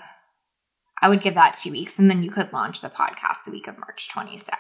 I 1.02 1.08
would 1.08 1.22
give 1.22 1.34
that 1.36 1.54
two 1.54 1.72
weeks. 1.72 1.98
And 1.98 2.10
then 2.10 2.24
you 2.24 2.32
could 2.32 2.54
launch 2.54 2.82
the 2.82 2.90
podcast 2.90 3.46
the 3.46 3.52
week 3.52 3.68
of 3.68 3.78
March 3.80 4.10
22nd. 4.14 4.54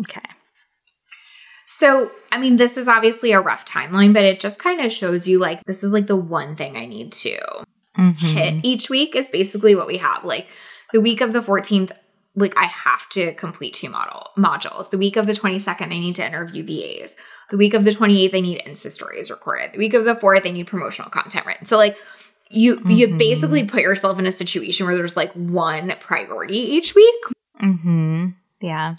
Okay. 0.00 0.20
So, 1.72 2.10
I 2.32 2.40
mean, 2.40 2.56
this 2.56 2.76
is 2.76 2.88
obviously 2.88 3.30
a 3.30 3.40
rough 3.40 3.64
timeline, 3.64 4.12
but 4.12 4.24
it 4.24 4.40
just 4.40 4.58
kind 4.58 4.80
of 4.80 4.92
shows 4.92 5.28
you 5.28 5.38
like 5.38 5.62
this 5.66 5.84
is 5.84 5.92
like 5.92 6.08
the 6.08 6.16
one 6.16 6.56
thing 6.56 6.76
I 6.76 6.84
need 6.84 7.12
to 7.12 7.38
mm-hmm. 7.96 8.26
hit 8.26 8.64
each 8.64 8.90
week 8.90 9.14
is 9.14 9.28
basically 9.28 9.76
what 9.76 9.86
we 9.86 9.98
have. 9.98 10.24
Like 10.24 10.48
the 10.92 11.00
week 11.00 11.20
of 11.20 11.32
the 11.32 11.40
14th, 11.40 11.92
like 12.34 12.58
I 12.58 12.64
have 12.64 13.08
to 13.10 13.34
complete 13.34 13.74
two 13.74 13.88
model 13.88 14.30
modules. 14.36 14.90
The 14.90 14.98
week 14.98 15.16
of 15.16 15.28
the 15.28 15.32
22nd, 15.32 15.82
I 15.82 15.86
need 15.86 16.16
to 16.16 16.26
interview 16.26 16.64
VAs. 16.64 17.14
The 17.52 17.56
week 17.56 17.74
of 17.74 17.84
the 17.84 17.92
28th, 17.92 18.34
I 18.34 18.40
need 18.40 18.62
Insta 18.66 18.90
stories 18.90 19.30
recorded. 19.30 19.72
The 19.72 19.78
week 19.78 19.94
of 19.94 20.04
the 20.04 20.14
4th, 20.14 20.48
I 20.48 20.50
need 20.50 20.66
promotional 20.66 21.08
content 21.08 21.46
written. 21.46 21.66
So 21.66 21.76
like 21.76 21.96
you 22.48 22.78
mm-hmm. 22.78 22.90
you 22.90 23.16
basically 23.16 23.64
put 23.64 23.82
yourself 23.82 24.18
in 24.18 24.26
a 24.26 24.32
situation 24.32 24.86
where 24.86 24.96
there's 24.96 25.16
like 25.16 25.32
one 25.34 25.94
priority 26.00 26.58
each 26.58 26.96
week. 26.96 27.14
Mm-hmm. 27.62 28.30
Yeah. 28.60 28.96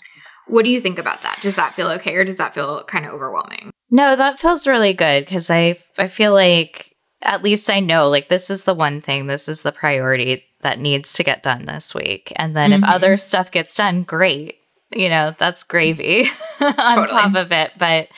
What 0.52 0.66
do 0.66 0.72
you 0.72 0.82
think 0.82 0.98
about 0.98 1.22
that? 1.22 1.40
Does 1.42 1.56
that 1.56 1.76
feel 1.76 1.90
okay 1.92 2.16
or 2.16 2.26
does 2.26 2.38
that 2.38 2.54
feel 2.54 2.84
kind 2.84 3.06
of 3.06 3.14
overwhelming? 3.14 3.72
No, 3.90 4.16
that 4.16 4.40
feels 4.40 4.68
really 4.68 4.94
good 4.94 5.26
because 5.26 5.50
I, 5.50 5.76
I 5.98 6.08
feel 6.08 6.34
like 6.34 6.96
at 7.22 7.44
least 7.44 7.70
I 7.70 7.80
know 7.80 8.10
like 8.10 8.30
this 8.30 8.50
is 8.50 8.64
the 8.64 8.74
one 8.74 9.02
thing, 9.02 9.28
this 9.28 9.48
is 9.48 9.62
the 9.62 9.72
priority 9.72 10.44
that 10.62 10.80
needs 10.80 11.14
to 11.14 11.24
get 11.24 11.44
done 11.44 11.66
this 11.66 11.96
week. 11.96 12.34
And 12.36 12.56
then 12.56 12.72
mm-hmm. 12.72 12.84
if 12.84 12.90
other 12.90 13.18
stuff 13.18 13.50
gets 13.52 13.76
done, 13.76 14.04
great. 14.04 14.56
You 14.94 15.10
know, 15.10 15.34
that's 15.38 15.64
gravy 15.64 16.26
on 16.60 16.76
totally. 16.76 17.08
top 17.08 17.36
of 17.36 17.52
it. 17.52 17.72
But 17.78 18.10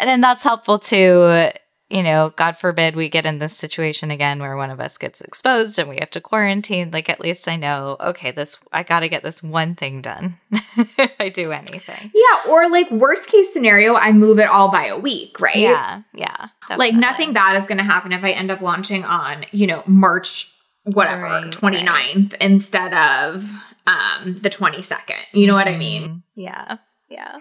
then 0.00 0.20
that's 0.20 0.44
helpful 0.44 0.78
to 0.78 1.52
you 1.90 2.02
know, 2.02 2.34
God 2.36 2.56
forbid 2.56 2.94
we 2.94 3.08
get 3.08 3.24
in 3.24 3.38
this 3.38 3.56
situation 3.56 4.10
again 4.10 4.40
where 4.40 4.56
one 4.56 4.70
of 4.70 4.78
us 4.78 4.98
gets 4.98 5.22
exposed 5.22 5.78
and 5.78 5.88
we 5.88 5.96
have 5.96 6.10
to 6.10 6.20
quarantine, 6.20 6.90
like 6.90 7.08
at 7.08 7.20
least 7.20 7.48
I 7.48 7.56
know, 7.56 7.96
okay, 7.98 8.30
this 8.30 8.58
I 8.72 8.82
got 8.82 9.00
to 9.00 9.08
get 9.08 9.22
this 9.22 9.42
one 9.42 9.74
thing 9.74 10.02
done 10.02 10.38
if 10.50 11.12
I 11.20 11.30
do 11.30 11.50
anything. 11.50 12.10
Yeah, 12.14 12.52
or 12.52 12.68
like 12.68 12.90
worst 12.90 13.28
case 13.28 13.52
scenario, 13.52 13.94
I 13.94 14.12
move 14.12 14.38
it 14.38 14.48
all 14.48 14.70
by 14.70 14.86
a 14.86 14.98
week, 14.98 15.40
right? 15.40 15.56
Yeah, 15.56 16.02
yeah. 16.12 16.48
Definitely. 16.68 16.92
Like 16.92 16.94
nothing 17.00 17.32
bad 17.32 17.60
is 17.60 17.66
going 17.66 17.78
to 17.78 17.84
happen 17.84 18.12
if 18.12 18.22
I 18.22 18.32
end 18.32 18.50
up 18.50 18.60
launching 18.60 19.04
on, 19.04 19.46
you 19.52 19.66
know, 19.66 19.82
March 19.86 20.52
whatever, 20.84 21.22
right, 21.22 21.50
29th 21.50 22.32
right. 22.32 22.42
instead 22.42 22.92
of 22.92 23.50
um 23.86 24.34
the 24.34 24.50
22nd. 24.50 25.24
You 25.32 25.46
know 25.46 25.54
what 25.54 25.68
I 25.68 25.78
mean? 25.78 26.02
Mm-hmm. 26.02 26.40
Yeah. 26.40 26.76
Yeah. 27.08 27.38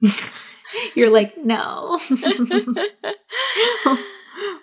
You're 0.94 1.10
like, 1.10 1.36
no. 1.36 2.00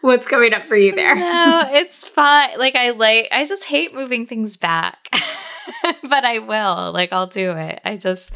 What's 0.02 0.28
coming 0.28 0.54
up 0.54 0.64
for 0.64 0.76
you 0.76 0.94
there? 0.94 1.16
No, 1.16 1.64
it's 1.72 2.06
fine. 2.06 2.58
Like 2.58 2.76
I 2.76 2.92
like 2.92 3.28
I 3.32 3.46
just 3.46 3.66
hate 3.66 3.94
moving 3.94 4.26
things 4.26 4.56
back. 4.56 5.10
but 6.04 6.24
I 6.24 6.40
will. 6.40 6.92
Like 6.94 7.12
I'll 7.12 7.28
do 7.28 7.52
it. 7.52 7.82
I 7.84 7.98
just 7.98 8.34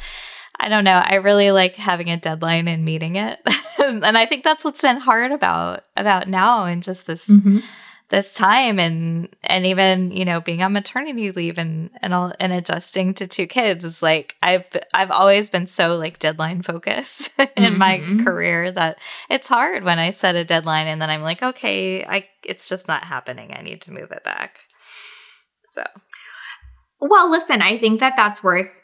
I 0.59 0.67
don't 0.67 0.83
know. 0.83 1.01
I 1.03 1.15
really 1.15 1.51
like 1.51 1.75
having 1.75 2.09
a 2.09 2.17
deadline 2.17 2.67
and 2.67 2.83
meeting 2.83 3.15
it. 3.15 3.39
and 3.79 4.17
I 4.17 4.25
think 4.25 4.43
that's 4.43 4.65
what's 4.65 4.81
been 4.81 4.97
hard 4.97 5.31
about 5.31 5.85
about 5.95 6.27
now 6.27 6.65
and 6.65 6.83
just 6.83 7.07
this 7.07 7.29
mm-hmm 7.29 7.59
this 8.09 8.33
time 8.33 8.79
and 8.79 9.29
and 9.43 9.65
even 9.65 10.11
you 10.11 10.25
know 10.25 10.41
being 10.41 10.63
on 10.63 10.73
maternity 10.73 11.31
leave 11.31 11.57
and 11.57 11.91
and 12.01 12.13
all, 12.13 12.33
and 12.39 12.51
adjusting 12.51 13.13
to 13.13 13.27
two 13.27 13.45
kids 13.45 13.85
is 13.85 14.01
like 14.01 14.35
I've 14.41 14.65
I've 14.93 15.11
always 15.11 15.49
been 15.49 15.67
so 15.67 15.95
like 15.95 16.19
deadline 16.19 16.61
focused 16.63 17.33
in 17.39 17.45
mm-hmm. 17.47 17.77
my 17.77 18.23
career 18.23 18.71
that 18.71 18.97
it's 19.29 19.47
hard 19.47 19.83
when 19.83 19.99
I 19.99 20.09
set 20.09 20.35
a 20.35 20.43
deadline 20.43 20.87
and 20.87 21.01
then 21.01 21.09
I'm 21.09 21.21
like 21.21 21.43
okay 21.43 22.03
I 22.03 22.27
it's 22.43 22.67
just 22.67 22.87
not 22.87 23.03
happening 23.03 23.53
I 23.53 23.61
need 23.61 23.81
to 23.81 23.93
move 23.93 24.11
it 24.11 24.23
back 24.23 24.57
so 25.73 25.83
well 26.99 27.29
listen 27.29 27.61
I 27.61 27.77
think 27.77 27.99
that 27.99 28.15
that's 28.15 28.43
worth 28.43 28.81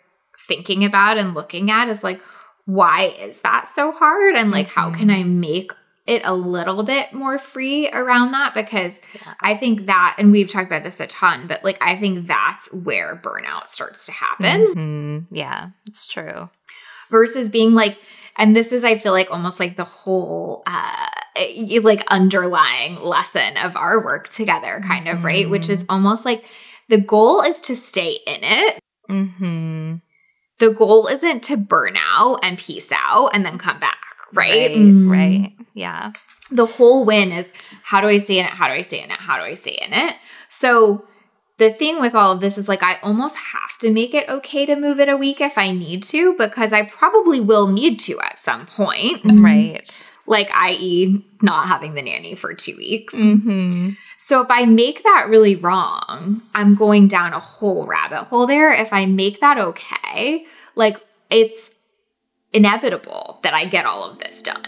thinking 0.48 0.86
about 0.86 1.18
and 1.18 1.34
looking 1.34 1.72
at 1.72 1.90
is 1.90 2.04
like 2.04 2.22
why 2.66 3.12
is 3.20 3.42
that 3.42 3.70
so 3.70 3.92
hard 3.92 4.36
and 4.36 4.52
like 4.52 4.68
mm-hmm. 4.68 4.80
how 4.80 4.92
can 4.92 5.08
mm-hmm. 5.08 5.22
I 5.22 5.24
make 5.24 5.72
it 6.08 6.22
a 6.24 6.34
little 6.34 6.84
bit 6.84 7.14
more 7.14 7.40
free 7.40 7.90
around 7.90 8.32
that 8.32 8.54
because 8.54 9.02
yeah. 9.16 9.34
I 9.42 9.56
think 9.56 9.88
that, 9.88 10.16
and 10.20 10.32
we've 10.32 10.50
talked 10.50 10.68
about 10.68 10.84
this 10.84 11.00
a 11.00 11.08
ton, 11.08 11.48
but 11.48 11.64
like 11.64 11.82
I 11.82 11.98
think 11.98 12.28
that's 12.28 12.72
where 12.74 13.16
burnout 13.16 13.68
starts 13.68 14.06
to 14.06 14.12
happen. 14.12 14.76
Mm-hmm. 14.76 15.36
Yeah, 15.36 15.70
it's 15.86 16.06
true. 16.06 16.50
Versus 17.10 17.50
being 17.50 17.74
like, 17.74 17.98
and 18.38 18.56
this 18.56 18.72
is, 18.72 18.84
I 18.84 18.98
feel 18.98 19.14
like 19.14 19.32
almost 19.32 19.60
like 19.60 19.78
the 19.78 19.84
whole, 19.84 20.62
uh, 20.68 21.08
like 21.82 22.04
underlying 22.10 22.98
lesson 22.98 23.58
of 23.58 23.76
our 23.76 24.04
work 24.04 24.28
together, 24.28 24.82
kind 24.86 25.08
of, 25.08 25.18
mm-hmm. 25.18 25.26
right? 25.26 25.50
Which 25.50 25.70
is 25.70 25.84
mm-hmm. 25.84 25.92
almost 25.92 26.26
like 26.26 26.46
the 26.90 27.00
goal 27.00 27.42
is 27.42 27.62
to 27.62 27.76
stay 27.76 28.18
in 28.28 28.40
it. 28.42 28.80
Mm-hmm. 29.10 29.96
The 30.60 30.74
goal 30.74 31.08
isn't 31.08 31.44
to 31.44 31.58
burn 31.58 31.98
out 31.98 32.40
and 32.44 32.58
peace 32.58 32.92
out 32.92 33.32
and 33.34 33.46
then 33.46 33.58
come 33.58 33.80
back 33.80 33.98
right? 34.36 34.70
Right. 34.70 34.76
Mm. 34.76 35.10
right. 35.10 35.54
Yeah. 35.74 36.14
The 36.52 36.66
whole 36.66 37.06
win 37.06 37.32
is 37.32 37.52
how 37.84 38.02
do 38.02 38.08
I 38.08 38.20
stay 38.20 38.40
in 38.40 38.46
it? 38.46 38.52
How 38.52 38.68
do 38.68 38.74
I 38.74 38.82
stay 38.82 39.02
in 39.04 39.12
it? 39.12 39.18
How 39.18 39.38
do 39.38 39.44
I 39.44 39.56
stay 39.56 39.78
in 39.82 39.94
it? 39.94 40.16
So 40.50 41.06
the 41.58 41.70
thing 41.70 42.00
with 42.00 42.16
all 42.16 42.34
of 42.34 42.42
this 42.42 42.58
is 42.58 42.68
like 42.68 42.84
I 42.84 42.98
almost 43.02 43.36
have 43.36 43.78
to 43.80 43.92
make 43.92 44.14
it 44.14 44.28
okay 44.30 44.66
to 44.66 44.76
move 44.76 45.00
it 45.00 45.10
a 45.10 45.18
week 45.18 45.42
if 45.42 45.58
I 45.58 45.72
need 45.72 46.04
to 46.04 46.36
because 46.38 46.74
I 46.74 46.84
probably 46.84 47.40
will 47.40 47.68
need 47.68 48.00
to 48.02 48.20
at 48.20 48.38
some 48.38 48.66
point. 48.66 49.22
Right. 49.40 50.12
Like, 50.28 50.50
i.e., 50.54 51.24
not 51.44 51.68
having 51.68 51.94
the 51.94 52.02
nanny 52.02 52.34
for 52.34 52.56
two 52.56 52.76
weeks. 52.78 53.14
Mm-hmm. 53.14 53.92
So 54.18 54.42
if 54.42 54.48
I 54.50 54.66
make 54.66 55.04
that 55.04 55.28
really 55.30 55.56
wrong, 55.56 56.42
I'm 56.56 56.74
going 56.74 57.08
down 57.08 57.34
a 57.34 57.40
whole 57.40 57.86
rabbit 57.86 58.24
hole 58.24 58.48
there. 58.48 58.74
If 58.74 58.92
I 58.92 59.06
make 59.06 59.40
that 59.42 59.60
okay, 59.60 60.46
like 60.74 60.98
it's 61.30 61.70
inevitable 62.56 63.40
that 63.44 63.54
I 63.54 63.66
get 63.66 63.86
all 63.86 64.10
of 64.10 64.18
this 64.20 64.42
done. 64.42 64.64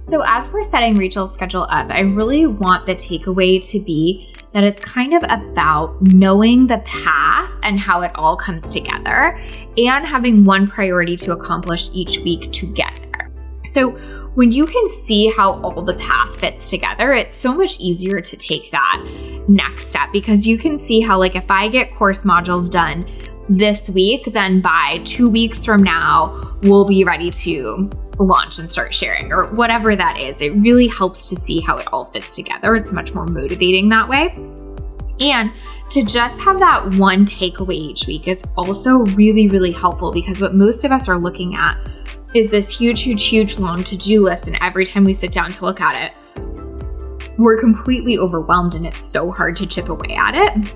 So, 0.00 0.22
as 0.26 0.50
we're 0.50 0.64
setting 0.64 0.96
Rachel's 0.96 1.32
schedule 1.32 1.62
up, 1.70 1.90
I 1.90 2.00
really 2.00 2.46
want 2.46 2.86
the 2.86 2.94
takeaway 2.94 3.64
to 3.70 3.80
be 3.80 4.34
that 4.52 4.64
it's 4.64 4.82
kind 4.84 5.14
of 5.14 5.22
about 5.28 5.96
knowing 6.12 6.66
the 6.66 6.78
path 6.78 7.50
and 7.62 7.78
how 7.78 8.02
it 8.02 8.10
all 8.14 8.36
comes 8.36 8.70
together 8.70 9.40
and 9.78 10.04
having 10.04 10.44
one 10.44 10.66
priority 10.66 11.16
to 11.16 11.32
accomplish 11.32 11.88
each 11.94 12.18
week 12.18 12.52
to 12.52 12.66
get 12.66 12.98
there. 13.12 13.30
So, 13.64 13.90
when 14.34 14.50
you 14.50 14.64
can 14.64 14.88
see 14.88 15.30
how 15.36 15.60
all 15.62 15.82
the 15.82 15.94
path 15.94 16.40
fits 16.40 16.70
together, 16.70 17.12
it's 17.12 17.36
so 17.36 17.54
much 17.54 17.78
easier 17.78 18.20
to 18.20 18.36
take 18.36 18.70
that 18.70 19.02
next 19.46 19.90
step 19.90 20.10
because 20.12 20.46
you 20.46 20.56
can 20.56 20.78
see 20.78 21.00
how, 21.00 21.18
like, 21.18 21.36
if 21.36 21.50
I 21.50 21.68
get 21.68 21.94
course 21.94 22.24
modules 22.24 22.70
done 22.70 23.06
this 23.48 23.90
week, 23.90 24.32
then 24.32 24.60
by 24.60 25.00
two 25.04 25.28
weeks 25.28 25.64
from 25.64 25.82
now, 25.82 26.56
we'll 26.62 26.86
be 26.86 27.04
ready 27.04 27.30
to 27.30 27.90
launch 28.18 28.58
and 28.58 28.70
start 28.70 28.94
sharing 28.94 29.32
or 29.32 29.46
whatever 29.54 29.96
that 29.96 30.18
is. 30.18 30.40
It 30.40 30.50
really 30.60 30.86
helps 30.86 31.28
to 31.30 31.36
see 31.36 31.60
how 31.60 31.78
it 31.78 31.86
all 31.92 32.06
fits 32.06 32.36
together. 32.36 32.76
It's 32.76 32.92
much 32.92 33.14
more 33.14 33.26
motivating 33.26 33.88
that 33.88 34.08
way. 34.08 34.34
And 35.20 35.52
to 35.90 36.04
just 36.04 36.40
have 36.40 36.58
that 36.58 36.94
one 36.94 37.24
takeaway 37.26 37.74
each 37.74 38.06
week 38.06 38.28
is 38.28 38.44
also 38.56 38.98
really, 39.14 39.48
really 39.48 39.72
helpful 39.72 40.12
because 40.12 40.40
what 40.40 40.54
most 40.54 40.84
of 40.84 40.90
us 40.90 41.08
are 41.08 41.18
looking 41.18 41.54
at 41.54 41.76
is 42.34 42.50
this 42.50 42.74
huge, 42.76 43.02
huge, 43.02 43.26
huge 43.26 43.58
long 43.58 43.84
to 43.84 43.96
do 43.96 44.22
list. 44.22 44.46
And 44.46 44.56
every 44.60 44.86
time 44.86 45.04
we 45.04 45.12
sit 45.12 45.32
down 45.32 45.52
to 45.52 45.64
look 45.64 45.80
at 45.80 46.10
it, 46.10 46.18
we're 47.38 47.60
completely 47.60 48.18
overwhelmed 48.18 48.74
and 48.74 48.86
it's 48.86 49.02
so 49.02 49.30
hard 49.30 49.56
to 49.56 49.66
chip 49.66 49.88
away 49.88 50.16
at 50.18 50.34
it. 50.34 50.74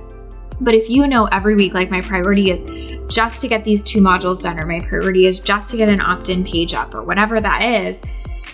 But 0.60 0.74
if 0.74 0.88
you 0.88 1.06
know 1.06 1.26
every 1.26 1.54
week, 1.54 1.74
like 1.74 1.90
my 1.90 2.00
priority 2.00 2.50
is 2.50 3.12
just 3.12 3.40
to 3.42 3.48
get 3.48 3.64
these 3.64 3.82
two 3.82 4.00
modules 4.00 4.42
done, 4.42 4.58
or 4.58 4.66
my 4.66 4.80
priority 4.80 5.26
is 5.26 5.38
just 5.38 5.68
to 5.70 5.76
get 5.76 5.88
an 5.88 6.00
opt 6.00 6.28
in 6.28 6.44
page 6.44 6.74
up, 6.74 6.94
or 6.94 7.02
whatever 7.02 7.40
that 7.40 7.62
is, 7.62 7.98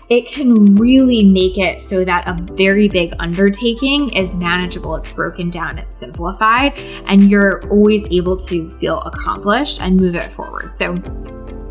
it 0.09 0.31
can 0.31 0.75
really 0.75 1.25
make 1.25 1.57
it 1.59 1.81
so 1.81 2.05
that 2.05 2.29
a 2.29 2.35
very 2.55 2.89
big 2.89 3.15
undertaking 3.19 4.13
is 4.13 4.35
manageable, 4.35 4.97
it's 4.97 5.13
broken 5.13 5.49
down, 5.49 5.79
it's 5.79 5.97
simplified, 5.97 6.79
and 7.07 7.31
you're 7.31 7.67
always 7.69 8.05
able 8.11 8.37
to 8.37 8.69
feel 8.79 9.01
accomplished 9.03 9.81
and 9.81 9.99
move 9.99 10.15
it 10.15 10.31
forward. 10.33 10.75
So 10.75 11.01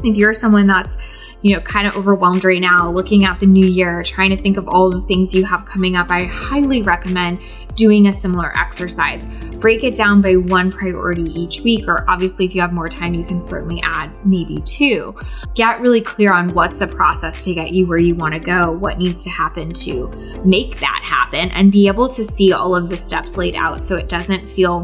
if 0.03 0.15
you're 0.15 0.33
someone 0.33 0.65
that's 0.65 0.95
you 1.43 1.55
know, 1.55 1.61
kind 1.61 1.87
of 1.87 1.95
overwhelmed 1.97 2.43
right 2.43 2.61
now, 2.61 2.91
looking 2.91 3.25
at 3.25 3.39
the 3.39 3.47
new 3.47 3.65
year, 3.65 4.03
trying 4.03 4.29
to 4.29 4.41
think 4.41 4.57
of 4.57 4.67
all 4.67 4.91
the 4.91 5.01
things 5.01 5.33
you 5.33 5.43
have 5.43 5.65
coming 5.65 5.95
up, 5.95 6.09
I 6.09 6.25
highly 6.25 6.83
recommend 6.83 7.39
doing 7.75 8.07
a 8.07 8.13
similar 8.13 8.57
exercise. 8.57 9.23
Break 9.57 9.83
it 9.83 9.95
down 9.95 10.21
by 10.21 10.35
one 10.35 10.71
priority 10.71 11.23
each 11.23 11.61
week, 11.61 11.87
or 11.87 12.09
obviously, 12.09 12.45
if 12.45 12.55
you 12.55 12.61
have 12.61 12.73
more 12.73 12.89
time, 12.89 13.13
you 13.13 13.23
can 13.23 13.43
certainly 13.43 13.79
add 13.83 14.13
maybe 14.25 14.61
two. 14.65 15.15
Get 15.55 15.79
really 15.81 16.01
clear 16.01 16.33
on 16.33 16.53
what's 16.53 16.77
the 16.77 16.87
process 16.87 17.43
to 17.45 17.53
get 17.53 17.71
you 17.71 17.85
where 17.87 17.99
you 17.99 18.15
want 18.15 18.33
to 18.33 18.39
go, 18.39 18.71
what 18.71 18.97
needs 18.97 19.23
to 19.23 19.29
happen 19.29 19.71
to 19.71 20.07
make 20.43 20.79
that 20.79 21.01
happen, 21.03 21.51
and 21.51 21.71
be 21.71 21.87
able 21.87 22.09
to 22.09 22.25
see 22.25 22.53
all 22.53 22.75
of 22.75 22.89
the 22.89 22.97
steps 22.97 23.37
laid 23.37 23.55
out 23.55 23.81
so 23.81 23.95
it 23.95 24.09
doesn't 24.09 24.43
feel 24.55 24.83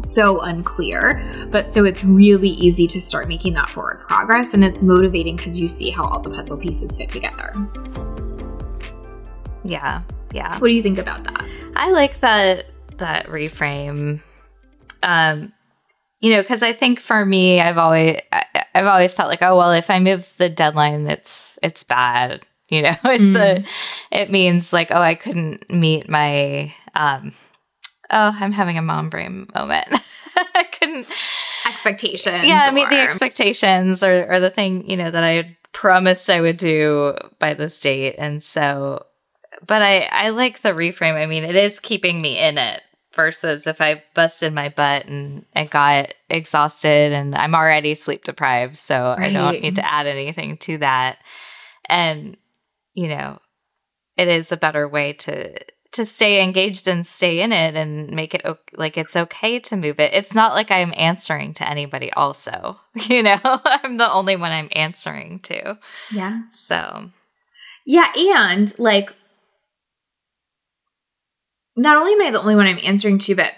so 0.00 0.40
unclear, 0.40 1.48
but 1.50 1.66
so 1.66 1.84
it's 1.84 2.04
really 2.04 2.50
easy 2.50 2.86
to 2.86 3.00
start 3.00 3.28
making 3.28 3.54
that 3.54 3.68
forward 3.68 4.00
progress 4.06 4.54
and 4.54 4.64
it's 4.64 4.82
motivating 4.82 5.36
because 5.36 5.58
you 5.58 5.68
see 5.68 5.90
how 5.90 6.04
all 6.04 6.20
the 6.20 6.30
puzzle 6.30 6.58
pieces 6.58 6.96
fit 6.96 7.10
together. 7.10 7.52
Yeah. 9.64 10.02
Yeah. 10.34 10.58
What 10.58 10.68
do 10.68 10.74
you 10.74 10.82
think 10.82 10.98
about 10.98 11.22
that? 11.22 11.48
I 11.76 11.92
like 11.92 12.18
that 12.20 12.72
that 12.98 13.26
reframe. 13.28 14.20
Um, 15.02 15.52
you 16.20 16.32
know, 16.32 16.42
because 16.42 16.62
I 16.62 16.72
think 16.72 16.98
for 16.98 17.24
me, 17.24 17.60
I've 17.60 17.78
always 17.78 18.18
I've 18.74 18.86
always 18.86 19.14
thought 19.14 19.28
like, 19.28 19.42
oh 19.42 19.56
well, 19.56 19.70
if 19.70 19.90
I 19.90 20.00
move 20.00 20.32
the 20.38 20.48
deadline, 20.48 21.06
it's 21.06 21.58
it's 21.62 21.84
bad. 21.84 22.44
You 22.70 22.80
know, 22.80 22.96
it's 23.04 23.36
mm. 23.36 23.58
a 23.58 23.64
it 24.10 24.30
means 24.30 24.72
like, 24.72 24.90
oh, 24.90 25.00
I 25.00 25.14
couldn't 25.14 25.70
meet 25.70 26.08
my 26.08 26.74
um. 26.94 27.34
Oh, 28.10 28.34
I'm 28.40 28.52
having 28.52 28.78
a 28.78 28.82
mom 28.82 29.10
brain 29.10 29.48
moment. 29.54 29.86
I 30.36 30.64
couldn't 30.72 31.06
expectations. 31.66 32.44
Yeah, 32.46 32.70
or... 32.70 32.72
meet 32.72 32.88
the 32.88 32.98
expectations 32.98 34.02
or 34.02 34.32
or 34.32 34.40
the 34.40 34.48
thing 34.48 34.88
you 34.88 34.96
know 34.96 35.10
that 35.10 35.22
I 35.22 35.56
promised 35.72 36.30
I 36.30 36.40
would 36.40 36.56
do 36.56 37.14
by 37.38 37.52
this 37.52 37.78
date, 37.78 38.16
and 38.18 38.42
so 38.42 39.04
but 39.66 39.82
I, 39.82 40.08
I 40.10 40.30
like 40.30 40.60
the 40.60 40.70
reframe. 40.70 41.14
I 41.14 41.26
mean, 41.26 41.44
it 41.44 41.56
is 41.56 41.80
keeping 41.80 42.20
me 42.20 42.38
in 42.38 42.58
it 42.58 42.82
versus 43.14 43.66
if 43.66 43.80
I 43.80 44.02
busted 44.14 44.52
my 44.52 44.68
butt 44.68 45.06
and, 45.06 45.44
and 45.52 45.70
got 45.70 46.14
exhausted 46.28 47.12
and 47.12 47.34
I'm 47.34 47.54
already 47.54 47.94
sleep 47.94 48.24
deprived. 48.24 48.76
So 48.76 49.14
right. 49.18 49.30
I 49.30 49.32
don't 49.32 49.62
need 49.62 49.76
to 49.76 49.92
add 49.92 50.06
anything 50.06 50.56
to 50.58 50.78
that. 50.78 51.18
And, 51.88 52.36
you 52.92 53.08
know, 53.08 53.40
it 54.16 54.28
is 54.28 54.52
a 54.52 54.56
better 54.56 54.88
way 54.88 55.12
to 55.12 55.54
to 55.92 56.04
stay 56.04 56.42
engaged 56.42 56.88
and 56.88 57.06
stay 57.06 57.40
in 57.40 57.52
it 57.52 57.76
and 57.76 58.10
make 58.10 58.34
it 58.34 58.44
like 58.72 58.98
it's 58.98 59.14
okay 59.14 59.60
to 59.60 59.76
move 59.76 60.00
it. 60.00 60.12
It's 60.12 60.34
not 60.34 60.52
like 60.52 60.72
I'm 60.72 60.92
answering 60.96 61.54
to 61.54 61.68
anybody 61.68 62.12
also. 62.12 62.80
You 63.08 63.24
know, 63.24 63.38
I'm 63.44 63.96
the 63.96 64.10
only 64.10 64.36
one 64.36 64.52
I'm 64.52 64.68
answering 64.72 65.40
to. 65.40 65.78
Yeah. 66.12 66.42
So 66.52 67.10
Yeah, 67.84 68.10
and 68.16 68.76
like 68.78 69.12
not 71.76 71.96
only 71.96 72.12
am 72.12 72.22
I 72.22 72.30
the 72.30 72.40
only 72.40 72.56
one 72.56 72.66
I'm 72.66 72.78
answering 72.84 73.18
to, 73.18 73.34
but 73.34 73.54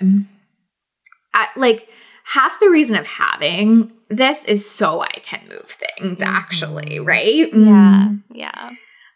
I, 1.34 1.48
like 1.56 1.88
half 2.24 2.58
the 2.60 2.70
reason 2.70 2.96
of 2.96 3.06
having 3.06 3.92
this 4.08 4.44
is 4.44 4.68
so 4.68 5.02
I 5.02 5.08
can 5.08 5.40
move 5.48 5.70
things 5.70 6.18
mm-hmm. 6.18 6.22
actually, 6.22 7.00
right? 7.00 7.48
Yeah. 7.52 8.08
Mm. 8.08 8.22
Yeah. 8.32 8.70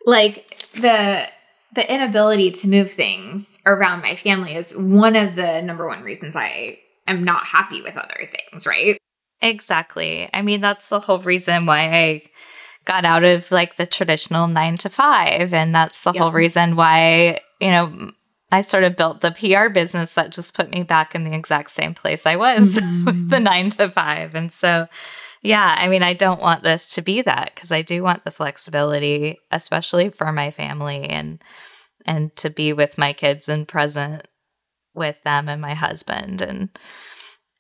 Like 0.07 0.59
the 0.75 1.27
the 1.75 1.95
inability 1.95 2.51
to 2.51 2.69
move 2.69 2.91
things 2.91 3.59
around 3.65 4.03
my 4.03 4.17
family 4.17 4.55
is 4.57 4.77
one 4.77 5.15
of 5.15 5.37
the 5.37 5.63
number 5.63 5.87
one 5.87 6.03
reasons 6.03 6.35
I 6.35 6.79
am 7.07 7.25
not 7.25 7.45
happy 7.45 7.81
with 7.83 7.97
other 7.97 8.27
things, 8.27 8.67
right? 8.67 8.99
Exactly. 9.41 10.29
I 10.35 10.43
mean, 10.43 10.61
that's 10.61 10.89
the 10.89 11.01
whole 11.01 11.21
reason 11.21 11.67
why 11.67 11.81
I 11.81 12.23
got 12.85 13.05
out 13.05 13.23
of 13.23 13.51
like 13.53 13.77
the 13.77 13.87
traditional 13.87 14.49
9 14.49 14.77
to 14.79 14.89
5 14.89 15.55
and 15.55 15.75
that's 15.75 16.03
the 16.03 16.13
yep. 16.13 16.23
whole 16.23 16.33
reason 16.33 16.77
why, 16.77 17.39
you 17.61 17.71
know, 17.71 18.11
I 18.53 18.63
sort 18.63 18.85
of 18.85 18.97
built 18.97 19.21
the 19.21 19.31
PR 19.31 19.69
business 19.69 20.15
that 20.15 20.33
just 20.33 20.55
put 20.55 20.71
me 20.71 20.83
back 20.83 21.15
in 21.15 21.25
the 21.25 21.35
exact 21.35 21.71
same 21.71 21.95
place 21.95 22.27
I 22.27 22.37
was 22.37 22.77
mm-hmm. 22.77 23.05
with 23.05 23.31
the 23.31 23.41
nine 23.41 23.71
to 23.71 23.89
five. 23.89 24.35
And 24.35 24.53
so, 24.53 24.89
yeah, 25.43 25.77
I 25.79 25.89
mean, 25.89 26.03
I 26.03 26.15
don't 26.15 26.41
want 26.41 26.63
this 26.63 26.93
to 26.95 27.03
be 27.03 27.23
that 27.23 27.53
because 27.55 27.71
I 27.73 27.83
do 27.83 28.03
want 28.03 28.25
the 28.25 28.31
flexibility, 28.31 29.39
especially 29.51 30.09
for 30.09 30.33
my 30.33 30.51
family 30.51 31.05
and 31.05 31.43
and 32.07 32.35
to 32.35 32.49
be 32.49 32.73
with 32.73 32.97
my 32.97 33.13
kids 33.13 33.49
and 33.49 33.69
present 33.69 34.27
with 34.95 35.23
them 35.23 35.49
and 35.49 35.61
my 35.61 35.75
husband 35.75 36.41
and 36.41 36.71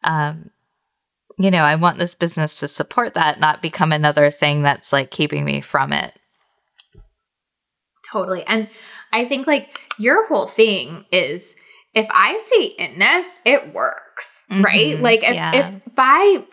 um 0.02 0.50
you 1.38 1.50
know, 1.50 1.62
I 1.62 1.76
want 1.76 1.96
this 1.96 2.14
business 2.14 2.60
to 2.60 2.68
support 2.68 3.14
that, 3.14 3.40
not 3.40 3.62
become 3.62 3.92
another 3.92 4.28
thing 4.28 4.60
that's 4.60 4.92
like 4.92 5.10
keeping 5.10 5.42
me 5.42 5.62
from 5.62 5.90
it. 5.90 6.12
Totally. 8.10 8.44
And 8.46 8.68
I 9.12 9.24
think 9.24 9.46
like 9.46 9.80
your 9.98 10.26
whole 10.26 10.46
thing 10.46 11.04
is 11.12 11.54
if 11.94 12.06
I 12.10 12.40
stay 12.46 12.84
in 12.84 12.98
this, 12.98 13.40
it 13.44 13.74
works, 13.74 14.46
mm-hmm. 14.50 14.62
right? 14.62 15.00
Like 15.00 15.22
if, 15.22 15.34
yeah. 15.34 15.50
if 15.54 15.94
by 15.94 16.44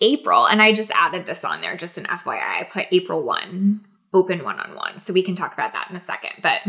April, 0.00 0.46
and 0.46 0.62
I 0.62 0.72
just 0.72 0.90
added 0.92 1.26
this 1.26 1.44
on 1.44 1.60
there, 1.60 1.76
just 1.76 1.98
an 1.98 2.04
FYI, 2.04 2.40
I 2.40 2.68
put 2.70 2.86
April 2.90 3.22
1 3.22 3.80
open 4.12 4.42
one 4.44 4.58
on 4.58 4.74
one. 4.74 4.96
So 4.96 5.12
we 5.12 5.22
can 5.22 5.34
talk 5.34 5.52
about 5.52 5.72
that 5.74 5.88
in 5.90 5.96
a 5.96 6.00
second. 6.00 6.30
But 6.42 6.62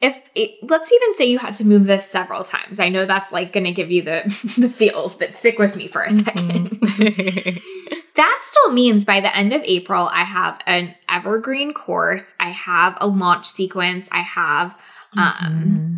if 0.00 0.22
it, 0.34 0.58
let's 0.62 0.92
even 0.92 1.14
say 1.14 1.24
you 1.24 1.38
had 1.38 1.54
to 1.56 1.66
move 1.66 1.86
this 1.86 2.08
several 2.08 2.44
times, 2.44 2.78
I 2.78 2.88
know 2.88 3.06
that's 3.06 3.32
like 3.32 3.52
going 3.52 3.64
to 3.64 3.72
give 3.72 3.90
you 3.90 4.02
the 4.02 4.22
the 4.58 4.68
feels, 4.68 5.16
but 5.16 5.34
stick 5.34 5.58
with 5.58 5.76
me 5.76 5.88
for 5.88 6.02
a 6.02 6.08
2nd 6.08 6.68
mm-hmm. 6.68 7.93
that 8.16 8.40
still 8.44 8.72
means 8.72 9.04
by 9.04 9.20
the 9.20 9.36
end 9.36 9.52
of 9.52 9.62
April, 9.64 10.08
I 10.10 10.22
have 10.22 10.60
an 10.66 10.94
evergreen 11.08 11.72
course, 11.74 12.34
I 12.38 12.50
have 12.50 12.96
a 13.00 13.08
launch 13.08 13.46
sequence, 13.46 14.08
I 14.12 14.20
have 14.20 14.78
um, 15.16 15.32
mm-hmm. 15.42 15.96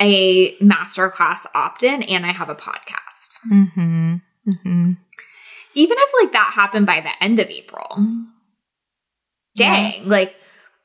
a 0.00 0.56
masterclass 0.58 1.46
opt 1.54 1.82
in, 1.82 2.02
and 2.02 2.26
I 2.26 2.32
have 2.32 2.50
a 2.50 2.54
podcast. 2.54 3.38
Mm-hmm. 3.50 4.14
Mm-hmm. 4.48 4.92
Even 5.74 5.96
if 5.98 6.10
like 6.22 6.32
that 6.32 6.52
happened 6.54 6.86
by 6.86 7.00
the 7.00 7.24
end 7.24 7.40
of 7.40 7.48
April, 7.48 7.96
dang, 9.56 9.92
yeah. 10.02 10.02
like 10.04 10.36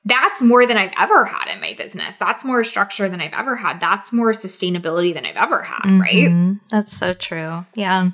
that's 0.05 0.41
more 0.41 0.65
than 0.65 0.77
I've 0.77 0.93
ever 0.97 1.25
had 1.25 1.53
in 1.53 1.61
my 1.61 1.73
business. 1.77 2.17
That's 2.17 2.45
more 2.45 2.63
structure 2.63 3.09
than 3.09 3.21
I've 3.21 3.33
ever 3.33 3.55
had. 3.55 3.79
That's 3.79 4.13
more 4.13 4.31
sustainability 4.31 5.13
than 5.13 5.25
I've 5.25 5.35
ever 5.35 5.61
had, 5.61 5.83
mm-hmm. 5.83 5.99
right? 5.99 6.59
That's 6.69 6.97
so 6.97 7.13
true. 7.13 7.65
Yeah. 7.75 8.11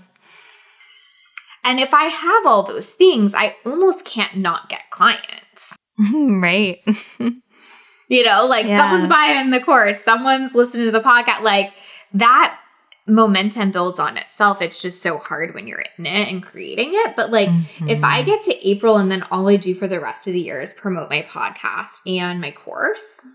And 1.65 1.79
if 1.79 1.93
I 1.93 2.05
have 2.05 2.45
all 2.45 2.63
those 2.63 2.93
things, 2.93 3.33
I 3.33 3.55
almost 3.65 4.05
can't 4.05 4.37
not 4.37 4.69
get 4.69 4.83
clients. 4.91 5.75
right. 5.99 6.79
you 7.19 8.23
know, 8.23 8.45
like 8.47 8.67
yeah. 8.67 8.77
someone's 8.77 9.07
buying 9.07 9.49
the 9.49 9.61
course, 9.61 10.03
someone's 10.03 10.53
listening 10.53 10.85
to 10.85 10.91
the 10.91 11.01
podcast. 11.01 11.41
Like 11.41 11.73
that 12.13 12.59
momentum 13.07 13.71
builds 13.71 13.99
on 13.99 14.17
itself. 14.17 14.61
It's 14.61 14.81
just 14.81 15.01
so 15.01 15.17
hard 15.17 15.53
when 15.53 15.67
you're 15.67 15.83
in 15.97 16.05
it 16.05 16.31
and 16.31 16.43
creating 16.43 16.91
it. 16.91 17.15
But 17.15 17.31
like 17.31 17.49
mm-hmm. 17.49 17.89
if 17.89 18.03
I 18.03 18.19
mm-hmm. 18.19 18.27
get 18.27 18.43
to 18.43 18.67
April 18.67 18.97
and 18.97 19.11
then 19.11 19.23
all 19.31 19.47
I 19.47 19.55
do 19.55 19.73
for 19.75 19.87
the 19.87 19.99
rest 19.99 20.27
of 20.27 20.33
the 20.33 20.41
year 20.41 20.61
is 20.61 20.73
promote 20.73 21.09
my 21.09 21.23
podcast 21.23 22.01
and 22.07 22.41
my 22.41 22.51
course 22.51 23.25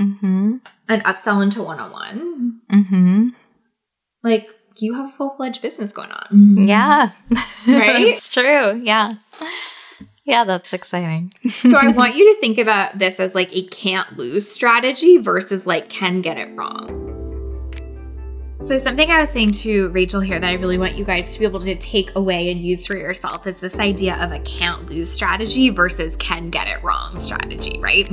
mm-hmm. 0.00 0.56
and 0.88 1.04
upsell 1.04 1.42
into 1.42 1.62
one 1.62 1.80
on 1.80 1.90
one, 1.92 2.60
like 4.22 4.48
you 4.78 4.94
have 4.94 5.08
a 5.08 5.12
full 5.12 5.30
fledged 5.30 5.60
business 5.60 5.92
going 5.92 6.10
on. 6.10 6.26
Mm-hmm. 6.32 6.62
Yeah. 6.64 7.10
Right? 7.66 8.00
it's 8.00 8.28
true. 8.28 8.80
Yeah. 8.82 9.10
Yeah, 10.24 10.44
that's 10.44 10.72
exciting. 10.72 11.32
so 11.50 11.76
I 11.76 11.88
want 11.96 12.16
you 12.16 12.34
to 12.34 12.40
think 12.40 12.56
about 12.56 12.98
this 12.98 13.20
as 13.20 13.34
like 13.34 13.54
a 13.54 13.66
can't 13.66 14.16
lose 14.16 14.50
strategy 14.50 15.18
versus 15.18 15.66
like 15.66 15.90
can 15.90 16.22
get 16.22 16.38
it 16.38 16.56
wrong. 16.56 17.04
So, 18.60 18.78
something 18.78 19.10
I 19.10 19.20
was 19.20 19.30
saying 19.30 19.52
to 19.52 19.90
Rachel 19.90 20.20
here 20.20 20.40
that 20.40 20.48
I 20.48 20.54
really 20.54 20.78
want 20.78 20.94
you 20.94 21.04
guys 21.04 21.34
to 21.34 21.38
be 21.38 21.44
able 21.44 21.60
to 21.60 21.76
take 21.76 22.14
away 22.16 22.50
and 22.50 22.60
use 22.60 22.86
for 22.86 22.96
yourself 22.96 23.46
is 23.46 23.60
this 23.60 23.78
idea 23.78 24.16
of 24.16 24.32
a 24.32 24.40
can't 24.40 24.88
lose 24.88 25.12
strategy 25.12 25.70
versus 25.70 26.16
can 26.16 26.50
get 26.50 26.68
it 26.68 26.82
wrong 26.82 27.18
strategy, 27.18 27.78
right? 27.80 28.08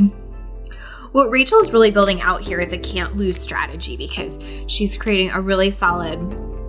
What 1.14 1.30
Rachel's 1.32 1.72
really 1.72 1.92
building 1.92 2.22
out 2.22 2.42
here 2.42 2.60
is 2.60 2.74
a 2.74 2.78
can't 2.78 3.16
lose 3.16 3.40
strategy 3.40 3.96
because 3.96 4.40
she's 4.68 4.98
creating 4.98 5.30
a 5.32 5.40
really 5.40 5.72
solid 5.72 6.20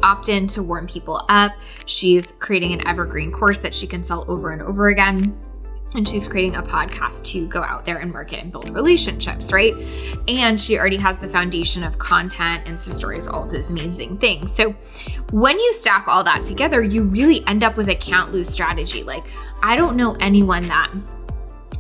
opt 0.07 0.29
in 0.29 0.47
to 0.49 0.63
warm 0.63 0.87
people 0.87 1.25
up. 1.29 1.53
She's 1.87 2.33
creating 2.39 2.73
an 2.73 2.87
evergreen 2.87 3.33
course 3.33 3.59
that 3.61 3.75
she 3.75 3.87
can 3.87 4.05
sell 4.05 4.25
over 4.29 4.51
and 4.51 4.63
over 4.63 4.89
again 4.89 5.37
and 5.95 6.07
she's 6.07 6.27
creating 6.27 6.57
a 6.57 6.63
podcast 6.63 7.25
to 7.25 7.47
go 7.49 7.63
out 7.63 7.87
there 7.87 7.99
and 7.99 8.13
market 8.13 8.41
and 8.43 8.53
build 8.53 8.69
relationships, 8.69 9.53
right? 9.53 9.73
And 10.29 10.61
she 10.61 10.79
already 10.79 10.97
has 10.99 11.19
the 11.19 11.29
foundation 11.29 11.83
of 11.83 11.99
content, 11.99 12.67
Insta 12.67 12.93
stories, 12.93 13.27
all 13.27 13.47
those 13.47 13.71
amazing 13.71 14.19
things. 14.19 14.53
So 14.53 14.73
when 15.33 15.59
you 15.59 15.73
stack 15.73 16.07
all 16.07 16.23
that 16.25 16.43
together, 16.43 16.83
you 16.83 17.05
really 17.05 17.45
end 17.47 17.65
up 17.65 17.77
with 17.77 17.89
a 17.89 17.95
can't 17.95 18.33
lose 18.33 18.49
strategy. 18.49 19.05
Like, 19.05 19.25
I 19.63 19.75
don't 19.77 19.97
know 19.97 20.17
anyone 20.21 20.67
that 20.69 20.91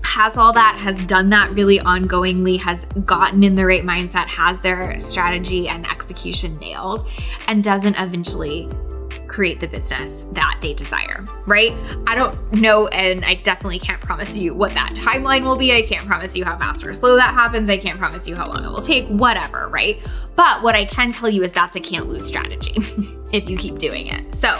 has 0.06 0.36
all 0.36 0.52
that, 0.52 0.76
has 0.78 1.04
done 1.04 1.28
that 1.30 1.50
really 1.52 1.78
ongoingly, 1.80 2.58
has 2.60 2.84
gotten 3.04 3.42
in 3.42 3.54
the 3.54 3.66
right 3.66 3.82
mindset, 3.82 4.26
has 4.26 4.58
their 4.60 4.98
strategy 5.00 5.68
and 5.68 5.84
execution 5.86 6.54
nailed, 6.54 7.06
and 7.48 7.62
doesn't 7.62 7.96
eventually 7.98 8.68
create 9.26 9.60
the 9.60 9.66
business 9.66 10.24
that 10.32 10.58
they 10.62 10.72
desire, 10.72 11.24
right? 11.46 11.72
I 12.06 12.14
don't 12.14 12.52
know, 12.52 12.86
and 12.88 13.24
I 13.24 13.34
definitely 13.34 13.80
can't 13.80 14.00
promise 14.00 14.36
you 14.36 14.54
what 14.54 14.72
that 14.74 14.94
timeline 14.94 15.42
will 15.42 15.58
be. 15.58 15.72
I 15.72 15.82
can't 15.82 16.06
promise 16.06 16.36
you 16.36 16.44
how 16.44 16.56
fast 16.56 16.86
or 16.86 16.94
slow 16.94 17.16
that 17.16 17.34
happens. 17.34 17.68
I 17.68 17.76
can't 17.76 17.98
promise 17.98 18.28
you 18.28 18.36
how 18.36 18.48
long 18.48 18.64
it 18.64 18.68
will 18.68 18.80
take, 18.80 19.06
whatever, 19.08 19.68
right? 19.68 19.98
But 20.36 20.62
what 20.62 20.74
I 20.74 20.84
can 20.84 21.12
tell 21.12 21.28
you 21.28 21.42
is 21.42 21.52
that's 21.52 21.76
a 21.76 21.80
can't 21.80 22.06
lose 22.06 22.24
strategy 22.24 22.74
if 23.32 23.50
you 23.50 23.58
keep 23.58 23.78
doing 23.78 24.06
it. 24.06 24.34
So 24.34 24.54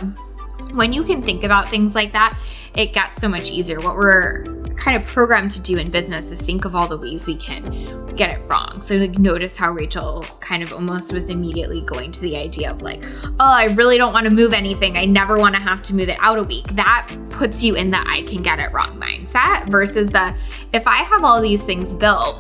when 0.73 0.93
you 0.93 1.05
can 1.05 1.23
think 1.23 1.45
about 1.45 1.69
things 1.69 1.95
like 1.95 2.13
that, 2.13 2.37
it 2.77 2.93
gets 2.93 3.21
so 3.21 3.29
much 3.29 3.51
easier. 3.51 3.81
What 3.81 3.97
we're 3.97 4.45
kind 4.77 4.97
of 4.97 5.07
programmed 5.07 5.51
to 5.53 5.61
do 5.61 5.79
in 5.79 5.91
business 5.91 6.31
is 6.31 6.41
think 6.41 6.65
of 6.65 6.75
all 6.75 6.87
the 6.87 6.97
ways 6.97 7.27
we 7.27 7.37
can 7.37 8.15
get 8.17 8.39
it 8.39 8.43
wrong. 8.49 8.81
So 8.81 8.97
like 8.97 9.19
notice 9.19 9.57
how 9.57 9.73
Rachel 9.73 10.25
kind 10.41 10.63
of 10.63 10.73
almost 10.73 11.13
was 11.13 11.31
immediately 11.31 11.83
going 11.83 12.13
to 12.13 12.21
the 12.21 12.37
idea 12.37 12.71
of 12.71 12.83
like, 12.83 13.03
oh, 13.25 13.35
I 13.39 13.67
really 13.75 13.99
don't 13.99 14.13
want 14.13 14.25
to 14.25 14.31
move 14.31 14.53
anything. 14.53 14.97
I 14.97 15.05
never 15.05 15.39
want 15.39 15.55
to 15.55 15.61
have 15.61 15.83
to 15.83 15.95
move 15.95 16.09
it 16.09 16.19
out 16.21 16.39
a 16.39 16.43
week. 16.43 16.67
That 16.75 17.15
puts 17.31 17.63
you 17.63 17.75
in 17.75 17.91
the 17.91 17.99
I 17.99 18.23
can 18.23 18.43
get 18.43 18.59
it 18.59 18.73
wrong 18.73 18.99
mindset 18.99 19.69
versus 19.69 20.11
the 20.11 20.35
if 20.73 20.87
I 20.87 20.97
have 20.97 21.25
all 21.25 21.41
these 21.41 21.63
things 21.63 21.93
built, 21.93 22.37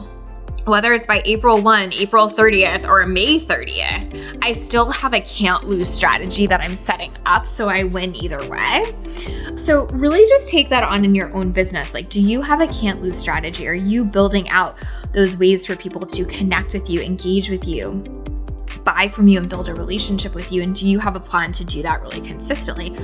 whether 0.65 0.93
it's 0.93 1.07
by 1.07 1.23
April 1.25 1.61
1, 1.61 1.93
April 1.95 2.29
30th, 2.29 2.89
or 2.89 3.07
May 3.07 3.39
30th, 3.39 4.06
I 4.43 4.53
still 4.53 4.91
have 4.91 5.13
a 5.15 5.21
can't 5.21 5.65
lose 5.65 5.93
strategy 5.93 6.47
that 6.47 6.61
I'm 6.61 6.77
setting 6.77 7.13
up 7.27 7.47
so 7.47 7.69
I 7.69 7.85
win 7.85 8.15
either 8.17 8.47
way. 8.49 8.95
So, 9.57 9.87
really 9.89 10.27
just 10.29 10.49
take 10.49 10.69
that 10.69 10.83
on 10.83 11.05
in 11.05 11.15
your 11.15 11.35
own 11.35 11.53
business. 11.53 11.95
Like, 11.95 12.09
do 12.09 12.21
you 12.21 12.43
have 12.43 12.61
a 12.61 12.67
can't 12.69 13.03
lose 13.03 13.19
strategy? 13.19 13.67
Are 13.67 13.75
you 13.75 14.05
building 14.05 14.49
out 14.51 14.79
those 15.13 15.37
ways 15.39 15.67
for 15.67 15.77
people 15.77 16.05
to 16.07 16.25
connect 16.27 16.75
with 16.75 16.91
you, 16.91 17.01
engage 17.01 17.49
with 17.49 17.67
you, 17.67 18.03
buy 18.87 19.09
from 19.09 19.29
you, 19.29 19.39
and 19.39 19.51
build 19.51 19.69
a 19.69 19.75
relationship 19.75 20.35
with 20.35 20.51
you? 20.51 20.63
And 20.63 20.75
do 20.75 20.89
you 20.89 20.99
have 20.99 21.15
a 21.15 21.21
plan 21.21 21.53
to 21.53 21.65
do 21.65 21.83
that 21.83 22.01
really 22.01 22.23
consistently? 22.23 22.97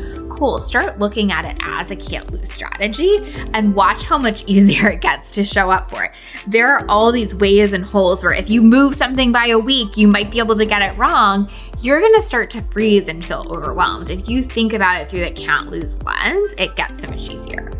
cool, 0.42 0.58
start 0.58 0.98
looking 0.98 1.30
at 1.30 1.44
it 1.44 1.56
as 1.62 1.92
a 1.92 1.96
can't 1.96 2.32
lose 2.32 2.50
strategy 2.50 3.18
and 3.54 3.74
watch 3.74 4.02
how 4.02 4.18
much 4.18 4.42
easier 4.48 4.88
it 4.88 5.00
gets 5.00 5.30
to 5.30 5.44
show 5.44 5.70
up 5.70 5.88
for 5.88 6.02
it. 6.02 6.10
There 6.48 6.68
are 6.68 6.84
all 6.88 7.12
these 7.12 7.32
ways 7.34 7.72
and 7.72 7.84
holes 7.84 8.24
where 8.24 8.32
if 8.32 8.50
you 8.50 8.60
move 8.60 8.96
something 8.96 9.30
by 9.30 9.46
a 9.46 9.58
week, 9.58 9.96
you 9.96 10.08
might 10.08 10.32
be 10.32 10.40
able 10.40 10.56
to 10.56 10.66
get 10.66 10.82
it 10.82 10.98
wrong. 10.98 11.48
You're 11.78 12.00
going 12.00 12.14
to 12.14 12.22
start 12.22 12.50
to 12.50 12.62
freeze 12.62 13.06
and 13.06 13.24
feel 13.24 13.46
overwhelmed. 13.50 14.10
If 14.10 14.28
you 14.28 14.42
think 14.42 14.72
about 14.72 15.00
it 15.00 15.08
through 15.08 15.20
the 15.20 15.30
can't 15.30 15.70
lose 15.70 16.02
lens, 16.02 16.54
it 16.58 16.74
gets 16.74 17.00
so 17.00 17.08
much 17.08 17.28
easier. 17.28 17.70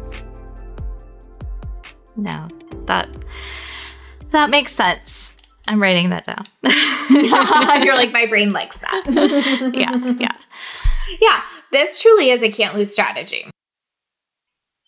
No, 2.16 2.46
that 2.86 3.08
that 4.30 4.50
makes 4.50 4.72
sense. 4.72 5.34
I'm 5.68 5.80
writing 5.80 6.10
that 6.10 6.24
down. 6.24 6.44
You're 7.84 7.94
like, 7.94 8.12
my 8.12 8.26
brain 8.28 8.52
likes 8.52 8.78
that. 8.78 9.04
yeah, 9.74 10.14
yeah. 10.18 10.36
Yeah. 11.20 11.42
This 11.70 12.02
truly 12.02 12.30
is 12.30 12.42
a 12.42 12.50
can't 12.50 12.74
lose 12.74 12.92
strategy. 12.92 13.50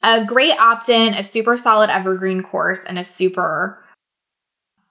A 0.02 0.24
great 0.26 0.58
opt 0.58 0.88
in, 0.88 1.14
a 1.14 1.22
super 1.22 1.56
solid 1.56 1.90
evergreen 1.90 2.42
course, 2.42 2.84
and 2.84 2.98
a 2.98 3.04
super 3.04 3.82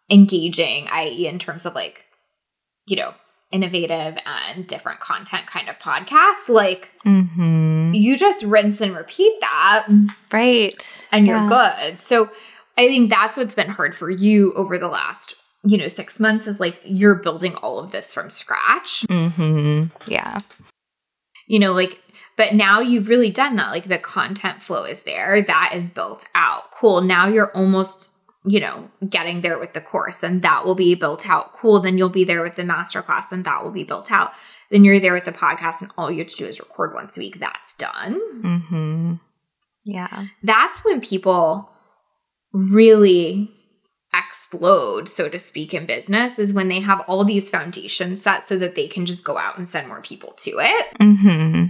engaging, 0.09 0.87
i.e., 0.91 1.27
in 1.27 1.37
terms 1.37 1.65
of 1.65 1.75
like, 1.75 2.05
you 2.87 2.95
know, 2.95 3.13
innovative 3.51 4.17
and 4.25 4.65
different 4.65 4.99
content 4.99 5.45
kind 5.45 5.69
of 5.69 5.77
podcast. 5.77 6.49
Like, 6.49 6.91
mm-hmm. 7.05 7.93
you 7.93 8.17
just 8.17 8.43
rinse 8.43 8.81
and 8.81 8.95
repeat 8.95 9.39
that. 9.41 9.87
Right. 10.31 11.07
And 11.11 11.27
you're 11.27 11.37
yeah. 11.37 11.83
good. 11.87 11.99
So, 11.99 12.29
I 12.75 12.87
think 12.87 13.11
that's 13.11 13.37
what's 13.37 13.53
been 13.53 13.69
hard 13.69 13.95
for 13.95 14.09
you 14.09 14.51
over 14.53 14.79
the 14.79 14.87
last, 14.87 15.35
you 15.65 15.77
know, 15.77 15.87
six 15.87 16.19
months 16.19 16.47
is 16.47 16.59
like 16.59 16.81
you're 16.83 17.15
building 17.15 17.55
all 17.55 17.79
of 17.79 17.91
this 17.91 18.13
from 18.13 18.29
scratch. 18.29 19.05
Mm-hmm. 19.09 20.11
Yeah 20.11 20.39
you 21.47 21.59
know, 21.59 21.71
like, 21.71 22.01
but 22.37 22.53
now 22.53 22.79
you've 22.79 23.07
really 23.07 23.29
done 23.29 23.55
that. 23.57 23.71
Like 23.71 23.85
the 23.85 23.99
content 23.99 24.63
flow 24.63 24.85
is 24.85 25.03
there, 25.03 25.41
that 25.41 25.71
is 25.73 25.89
built 25.89 26.25
out. 26.35 26.63
Cool. 26.79 27.01
Now 27.01 27.27
you're 27.27 27.51
almost, 27.51 28.17
you 28.43 28.59
know, 28.59 28.89
getting 29.07 29.41
there 29.41 29.59
with 29.59 29.73
the 29.73 29.81
course, 29.81 30.23
and 30.23 30.41
that 30.41 30.65
will 30.65 30.75
be 30.75 30.95
built 30.95 31.29
out. 31.29 31.53
Cool. 31.53 31.79
Then 31.79 31.97
you'll 31.97 32.09
be 32.09 32.23
there 32.23 32.41
with 32.41 32.55
the 32.55 32.63
masterclass, 32.63 33.31
and 33.31 33.45
that 33.45 33.63
will 33.63 33.71
be 33.71 33.83
built 33.83 34.11
out. 34.11 34.31
Then 34.71 34.83
you're 34.83 34.99
there 34.99 35.13
with 35.13 35.25
the 35.25 35.31
podcast, 35.31 35.81
and 35.81 35.91
all 35.97 36.11
you 36.11 36.19
have 36.19 36.27
to 36.27 36.35
do 36.35 36.45
is 36.45 36.59
record 36.59 36.93
once 36.93 37.17
a 37.17 37.19
week. 37.19 37.39
That's 37.39 37.75
done. 37.75 38.19
Mm-hmm. 38.41 39.13
Yeah. 39.85 40.25
That's 40.41 40.83
when 40.83 41.01
people 41.01 41.69
really 42.51 43.51
explode, 44.13 45.09
so 45.09 45.27
to 45.29 45.39
speak, 45.39 45.73
in 45.73 45.85
business 45.85 46.39
is 46.39 46.53
when 46.53 46.67
they 46.67 46.79
have 46.79 47.01
all 47.01 47.23
these 47.25 47.49
foundations 47.49 48.21
set 48.21 48.43
so 48.43 48.57
that 48.57 48.75
they 48.75 48.87
can 48.87 49.05
just 49.05 49.23
go 49.23 49.37
out 49.37 49.57
and 49.57 49.67
send 49.67 49.87
more 49.87 50.01
people 50.01 50.33
to 50.37 50.51
it. 50.59 50.97
Mm-hmm. 50.99 51.65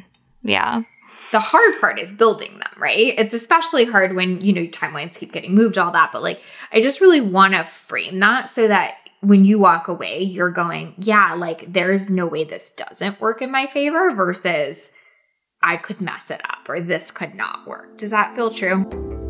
Yeah. 0.47 0.84
The 1.32 1.39
hard 1.39 1.79
part 1.79 1.99
is 1.99 2.12
building 2.12 2.60
them, 2.60 2.71
right? 2.77 3.13
It's 3.17 3.34
especially 3.34 3.86
hard 3.86 4.15
when, 4.15 4.41
you 4.41 4.53
know, 4.53 4.67
timelines 4.67 5.17
keep 5.17 5.32
getting 5.32 5.56
moved, 5.56 5.77
all 5.77 5.91
that. 5.91 6.12
But 6.12 6.21
like, 6.21 6.41
I 6.71 6.82
just 6.82 7.02
really 7.02 7.21
want 7.21 7.54
to 7.54 7.63
frame 7.63 8.19
that 8.19 8.50
so 8.50 8.67
that 8.67 8.96
when 9.21 9.46
you 9.46 9.58
walk 9.58 9.87
away, 9.87 10.21
you're 10.21 10.52
going, 10.52 10.96
yeah, 10.98 11.33
like, 11.33 11.71
there's 11.71 12.10
no 12.10 12.27
way 12.27 12.44
this 12.44 12.71
doesn't 12.71 13.21
work 13.21 13.41
in 13.41 13.52
my 13.52 13.67
favor 13.67 14.12
versus 14.12 14.91
I 15.62 15.77
could 15.77 16.02
mess 16.02 16.29
it 16.29 16.41
up 16.44 16.67
or 16.67 16.81
this 16.81 17.10
could 17.10 17.33
not 17.33 17.65
work. 17.65 17.98
Does 17.98 18.10
that 18.10 18.35
feel 18.35 18.52
true? 18.52 19.23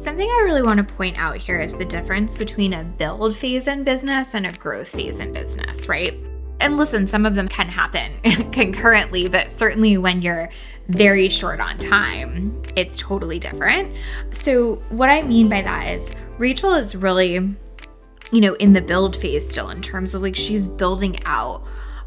Something 0.00 0.30
I 0.30 0.40
really 0.44 0.62
want 0.62 0.78
to 0.78 0.94
point 0.94 1.18
out 1.18 1.36
here 1.36 1.60
is 1.60 1.76
the 1.76 1.84
difference 1.84 2.34
between 2.34 2.72
a 2.72 2.84
build 2.84 3.36
phase 3.36 3.66
in 3.68 3.84
business 3.84 4.34
and 4.34 4.46
a 4.46 4.52
growth 4.52 4.88
phase 4.88 5.20
in 5.20 5.30
business, 5.30 5.90
right? 5.90 6.14
And 6.62 6.78
listen, 6.78 7.06
some 7.06 7.26
of 7.26 7.34
them 7.34 7.46
can 7.48 7.66
happen 7.66 8.10
concurrently, 8.50 9.28
but 9.28 9.50
certainly 9.50 9.98
when 9.98 10.22
you're 10.22 10.48
very 10.88 11.28
short 11.28 11.60
on 11.60 11.76
time, 11.76 12.62
it's 12.76 12.96
totally 12.96 13.38
different. 13.38 13.94
So, 14.30 14.76
what 14.88 15.10
I 15.10 15.20
mean 15.20 15.50
by 15.50 15.60
that 15.60 15.88
is 15.88 16.10
Rachel 16.38 16.72
is 16.72 16.96
really, 16.96 17.34
you 17.34 18.40
know, 18.40 18.54
in 18.54 18.72
the 18.72 18.80
build 18.80 19.14
phase 19.14 19.46
still 19.46 19.68
in 19.68 19.82
terms 19.82 20.14
of 20.14 20.22
like 20.22 20.34
she's 20.34 20.66
building 20.66 21.18
out 21.26 21.62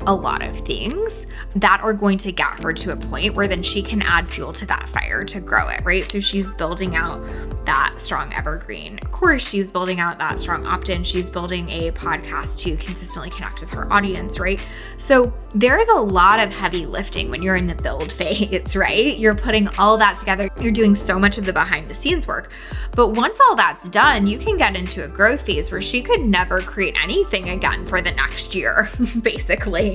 a 0.08 0.14
lot 0.14 0.43
of 0.43 0.58
things 0.58 1.26
that 1.56 1.82
are 1.82 1.93
going 1.93 2.18
to 2.20 2.32
get 2.32 2.64
her 2.64 2.74
to 2.74 2.91
a 2.91 2.95
point 2.95 3.34
where 3.34 3.47
then 3.47 3.64
she 3.64 3.82
can 3.82 4.01
add 4.01 4.28
fuel 4.28 4.54
to 4.54 4.66
that 4.66 4.84
fire 4.84 5.24
to 5.26 5.39
grow 5.39 5.70
it, 5.70 5.82
right? 5.84 6.04
So 6.04 6.20
she's 6.20 6.49
building 6.51 6.95
out 6.95 7.24
that 7.66 7.93
strong 7.97 8.34
evergreen 8.34 8.99
course, 9.24 9.47
she's 9.47 9.72
building 9.72 10.01
out 10.01 10.20
that 10.20 10.38
strong 10.38 10.66
opt 10.66 10.89
in, 10.89 11.01
she's 11.01 11.30
building 11.30 11.70
a 11.70 11.91
podcast 11.91 12.60
to 12.60 12.76
consistently 12.76 13.30
connect 13.30 13.62
with 13.62 13.70
her 13.70 13.91
audience, 13.91 14.38
right? 14.38 14.60
So 14.97 15.34
there 15.56 15.80
is 15.80 15.88
a 15.88 15.95
lot 15.95 16.45
of 16.45 16.54
heavy 16.54 16.86
lifting 16.86 17.32
when 17.32 17.41
you're 17.41 17.56
in 17.56 17.66
the 17.66 17.76
build 17.76 18.12
phase, 18.20 18.76
right? 18.76 19.18
You're 19.18 19.34
putting 19.34 19.70
all 19.80 19.97
that 19.99 20.18
together, 20.18 20.49
you're 20.60 20.74
doing 20.74 20.93
so 20.93 21.18
much 21.18 21.38
of 21.38 21.45
the 21.45 21.54
behind 21.54 21.88
the 21.88 21.95
scenes 21.95 22.28
work. 22.28 22.51
But 22.97 23.12
once 23.12 23.39
all 23.39 23.56
that's 23.56 23.88
done, 23.88 24.28
you 24.28 24.38
can 24.38 24.58
get 24.58 24.76
into 24.76 25.06
a 25.06 25.08
growth 25.08 25.45
phase 25.45 25.72
where 25.72 25.82
she 25.82 26.01
could 26.01 26.20
never 26.20 26.62
create 26.62 26.97
anything 27.01 27.51
again 27.51 27.86
for 27.86 28.01
the 28.01 28.12
next 28.12 28.54
year, 28.54 28.89
basically, 29.22 29.93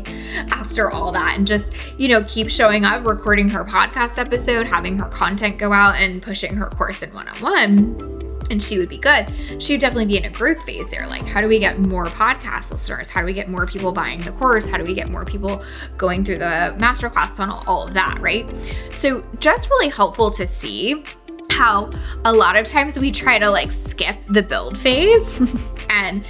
after 0.50 0.90
all 0.90 1.12
that. 1.12 1.34
And 1.36 1.46
just, 1.46 1.72
you 1.98 2.08
know, 2.08 2.22
keep 2.26 2.50
showing 2.50 2.84
up, 2.84 3.04
recording 3.04 3.48
her 3.50 3.64
podcast 3.64 4.18
episode, 4.18 4.66
having 4.66 4.98
her 4.98 5.08
content 5.08 5.58
go 5.58 5.72
out, 5.72 5.96
and 5.96 6.22
pushing 6.22 6.54
her 6.56 6.66
course 6.68 7.02
in 7.02 7.12
one 7.12 7.28
on 7.28 7.36
one 7.36 8.18
and 8.50 8.62
she 8.62 8.78
would 8.78 8.88
be 8.88 8.98
good. 8.98 9.26
She 9.58 9.74
would 9.74 9.80
definitely 9.80 10.06
be 10.06 10.16
in 10.16 10.24
a 10.24 10.30
growth 10.30 10.62
phase 10.64 10.88
there. 10.88 11.06
Like, 11.06 11.22
how 11.26 11.40
do 11.40 11.48
we 11.48 11.58
get 11.58 11.78
more 11.78 12.06
podcast 12.06 12.70
listeners? 12.70 13.08
How 13.08 13.20
do 13.20 13.26
we 13.26 13.32
get 13.32 13.48
more 13.48 13.66
people 13.66 13.92
buying 13.92 14.20
the 14.20 14.32
course? 14.32 14.68
How 14.68 14.78
do 14.78 14.84
we 14.84 14.94
get 14.94 15.08
more 15.08 15.24
people 15.24 15.62
going 15.96 16.24
through 16.24 16.38
the 16.38 16.74
masterclass 16.78 17.30
funnel? 17.30 17.62
All 17.66 17.86
of 17.86 17.94
that, 17.94 18.18
right? 18.20 18.46
So, 18.92 19.24
just 19.38 19.68
really 19.70 19.88
helpful 19.88 20.30
to 20.30 20.46
see 20.46 21.04
how 21.50 21.90
a 22.24 22.32
lot 22.32 22.56
of 22.56 22.64
times 22.64 22.98
we 22.98 23.10
try 23.10 23.38
to 23.38 23.50
like 23.50 23.72
skip 23.72 24.16
the 24.26 24.42
build 24.42 24.78
phase 24.78 25.40
and 25.90 26.24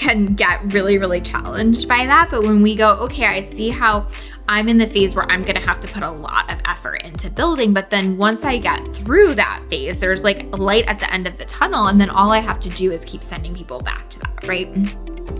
can 0.00 0.34
get 0.34 0.60
really, 0.72 0.96
really 0.98 1.20
challenged 1.20 1.86
by 1.86 2.06
that. 2.06 2.30
But 2.30 2.42
when 2.42 2.62
we 2.62 2.74
go, 2.74 2.94
okay, 3.02 3.26
I 3.26 3.42
see 3.42 3.68
how 3.68 4.06
I'm 4.48 4.68
in 4.68 4.78
the 4.78 4.86
phase 4.86 5.14
where 5.14 5.30
I'm 5.30 5.44
gonna 5.44 5.60
have 5.60 5.78
to 5.80 5.88
put 5.88 6.02
a 6.02 6.10
lot 6.10 6.50
of 6.50 6.60
effort 6.64 7.04
into 7.04 7.30
building. 7.30 7.74
But 7.74 7.90
then 7.90 8.16
once 8.16 8.44
I 8.44 8.58
get 8.58 8.78
through 8.96 9.34
that 9.34 9.62
phase, 9.68 10.00
there's 10.00 10.24
like 10.24 10.56
light 10.56 10.88
at 10.88 10.98
the 10.98 11.12
end 11.12 11.26
of 11.26 11.36
the 11.36 11.44
tunnel. 11.44 11.88
And 11.88 12.00
then 12.00 12.08
all 12.08 12.32
I 12.32 12.38
have 12.38 12.58
to 12.60 12.70
do 12.70 12.90
is 12.90 13.04
keep 13.04 13.22
sending 13.22 13.54
people 13.54 13.80
back 13.80 14.08
to 14.08 14.20
that, 14.20 14.48
right? 14.48 14.68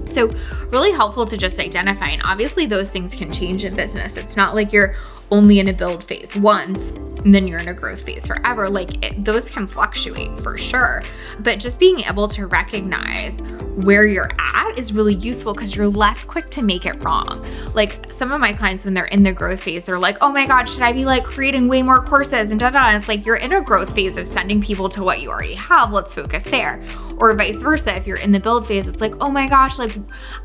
So, 0.04 0.28
really 0.66 0.92
helpful 0.92 1.26
to 1.26 1.36
just 1.36 1.58
identify. 1.58 2.08
And 2.08 2.22
obviously, 2.24 2.66
those 2.66 2.90
things 2.90 3.14
can 3.14 3.32
change 3.32 3.64
in 3.64 3.74
business. 3.74 4.16
It's 4.16 4.36
not 4.36 4.54
like 4.54 4.72
you're 4.72 4.94
only 5.32 5.58
in 5.58 5.68
a 5.68 5.72
build 5.72 6.04
phase 6.04 6.36
once 6.36 6.92
then 7.24 7.46
you're 7.46 7.60
in 7.60 7.68
a 7.68 7.74
growth 7.74 8.02
phase 8.02 8.26
forever. 8.26 8.68
Like 8.68 9.04
it, 9.04 9.24
those 9.24 9.50
can 9.50 9.66
fluctuate 9.66 10.38
for 10.38 10.56
sure. 10.58 11.02
But 11.40 11.58
just 11.58 11.80
being 11.80 12.00
able 12.00 12.28
to 12.28 12.46
recognize 12.46 13.40
where 13.84 14.06
you're 14.06 14.30
at 14.38 14.78
is 14.78 14.92
really 14.92 15.14
useful 15.14 15.54
because 15.54 15.74
you're 15.74 15.88
less 15.88 16.24
quick 16.24 16.50
to 16.50 16.62
make 16.62 16.86
it 16.86 17.02
wrong. 17.02 17.44
Like 17.74 18.12
some 18.12 18.32
of 18.32 18.40
my 18.40 18.52
clients, 18.52 18.84
when 18.84 18.94
they're 18.94 19.06
in 19.06 19.22
the 19.22 19.32
growth 19.32 19.62
phase, 19.62 19.84
they're 19.84 19.98
like, 19.98 20.18
oh 20.20 20.30
my 20.30 20.46
God, 20.46 20.68
should 20.68 20.82
I 20.82 20.92
be 20.92 21.04
like 21.04 21.24
creating 21.24 21.68
way 21.68 21.82
more 21.82 22.02
courses 22.02 22.50
and 22.50 22.60
da 22.60 22.70
da? 22.70 22.88
And 22.88 22.96
it's 22.96 23.08
like 23.08 23.24
you're 23.24 23.36
in 23.36 23.52
a 23.52 23.60
growth 23.60 23.94
phase 23.94 24.16
of 24.16 24.26
sending 24.26 24.60
people 24.60 24.88
to 24.90 25.02
what 25.02 25.22
you 25.22 25.30
already 25.30 25.54
have. 25.54 25.92
Let's 25.92 26.14
focus 26.14 26.44
there. 26.44 26.82
Or 27.18 27.34
vice 27.34 27.62
versa. 27.62 27.94
If 27.96 28.06
you're 28.06 28.18
in 28.18 28.32
the 28.32 28.40
build 28.40 28.66
phase, 28.66 28.88
it's 28.88 29.00
like, 29.00 29.14
oh 29.20 29.30
my 29.30 29.48
gosh, 29.48 29.78
like 29.78 29.96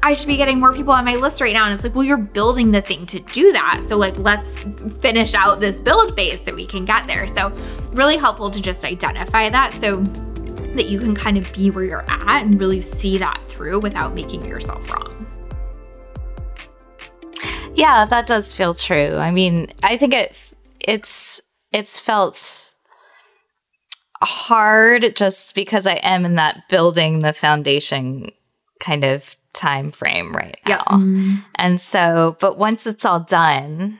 I 0.03 0.13
should 0.13 0.28
be 0.28 0.38
getting 0.38 0.59
more 0.59 0.73
people 0.73 0.93
on 0.93 1.05
my 1.05 1.15
list 1.15 1.41
right 1.41 1.53
now. 1.53 1.65
And 1.65 1.73
it's 1.73 1.84
like, 1.84 1.95
well, 1.95 2.03
you're 2.03 2.17
building 2.17 2.71
the 2.71 2.82
thing 2.82 3.05
to 3.07 3.19
do 3.19 3.51
that. 3.53 3.82
So 3.82 3.97
like 3.97 4.17
let's 4.17 4.59
finish 4.99 5.34
out 5.34 5.59
this 5.59 5.80
build 5.80 6.15
phase 6.15 6.41
so 6.41 6.53
we 6.53 6.64
can 6.68 6.86
get 6.86 7.07
there. 7.07 7.28
So 7.28 7.49
really 7.91 8.18
helpful 8.18 8.49
to 8.49 8.61
just 8.61 8.86
identify 8.86 9.49
that. 9.49 9.74
So 9.74 10.03
that 10.76 10.89
you 10.89 10.99
can 10.99 11.16
kind 11.16 11.38
of 11.38 11.51
be 11.53 11.72
where 11.72 11.86
you're 11.86 12.09
at 12.09 12.43
and 12.43 12.59
really 12.59 12.82
see 12.82 13.18
that 13.18 13.41
through 13.43 13.80
without 13.80 14.13
making 14.13 14.45
yourself 14.45 14.89
wrong. 14.91 15.26
Yeah, 17.76 18.05
that 18.05 18.28
does 18.28 18.53
feel 18.55 18.74
true. 18.74 19.18
I 19.18 19.32
mean, 19.32 19.72
I 19.84 19.97
think 19.97 20.13
it 20.13 20.53
it's 20.80 21.41
it's 21.72 21.99
felt 21.99 22.74
hard 24.22 25.16
just 25.16 25.55
because 25.55 25.86
I 25.86 25.95
am 25.95 26.26
in 26.26 26.34
that 26.34 26.68
building 26.70 27.20
the 27.20 27.34
foundation 27.34 28.32
kind 28.80 29.03
of 29.03 29.36
time 29.53 29.91
frame 29.91 30.36
right 30.36 30.57
now. 30.66 30.84
Yep. 30.89 30.99
Mm-hmm. 30.99 31.36
And 31.55 31.82
so, 31.82 32.38
but 32.39 32.57
once 32.57 32.88
it's 32.88 33.05
all 33.05 33.20
done, 33.20 33.99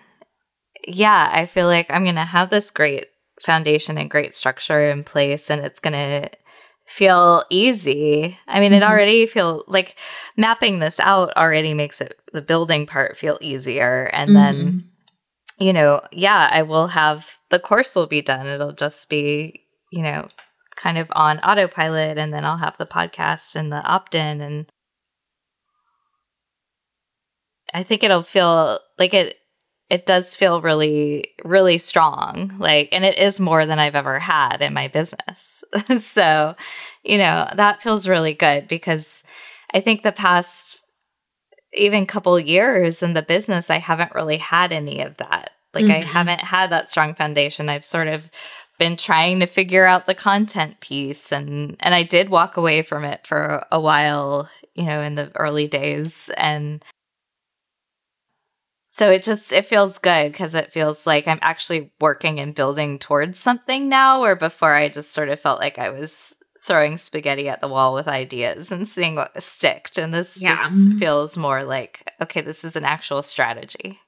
yeah, 0.88 1.30
I 1.32 1.46
feel 1.46 1.68
like 1.68 1.90
I'm 1.90 2.04
going 2.04 2.16
to 2.16 2.22
have 2.22 2.50
this 2.50 2.72
great 2.72 3.08
foundation 3.42 3.98
and 3.98 4.10
great 4.10 4.34
structure 4.34 4.90
in 4.90 5.04
place 5.04 5.50
and 5.50 5.64
it's 5.64 5.80
going 5.80 5.94
to 5.94 6.30
feel 6.86 7.44
easy. 7.50 8.38
I 8.48 8.60
mean, 8.60 8.72
mm-hmm. 8.72 8.84
it 8.84 8.86
already 8.86 9.26
feel 9.26 9.64
like 9.68 9.96
mapping 10.38 10.80
this 10.80 11.00
out 11.00 11.36
already 11.36 11.74
makes 11.74 12.02
it 12.02 12.20
the 12.32 12.42
building 12.42 12.86
part 12.86 13.18
feel 13.18 13.38
easier. 13.42 14.10
And 14.14 14.30
mm-hmm. 14.30 14.36
then, 14.36 14.90
you 15.60 15.74
know, 15.74 16.02
yeah, 16.12 16.50
I 16.52 16.62
will 16.62 16.88
have 16.88 17.40
the 17.50 17.60
course 17.60 17.96
will 17.96 18.08
be 18.08 18.22
done. 18.22 18.48
It'll 18.48 18.72
just 18.72 19.10
be, 19.10 19.64
you 19.92 20.04
know, 20.04 20.28
kind 20.76 20.98
of 20.98 21.12
on 21.16 21.40
autopilot 21.40 22.18
and 22.18 22.34
then 22.34 22.46
I'll 22.46 22.58
have 22.58 22.78
the 22.78 22.86
podcast 22.86 23.56
and 23.56 23.72
the 23.72 23.82
opt-in 23.82 24.42
and 24.42 24.66
I 27.74 27.84
think 27.84 28.04
it'll 28.04 28.22
feel 28.22 28.80
like 29.00 29.14
it 29.14 29.36
it 29.90 30.06
does 30.06 30.36
feel 30.36 30.62
really, 30.62 31.30
really 31.44 31.78
strong. 31.78 32.56
Like, 32.58 32.90
and 32.92 33.06
it 33.06 33.18
is 33.20 33.40
more 33.40 33.66
than 33.66 33.78
I've 33.78 33.96
ever 33.96 34.20
had 34.20 34.62
in 34.62 34.74
my 34.74 34.88
business. 34.88 35.64
so, 35.98 36.56
you 37.04 37.18
know, 37.18 37.50
that 37.56 37.82
feels 37.82 38.08
really 38.08 38.34
good 38.34 38.68
because 38.68 39.24
I 39.74 39.82
think 39.82 40.02
the 40.02 40.12
past 40.12 40.82
even 41.74 42.06
couple 42.06 42.40
years 42.40 43.04
in 43.04 43.14
the 43.14 43.22
business, 43.22 43.70
I 43.70 43.78
haven't 43.78 44.16
really 44.16 44.38
had 44.38 44.72
any 44.72 45.02
of 45.02 45.18
that. 45.18 45.52
Like, 45.74 45.84
mm-hmm. 45.84 45.92
I 45.92 46.06
haven't 46.06 46.42
had 46.42 46.70
that 46.72 46.90
strong 46.90 47.14
foundation. 47.14 47.70
I've 47.70 47.84
sort 47.84 48.08
of 48.08 48.32
been 48.80 48.96
trying 48.96 49.40
to 49.40 49.46
figure 49.46 49.86
out 49.86 50.06
the 50.06 50.14
content 50.14 50.80
piece 50.82 51.32
and 51.32 51.78
and 51.80 51.96
I 51.96 52.04
did 52.04 52.30
walk 52.30 52.58
away 52.58 52.82
from 52.82 53.06
it 53.06 53.26
for 53.26 53.66
a 53.72 53.80
while, 53.80 54.50
you 54.74 54.84
know, 54.84 55.02
in 55.02 55.16
the 55.16 55.32
early 55.36 55.68
days 55.68 56.30
and 56.36 56.84
so 58.96 59.12
it 59.12 59.24
just 59.24 59.52
it 59.52 59.66
feels 59.66 59.98
good 59.98 60.32
because 60.32 60.56
it 60.56 60.72
feels 60.72 61.06
like 61.06 61.28
I'm 61.28 61.40
actually 61.42 61.92
working 62.00 62.40
and 62.40 62.56
building 62.56 62.98
towards 62.98 63.42
something 63.42 63.90
now. 63.90 64.22
Where 64.22 64.38
before 64.38 64.74
I 64.74 64.88
just 64.88 65.12
sort 65.12 65.28
of 65.28 65.38
felt 65.38 65.60
like 65.60 65.78
I 65.78 65.90
was 65.90 66.38
throwing 66.64 66.96
spaghetti 66.96 67.50
at 67.50 67.60
the 67.60 67.68
wall 67.68 67.94
with 67.94 68.08
ideas 68.08 68.72
and 68.72 68.88
seeing 68.88 69.16
what 69.16 69.44
sticked. 69.44 69.98
And 69.98 70.14
this 70.14 70.42
yeah. 70.42 70.56
just 70.56 70.94
feels 70.98 71.36
more 71.36 71.66
like 71.66 72.10
okay, 72.22 72.40
this 72.40 72.64
is 72.64 72.78
an 72.78 72.86
actual 72.86 73.22
strategy. 73.22 74.00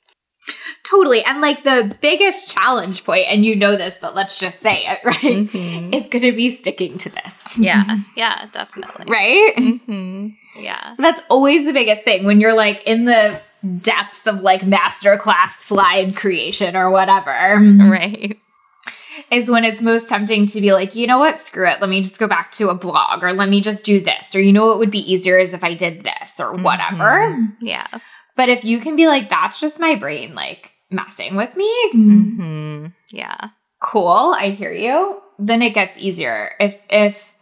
Totally. 0.84 1.22
And 1.26 1.42
like 1.42 1.64
the 1.64 1.94
biggest 2.00 2.50
challenge 2.50 3.04
point, 3.04 3.26
and 3.30 3.44
you 3.44 3.58
know 3.58 3.76
this, 3.76 3.98
but 4.00 4.16
let's 4.16 4.40
just 4.40 4.62
say 4.62 4.86
it, 4.86 5.00
right? 5.04 5.22
Mm-hmm. 5.22 5.94
Is 5.94 6.08
going 6.08 6.24
to 6.24 6.32
be 6.32 6.50
sticking 6.50 6.98
to 7.00 7.10
this. 7.10 7.58
Yeah. 7.58 7.84
Yeah, 8.16 8.46
definitely. 8.54 9.12
right? 9.12 9.54
Mm-hmm. 9.58 10.30
Yeah. 10.64 10.96
That's 10.98 11.22
always 11.30 11.66
the 11.66 11.74
biggest 11.74 12.04
thing 12.04 12.24
when 12.24 12.40
you're 12.40 12.56
like 12.56 12.88
in 12.88 13.04
the 13.04 13.42
depths 13.82 14.28
of 14.28 14.42
like 14.42 14.62
masterclass 14.62 15.60
slide 15.60 16.16
creation 16.16 16.76
or 16.76 16.90
whatever. 16.90 17.32
Right. 17.32 18.38
Is 19.32 19.50
when 19.50 19.64
it's 19.64 19.82
most 19.82 20.10
tempting 20.10 20.46
to 20.48 20.62
be 20.62 20.74
like, 20.74 20.96
you 20.96 21.08
know 21.08 21.18
what, 21.18 21.38
screw 21.38 21.68
it. 21.68 21.82
Let 21.82 21.90
me 21.90 22.02
just 22.02 22.20
go 22.20 22.28
back 22.28 22.52
to 22.54 22.70
a 22.70 22.76
blog 22.76 23.24
or 23.24 23.34
let 23.34 23.50
me 23.50 23.62
just 23.62 23.84
do 23.84 24.00
this. 24.00 24.36
Or 24.36 24.40
you 24.40 24.54
know 24.54 24.68
what 24.68 24.80
would 24.80 24.92
be 24.92 25.12
easier 25.12 25.38
is 25.38 25.54
if 25.54 25.64
I 25.64 25.74
did 25.74 26.04
this 26.04 26.40
or 26.40 26.56
whatever. 26.56 27.04
Mm-hmm. 27.04 27.66
Yeah. 27.66 27.88
But 28.36 28.50
if 28.50 28.64
you 28.64 28.80
can 28.80 28.96
be 28.96 29.08
like, 29.08 29.30
that's 29.30 29.60
just 29.60 29.80
my 29.80 29.96
brain 29.96 30.36
like 30.36 30.72
messing 30.92 31.36
with 31.36 31.56
me. 31.56 31.92
Mm-hmm. 31.94 32.86
Yeah. 33.12 33.50
Cool. 33.82 34.36
I 34.38 34.50
hear 34.50 34.72
you. 34.72 35.22
Then 35.40 35.62
it 35.62 35.74
gets 35.74 35.98
easier. 35.98 36.52
If, 36.60 36.80
if, 36.90 37.34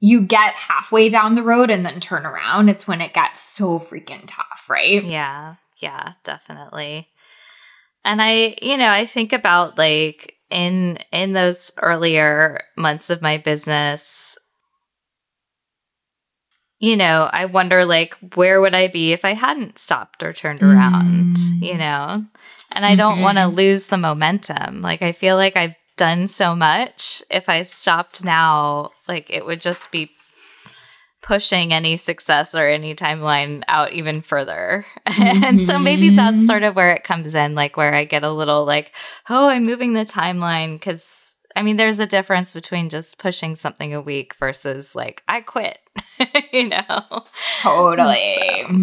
you 0.00 0.22
get 0.22 0.54
halfway 0.54 1.10
down 1.10 1.34
the 1.34 1.42
road 1.42 1.70
and 1.70 1.84
then 1.84 2.00
turn 2.00 2.24
around, 2.24 2.68
it's 2.70 2.88
when 2.88 3.02
it 3.02 3.12
gets 3.12 3.42
so 3.42 3.78
freaking 3.78 4.24
tough, 4.26 4.66
right? 4.68 5.04
Yeah. 5.04 5.56
Yeah, 5.80 6.12
definitely. 6.24 7.08
And 8.04 8.22
I, 8.22 8.56
you 8.62 8.76
know, 8.76 8.90
I 8.90 9.06
think 9.06 9.32
about 9.32 9.78
like 9.78 10.34
in 10.50 10.98
in 11.12 11.32
those 11.32 11.72
earlier 11.80 12.60
months 12.76 13.10
of 13.10 13.22
my 13.22 13.38
business 13.38 14.38
you 16.80 16.96
know, 16.96 17.28
I 17.30 17.44
wonder 17.44 17.84
like 17.84 18.16
where 18.34 18.60
would 18.60 18.74
I 18.74 18.88
be 18.88 19.12
if 19.12 19.24
I 19.24 19.34
hadn't 19.34 19.78
stopped 19.78 20.22
or 20.22 20.32
turned 20.32 20.62
around, 20.62 21.36
mm. 21.36 21.62
you 21.62 21.76
know? 21.76 22.24
And 22.72 22.86
I 22.86 22.94
don't 22.94 23.16
mm-hmm. 23.16 23.22
want 23.22 23.38
to 23.38 23.48
lose 23.48 23.88
the 23.88 23.98
momentum. 23.98 24.80
Like 24.80 25.02
I 25.02 25.12
feel 25.12 25.36
like 25.36 25.56
I've 25.56 25.74
done 25.98 26.26
so 26.26 26.56
much. 26.56 27.22
If 27.30 27.50
I 27.50 27.62
stopped 27.62 28.24
now, 28.24 28.92
like 29.06 29.28
it 29.28 29.44
would 29.44 29.60
just 29.60 29.92
be 29.92 30.10
pushing 31.22 31.72
any 31.72 31.96
success 31.96 32.54
or 32.54 32.66
any 32.66 32.94
timeline 32.94 33.62
out 33.68 33.92
even 33.92 34.22
further. 34.22 34.86
Mm-hmm. 35.06 35.44
and 35.44 35.60
so 35.60 35.78
maybe 35.78 36.10
that's 36.10 36.46
sort 36.46 36.62
of 36.62 36.76
where 36.76 36.92
it 36.92 37.04
comes 37.04 37.34
in, 37.34 37.54
like 37.54 37.76
where 37.76 37.94
I 37.94 38.04
get 38.04 38.24
a 38.24 38.32
little 38.32 38.64
like, 38.64 38.92
oh, 39.28 39.48
I'm 39.48 39.64
moving 39.66 39.92
the 39.92 40.04
timeline. 40.04 40.80
Cause 40.80 41.36
I 41.56 41.62
mean, 41.62 41.76
there's 41.76 41.98
a 41.98 42.06
difference 42.06 42.54
between 42.54 42.88
just 42.88 43.18
pushing 43.18 43.56
something 43.56 43.92
a 43.92 44.00
week 44.00 44.34
versus 44.36 44.94
like, 44.94 45.22
I 45.28 45.40
quit, 45.40 45.78
you 46.52 46.68
know? 46.68 47.24
Totally. 47.60 48.16
So, 48.66 48.76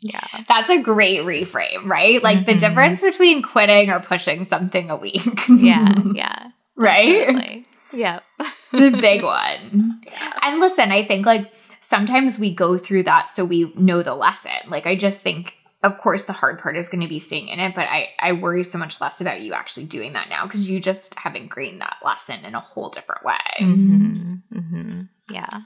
Yeah. 0.00 0.26
That's 0.48 0.70
a 0.70 0.80
great 0.80 1.20
reframe, 1.20 1.86
right? 1.86 2.22
Like 2.22 2.38
mm-hmm. 2.38 2.46
the 2.46 2.54
difference 2.54 3.02
between 3.02 3.42
quitting 3.42 3.90
or 3.90 4.00
pushing 4.00 4.46
something 4.46 4.90
a 4.90 4.96
week. 4.96 5.48
yeah, 5.48 5.94
yeah. 6.14 6.48
Right? 6.76 7.12
Definitely. 7.12 7.66
Yep. 7.92 8.24
the 8.72 8.98
big 9.00 9.22
one. 9.22 10.00
Yeah. 10.04 10.32
And 10.42 10.60
listen, 10.60 10.90
I 10.90 11.04
think 11.04 11.26
like 11.26 11.50
sometimes 11.84 12.38
we 12.38 12.54
go 12.54 12.78
through 12.78 13.02
that 13.02 13.28
so 13.28 13.44
we 13.44 13.72
know 13.76 14.02
the 14.02 14.14
lesson. 14.14 14.52
Like 14.68 14.86
I 14.86 14.96
just 14.96 15.20
think 15.20 15.54
of 15.82 15.98
course 15.98 16.24
the 16.24 16.32
hard 16.32 16.58
part 16.58 16.78
is 16.78 16.88
going 16.88 17.02
to 17.02 17.08
be 17.08 17.20
staying 17.20 17.48
in 17.48 17.60
it, 17.60 17.74
but 17.74 17.86
I 17.88 18.08
I 18.18 18.32
worry 18.32 18.64
so 18.64 18.78
much 18.78 19.00
less 19.00 19.20
about 19.20 19.42
you 19.42 19.52
actually 19.52 19.86
doing 19.86 20.14
that 20.14 20.28
now 20.28 20.44
because 20.46 20.68
you 20.68 20.80
just 20.80 21.14
have 21.18 21.36
ingrained 21.36 21.82
that 21.82 21.98
lesson 22.02 22.44
in 22.44 22.54
a 22.54 22.60
whole 22.60 22.88
different 22.88 23.24
way. 23.24 23.34
Mm-hmm. 23.60 24.34
Mm-hmm. 24.52 25.00
Yeah. 25.30 25.60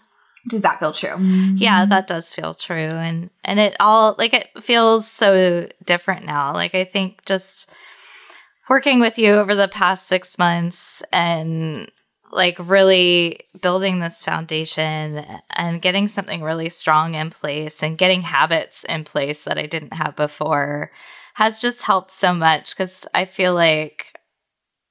Does 0.49 0.63
that 0.63 0.81
feel 0.81 0.93
true? 0.93 1.17
Yeah, 1.57 1.85
that 1.87 2.07
does 2.07 2.33
feel 2.33 2.55
true. 2.55 2.77
And 2.77 3.31
and 3.45 3.61
it 3.61 3.77
all 3.79 4.17
like 4.19 4.35
it 4.35 4.49
feels 4.63 5.09
so 5.09 5.69
different 5.85 6.27
now. 6.27 6.53
Like 6.53 6.75
I 6.75 6.85
think 6.85 7.25
just 7.25 7.71
working 8.69 9.01
with 9.01 9.19
you 9.19 9.35
over 9.35 9.55
the 9.55 9.69
past 9.69 10.09
6 10.09 10.39
months 10.39 11.03
and 11.13 11.91
like 12.31 12.59
really 12.59 13.41
building 13.61 14.01
this 14.01 14.23
foundation 14.23 15.25
and 15.51 15.83
getting 15.83 16.09
something 16.09 16.43
really 16.43 16.69
strong 16.69 17.15
in 17.15 17.31
place 17.31 17.83
and 17.83 17.99
getting 17.99 18.23
habits 18.23 18.85
in 18.85 19.05
place 19.05 19.45
that 19.45 19.59
I 19.59 19.67
didn't 19.67 19.95
have 19.95 20.17
before 20.17 20.91
has 21.35 21.61
just 21.61 21.83
helped 21.83 22.11
so 22.11 22.35
much 22.35 22.77
cuz 22.77 23.07
I 23.15 23.25
feel 23.25 23.55
like 23.55 24.13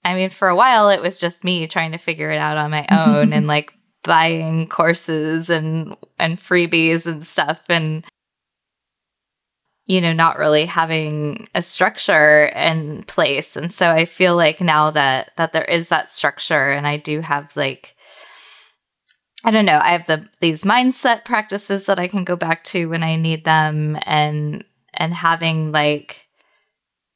I 0.04 0.16
mean 0.16 0.30
for 0.30 0.48
a 0.48 0.56
while 0.56 0.90
it 0.90 1.02
was 1.02 1.20
just 1.20 1.44
me 1.44 1.68
trying 1.68 1.92
to 1.92 1.98
figure 1.98 2.32
it 2.32 2.40
out 2.40 2.58
on 2.58 2.72
my 2.72 2.86
own 2.90 3.34
and 3.34 3.48
like 3.56 3.74
buying 4.04 4.68
courses 4.68 5.50
and 5.50 5.96
and 6.18 6.40
freebies 6.40 7.06
and 7.06 7.26
stuff 7.26 7.66
and 7.70 8.06
you 9.88 10.02
know 10.02 10.14
not 10.14 10.38
really 10.38 10.66
having 10.66 11.48
a 11.56 11.62
structure 11.62 12.46
in 12.48 13.04
place 13.04 13.56
and 13.56 13.74
so 13.74 13.90
i 13.92 14.06
feel 14.06 14.36
like 14.36 14.62
now 14.62 14.92
that 14.92 15.32
that 15.38 15.54
there 15.54 15.66
is 15.66 15.88
that 15.88 16.10
structure 16.10 16.72
and 16.72 16.86
i 16.86 16.98
do 16.98 17.22
have 17.22 17.56
like 17.56 17.96
i 19.44 19.50
don't 19.50 19.66
know 19.66 19.80
i 19.82 19.90
have 19.90 20.06
the 20.06 20.28
these 20.42 20.64
mindset 20.64 21.26
practices 21.26 21.86
that 21.88 22.00
i 22.00 22.08
can 22.08 22.24
go 22.24 22.36
back 22.36 22.64
to 22.64 22.88
when 22.88 23.02
i 23.02 23.16
need 23.16 23.46
them 23.46 23.98
and 24.06 24.64
and 24.94 25.14
having 25.14 25.72
like 25.72 26.28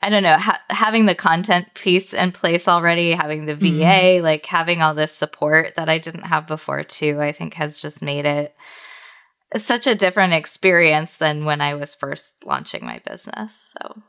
I 0.04 0.10
don't 0.10 0.24
know, 0.24 0.38
ha- 0.38 0.62
having 0.72 1.06
the 1.06 1.14
content 1.14 1.76
piece 1.76 2.16
in 2.16 2.32
place 2.32 2.68
already, 2.68 3.12
having 3.12 3.46
the 3.46 3.56
VA, 3.56 3.68
mm-hmm. 3.68 4.24
like 4.24 4.48
having 4.48 4.82
all 4.82 4.96
this 4.96 5.12
support 5.12 5.76
that 5.76 5.90
I 5.90 6.00
didn't 6.00 6.24
have 6.24 6.48
before 6.48 6.84
too, 6.84 7.22
I 7.22 7.32
think 7.32 7.54
has 7.54 7.80
just 7.80 8.02
made 8.02 8.26
it 8.26 8.56
such 9.56 9.88
a 9.88 9.96
different 9.96 10.34
experience 10.34 11.18
than 11.18 11.46
when 11.46 11.62
I 11.62 11.76
was 11.76 11.96
first 11.96 12.36
launching 12.46 12.86
my 12.86 13.00
business. 13.00 13.76
So 13.78 14.02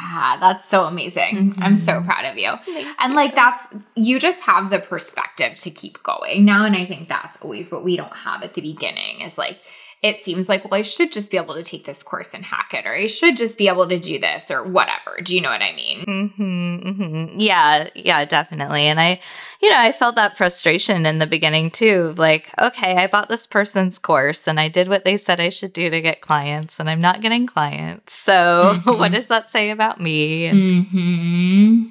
yeah, 0.00 0.36
that's 0.38 0.68
so 0.68 0.84
amazing. 0.84 1.52
Mm-hmm. 1.52 1.62
I'm 1.62 1.76
so 1.76 2.02
proud 2.02 2.24
of 2.24 2.36
you. 2.36 2.52
and 2.98 3.14
like 3.14 3.34
that's 3.34 3.66
you 3.94 4.20
just 4.20 4.40
have 4.42 4.70
the 4.70 4.78
perspective 4.78 5.56
to 5.56 5.70
keep 5.70 6.02
going 6.02 6.44
now 6.44 6.64
and 6.64 6.76
I 6.76 6.84
think 6.84 7.08
that's 7.08 7.40
always 7.40 7.72
what 7.72 7.84
we 7.84 7.96
don't 7.96 8.12
have 8.12 8.42
at 8.42 8.54
the 8.54 8.62
beginning 8.62 9.22
is 9.22 9.38
like 9.38 9.58
it 10.00 10.16
seems 10.18 10.48
like, 10.48 10.64
well, 10.64 10.78
I 10.78 10.82
should 10.82 11.10
just 11.10 11.30
be 11.30 11.36
able 11.36 11.54
to 11.54 11.64
take 11.64 11.84
this 11.84 12.04
course 12.04 12.32
and 12.32 12.44
hack 12.44 12.72
it, 12.72 12.86
or 12.86 12.92
I 12.92 13.08
should 13.08 13.36
just 13.36 13.58
be 13.58 13.68
able 13.68 13.88
to 13.88 13.98
do 13.98 14.18
this, 14.18 14.50
or 14.50 14.62
whatever. 14.62 15.18
Do 15.22 15.34
you 15.34 15.40
know 15.40 15.50
what 15.50 15.60
I 15.60 15.74
mean? 15.74 16.04
Mm-hmm, 16.04 16.88
mm-hmm. 16.88 17.40
Yeah, 17.40 17.88
yeah, 17.96 18.24
definitely. 18.24 18.84
And 18.84 19.00
I, 19.00 19.20
you 19.60 19.70
know, 19.70 19.78
I 19.78 19.90
felt 19.90 20.14
that 20.14 20.36
frustration 20.36 21.04
in 21.04 21.18
the 21.18 21.26
beginning 21.26 21.72
too. 21.72 22.14
Like, 22.16 22.52
okay, 22.60 22.96
I 22.96 23.08
bought 23.08 23.28
this 23.28 23.46
person's 23.46 23.98
course 23.98 24.46
and 24.46 24.60
I 24.60 24.68
did 24.68 24.88
what 24.88 25.04
they 25.04 25.16
said 25.16 25.40
I 25.40 25.48
should 25.48 25.72
do 25.72 25.90
to 25.90 26.00
get 26.00 26.20
clients, 26.20 26.78
and 26.78 26.88
I'm 26.88 27.00
not 27.00 27.20
getting 27.20 27.46
clients. 27.46 28.14
So, 28.14 28.32
mm-hmm. 28.74 28.98
what 28.98 29.12
does 29.12 29.26
that 29.26 29.50
say 29.50 29.70
about 29.70 30.00
me? 30.00 30.46
And, 30.46 30.58
mm-hmm. 30.58 31.82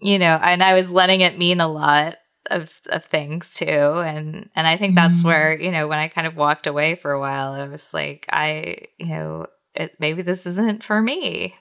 you 0.00 0.18
know, 0.20 0.38
and 0.40 0.62
I 0.62 0.74
was 0.74 0.92
letting 0.92 1.22
it 1.22 1.38
mean 1.38 1.60
a 1.60 1.66
lot 1.66 2.18
of 2.50 2.72
of 2.90 3.04
things 3.04 3.54
too 3.54 3.66
and 3.66 4.50
and 4.54 4.66
I 4.66 4.76
think 4.76 4.94
that's 4.94 5.18
mm-hmm. 5.18 5.28
where 5.28 5.60
you 5.60 5.70
know 5.70 5.86
when 5.88 5.98
I 5.98 6.08
kind 6.08 6.26
of 6.26 6.36
walked 6.36 6.66
away 6.66 6.94
for 6.94 7.12
a 7.12 7.20
while 7.20 7.52
I 7.52 7.68
was 7.68 7.94
like 7.94 8.26
I 8.30 8.78
you 8.98 9.06
know 9.06 9.46
it, 9.74 9.92
maybe 9.98 10.22
this 10.22 10.46
isn't 10.46 10.82
for 10.82 11.00
me 11.00 11.54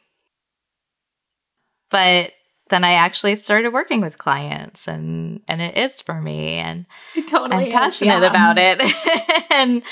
but 1.89 2.32
then 2.69 2.84
I 2.84 2.93
actually 2.93 3.36
started 3.36 3.73
working 3.73 4.01
with 4.01 4.17
clients 4.17 4.88
and 4.88 5.41
and 5.47 5.61
it 5.61 5.77
is 5.77 6.01
for 6.01 6.19
me 6.19 6.55
and 6.55 6.86
totally 7.27 7.65
I'm 7.65 7.71
passionate 7.71 8.17
is, 8.17 8.21
yeah. 8.21 8.29
about 8.29 8.57
it 8.57 9.45
and 9.51 9.84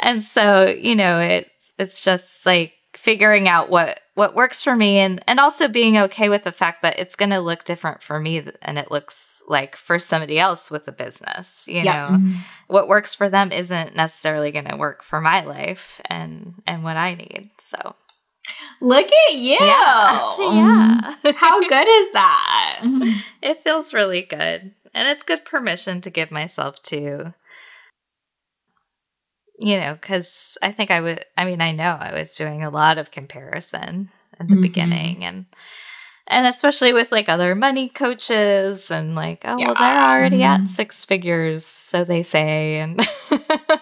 and 0.00 0.24
so 0.24 0.66
you 0.66 0.94
know 0.94 1.18
it 1.20 1.48
it's 1.78 2.02
just 2.02 2.46
like 2.46 2.72
figuring 2.96 3.48
out 3.48 3.68
what 3.68 3.98
what 4.14 4.34
works 4.34 4.62
for 4.62 4.76
me 4.76 4.98
and 4.98 5.22
and 5.26 5.40
also 5.40 5.68
being 5.68 5.96
okay 5.96 6.28
with 6.28 6.44
the 6.44 6.52
fact 6.52 6.82
that 6.82 6.98
it's 6.98 7.16
going 7.16 7.30
to 7.30 7.40
look 7.40 7.64
different 7.64 8.02
for 8.02 8.20
me 8.20 8.42
and 8.60 8.78
it 8.78 8.90
looks 8.90 9.42
like 9.48 9.76
for 9.76 9.98
somebody 9.98 10.38
else 10.38 10.70
with 10.70 10.84
the 10.84 10.92
business 10.92 11.66
you 11.66 11.80
yeah. 11.80 12.08
know 12.08 12.16
mm-hmm. 12.16 12.32
what 12.66 12.88
works 12.88 13.14
for 13.14 13.28
them 13.28 13.52
isn't 13.52 13.96
necessarily 13.96 14.50
going 14.50 14.66
to 14.66 14.76
work 14.76 15.02
for 15.02 15.20
my 15.20 15.40
life 15.40 16.00
and 16.06 16.54
and 16.66 16.84
what 16.84 16.96
i 16.96 17.14
need 17.14 17.50
so 17.58 17.94
look 18.80 19.06
at 19.06 19.34
you 19.34 19.56
yeah, 19.60 20.36
yeah. 20.38 21.32
how 21.36 21.60
good 21.60 21.88
is 21.88 22.12
that 22.12 22.80
it 23.42 23.62
feels 23.62 23.94
really 23.94 24.22
good 24.22 24.72
and 24.94 25.08
it's 25.08 25.24
good 25.24 25.44
permission 25.44 26.00
to 26.00 26.10
give 26.10 26.30
myself 26.30 26.80
to 26.82 27.32
you 29.62 29.78
know, 29.78 29.94
because 29.94 30.58
I 30.60 30.72
think 30.72 30.90
I 30.90 31.00
would, 31.00 31.24
I 31.38 31.44
mean, 31.44 31.60
I 31.60 31.70
know 31.70 31.96
I 31.98 32.12
was 32.12 32.34
doing 32.34 32.64
a 32.64 32.70
lot 32.70 32.98
of 32.98 33.12
comparison 33.12 34.10
in 34.40 34.46
the 34.48 34.54
mm-hmm. 34.54 34.62
beginning 34.62 35.24
and, 35.24 35.46
and 36.26 36.48
especially 36.48 36.92
with 36.92 37.12
like 37.12 37.28
other 37.28 37.54
money 37.54 37.88
coaches 37.88 38.90
and 38.90 39.14
like, 39.14 39.42
oh, 39.44 39.56
yeah. 39.58 39.66
well, 39.66 39.76
they're 39.78 40.10
already 40.10 40.38
mm-hmm. 40.38 40.64
at 40.64 40.68
six 40.68 41.04
figures, 41.04 41.64
so 41.64 42.02
they 42.02 42.24
say. 42.24 42.78
And, 42.78 43.06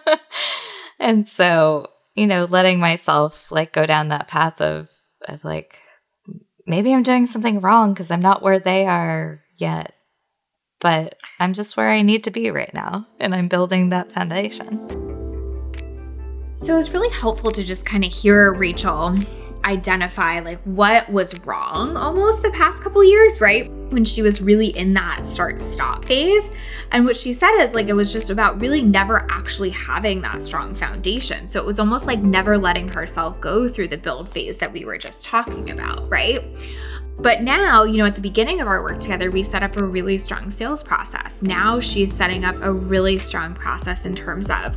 and 1.00 1.26
so, 1.26 1.86
you 2.14 2.26
know, 2.26 2.44
letting 2.44 2.78
myself 2.78 3.50
like 3.50 3.72
go 3.72 3.86
down 3.86 4.08
that 4.08 4.28
path 4.28 4.60
of, 4.60 4.90
of 5.28 5.44
like, 5.44 5.78
maybe 6.66 6.92
I'm 6.92 7.02
doing 7.02 7.24
something 7.24 7.62
wrong 7.62 7.94
because 7.94 8.10
I'm 8.10 8.20
not 8.20 8.42
where 8.42 8.58
they 8.58 8.84
are 8.84 9.42
yet, 9.56 9.94
but 10.78 11.14
I'm 11.38 11.54
just 11.54 11.78
where 11.78 11.88
I 11.88 12.02
need 12.02 12.24
to 12.24 12.30
be 12.30 12.50
right 12.50 12.74
now. 12.74 13.06
And 13.18 13.34
I'm 13.34 13.48
building 13.48 13.88
that 13.90 14.12
foundation. 14.12 15.09
So 16.60 16.74
it 16.74 16.76
was 16.76 16.90
really 16.90 17.08
helpful 17.08 17.50
to 17.52 17.64
just 17.64 17.86
kind 17.86 18.04
of 18.04 18.12
hear 18.12 18.52
Rachel 18.52 19.16
identify 19.64 20.40
like 20.40 20.58
what 20.64 21.08
was 21.08 21.38
wrong 21.46 21.96
almost 21.96 22.42
the 22.42 22.50
past 22.50 22.82
couple 22.82 23.02
years, 23.02 23.40
right? 23.40 23.70
When 23.88 24.04
she 24.04 24.20
was 24.20 24.42
really 24.42 24.66
in 24.66 24.92
that 24.92 25.24
start 25.24 25.58
stop 25.58 26.04
phase. 26.04 26.50
And 26.92 27.06
what 27.06 27.16
she 27.16 27.32
said 27.32 27.52
is 27.60 27.72
like 27.72 27.88
it 27.88 27.94
was 27.94 28.12
just 28.12 28.28
about 28.28 28.60
really 28.60 28.82
never 28.82 29.26
actually 29.30 29.70
having 29.70 30.20
that 30.20 30.42
strong 30.42 30.74
foundation. 30.74 31.48
So 31.48 31.60
it 31.60 31.64
was 31.64 31.80
almost 31.80 32.06
like 32.06 32.18
never 32.18 32.58
letting 32.58 32.88
herself 32.88 33.40
go 33.40 33.66
through 33.66 33.88
the 33.88 33.98
build 33.98 34.28
phase 34.28 34.58
that 34.58 34.70
we 34.70 34.84
were 34.84 34.98
just 34.98 35.24
talking 35.24 35.70
about, 35.70 36.10
right? 36.10 36.40
But 37.18 37.40
now, 37.40 37.84
you 37.84 37.96
know, 37.96 38.04
at 38.04 38.14
the 38.14 38.20
beginning 38.20 38.60
of 38.60 38.66
our 38.66 38.82
work 38.82 38.98
together, 38.98 39.30
we 39.30 39.42
set 39.42 39.62
up 39.62 39.78
a 39.78 39.84
really 39.84 40.18
strong 40.18 40.50
sales 40.50 40.82
process. 40.82 41.40
Now 41.40 41.80
she's 41.80 42.12
setting 42.12 42.44
up 42.44 42.56
a 42.60 42.70
really 42.70 43.18
strong 43.18 43.54
process 43.54 44.04
in 44.04 44.14
terms 44.14 44.50
of 44.50 44.76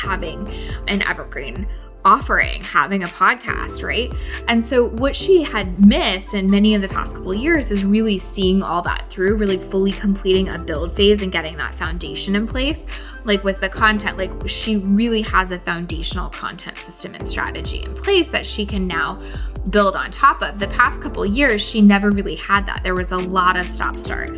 having 0.00 0.48
an 0.88 1.02
evergreen 1.02 1.66
offering, 2.04 2.62
having 2.62 3.02
a 3.02 3.06
podcast, 3.08 3.82
right? 3.82 4.10
And 4.48 4.64
so 4.64 4.88
what 4.88 5.14
she 5.14 5.42
had 5.42 5.84
missed 5.84 6.34
in 6.34 6.50
many 6.50 6.74
of 6.74 6.82
the 6.82 6.88
past 6.88 7.14
couple 7.14 7.34
years 7.34 7.70
is 7.70 7.84
really 7.84 8.18
seeing 8.18 8.62
all 8.62 8.82
that 8.82 9.06
through, 9.08 9.36
really 9.36 9.58
fully 9.58 9.92
completing 9.92 10.48
a 10.48 10.58
build 10.58 10.96
phase 10.96 11.22
and 11.22 11.30
getting 11.30 11.56
that 11.58 11.74
foundation 11.74 12.36
in 12.36 12.46
place. 12.46 12.86
Like 13.24 13.44
with 13.44 13.60
the 13.60 13.68
content, 13.68 14.16
like 14.16 14.30
she 14.48 14.78
really 14.78 15.22
has 15.22 15.50
a 15.50 15.58
foundational 15.58 16.30
content 16.30 16.78
system 16.78 17.14
and 17.14 17.28
strategy 17.28 17.82
in 17.82 17.94
place 17.94 18.30
that 18.30 18.46
she 18.46 18.64
can 18.64 18.86
now 18.86 19.20
build 19.68 19.94
on 19.94 20.10
top 20.10 20.42
of. 20.42 20.58
The 20.58 20.68
past 20.68 21.02
couple 21.02 21.26
years, 21.26 21.60
she 21.60 21.82
never 21.82 22.10
really 22.10 22.36
had 22.36 22.66
that. 22.66 22.82
There 22.82 22.94
was 22.94 23.12
a 23.12 23.18
lot 23.18 23.58
of 23.58 23.68
stop 23.68 23.98
start 23.98 24.30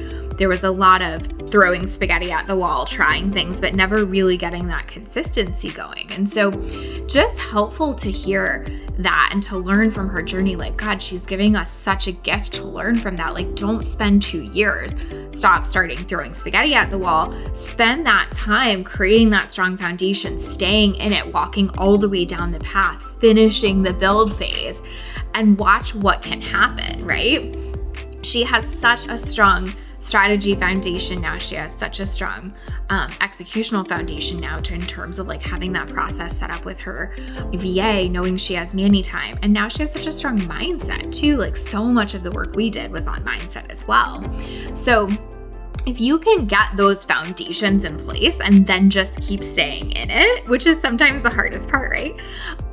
there 0.42 0.48
was 0.48 0.64
a 0.64 0.70
lot 0.72 1.00
of 1.02 1.24
throwing 1.52 1.86
spaghetti 1.86 2.32
at 2.32 2.46
the 2.46 2.56
wall, 2.56 2.84
trying 2.84 3.30
things, 3.30 3.60
but 3.60 3.74
never 3.74 4.04
really 4.04 4.36
getting 4.36 4.66
that 4.66 4.88
consistency 4.88 5.70
going. 5.70 6.10
And 6.10 6.28
so, 6.28 6.50
just 7.06 7.38
helpful 7.38 7.94
to 7.94 8.10
hear 8.10 8.66
that 8.98 9.30
and 9.32 9.40
to 9.44 9.56
learn 9.56 9.92
from 9.92 10.08
her 10.08 10.20
journey. 10.20 10.56
Like, 10.56 10.76
God, 10.76 11.00
she's 11.00 11.22
giving 11.22 11.54
us 11.54 11.70
such 11.70 12.08
a 12.08 12.10
gift 12.12 12.54
to 12.54 12.64
learn 12.64 12.98
from 12.98 13.14
that. 13.18 13.34
Like, 13.34 13.54
don't 13.54 13.84
spend 13.84 14.20
two 14.20 14.42
years, 14.42 14.96
stop 15.30 15.64
starting 15.64 15.98
throwing 15.98 16.32
spaghetti 16.32 16.74
at 16.74 16.90
the 16.90 16.98
wall. 16.98 17.32
Spend 17.54 18.04
that 18.06 18.28
time 18.32 18.82
creating 18.82 19.30
that 19.30 19.48
strong 19.48 19.76
foundation, 19.76 20.40
staying 20.40 20.96
in 20.96 21.12
it, 21.12 21.32
walking 21.32 21.70
all 21.78 21.96
the 21.96 22.08
way 22.08 22.24
down 22.24 22.50
the 22.50 22.58
path, 22.58 23.00
finishing 23.20 23.84
the 23.84 23.92
build 23.92 24.36
phase, 24.36 24.82
and 25.34 25.56
watch 25.56 25.94
what 25.94 26.20
can 26.20 26.40
happen, 26.40 27.06
right? 27.06 27.56
She 28.22 28.42
has 28.42 28.66
such 28.66 29.06
a 29.06 29.16
strong 29.16 29.72
strategy 30.02 30.54
foundation. 30.54 31.20
Now 31.20 31.38
she 31.38 31.54
has 31.54 31.74
such 31.74 32.00
a 32.00 32.06
strong 32.06 32.52
um, 32.90 33.08
executional 33.12 33.88
foundation 33.88 34.40
now 34.40 34.58
to, 34.60 34.74
in 34.74 34.82
terms 34.82 35.18
of 35.18 35.26
like 35.26 35.42
having 35.42 35.72
that 35.72 35.88
process 35.88 36.36
set 36.36 36.50
up 36.50 36.64
with 36.64 36.78
her 36.80 37.14
VA, 37.52 38.08
knowing 38.10 38.36
she 38.36 38.54
has 38.54 38.74
nanny 38.74 39.00
time. 39.00 39.38
And 39.42 39.52
now 39.52 39.68
she 39.68 39.82
has 39.82 39.92
such 39.92 40.06
a 40.06 40.12
strong 40.12 40.38
mindset 40.40 41.12
too. 41.12 41.36
Like 41.36 41.56
so 41.56 41.84
much 41.84 42.14
of 42.14 42.22
the 42.22 42.30
work 42.32 42.54
we 42.54 42.68
did 42.68 42.90
was 42.90 43.06
on 43.06 43.20
mindset 43.20 43.70
as 43.70 43.86
well. 43.86 44.22
So 44.74 45.08
if 45.84 46.00
you 46.00 46.18
can 46.18 46.46
get 46.46 46.68
those 46.76 47.04
foundations 47.04 47.84
in 47.84 47.96
place 47.96 48.38
and 48.40 48.66
then 48.66 48.88
just 48.88 49.20
keep 49.20 49.42
staying 49.42 49.90
in 49.92 50.10
it, 50.10 50.48
which 50.48 50.66
is 50.66 50.80
sometimes 50.80 51.22
the 51.22 51.30
hardest 51.30 51.68
part, 51.68 51.90
right? 51.90 52.20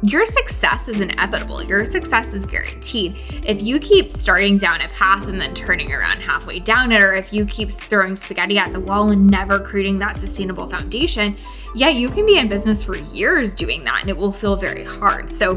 Your 0.04 0.26
success 0.26 0.88
is 0.88 1.00
inevitable. 1.02 1.64
Your 1.64 1.86
success 1.86 2.34
is 2.34 2.46
guaranteed. 2.46 3.18
If 3.44 3.64
you 3.64 3.80
keep 3.80 4.12
starting 4.12 4.58
down 4.58 4.82
a 4.82 4.88
path 4.90 5.28
and 5.28 5.42
then 5.42 5.56
turning 5.56 5.92
around 5.92 6.22
halfway 6.22 6.60
down 6.60 6.92
it, 6.92 7.02
or 7.02 7.14
if 7.16 7.34
you 7.34 7.46
keep 7.48 7.72
throwing 7.72 8.16
spaghetti 8.16 8.60
at 8.60 8.74
the 8.74 8.80
wall 8.80 9.10
and 9.10 9.26
never 9.26 9.60
creating 9.60 9.98
that 10.00 10.16
sustainable 10.16 10.68
foundation, 10.68 11.36
yeah, 11.76 11.90
you 11.90 12.10
can 12.10 12.28
be 12.28 12.38
in 12.38 12.48
business 12.48 12.84
for 12.84 12.96
years 12.96 13.56
doing 13.56 13.84
that 13.86 14.02
and 14.02 14.10
it 14.10 14.18
will 14.18 14.34
feel 14.34 14.56
very 14.56 14.84
hard. 14.84 15.32
So, 15.32 15.56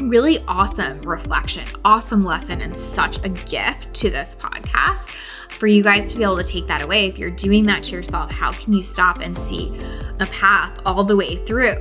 really 0.00 0.40
awesome 0.46 1.00
reflection, 1.00 1.64
awesome 1.84 2.22
lesson, 2.22 2.60
and 2.60 2.76
such 2.76 3.24
a 3.24 3.30
gift 3.30 3.94
to 3.94 4.10
this 4.10 4.34
podcast 4.34 5.14
for 5.56 5.66
you 5.66 5.82
guys 5.82 6.12
to 6.12 6.18
be 6.18 6.24
able 6.24 6.36
to 6.36 6.44
take 6.44 6.66
that 6.66 6.82
away. 6.82 7.06
If 7.06 7.18
you're 7.18 7.30
doing 7.30 7.66
that 7.66 7.84
to 7.84 7.96
yourself, 7.96 8.30
how 8.30 8.52
can 8.52 8.72
you 8.72 8.82
stop 8.82 9.20
and 9.20 9.36
see 9.38 9.78
a 10.20 10.26
path 10.26 10.80
all 10.86 11.04
the 11.04 11.16
way 11.16 11.36
through? 11.36 11.76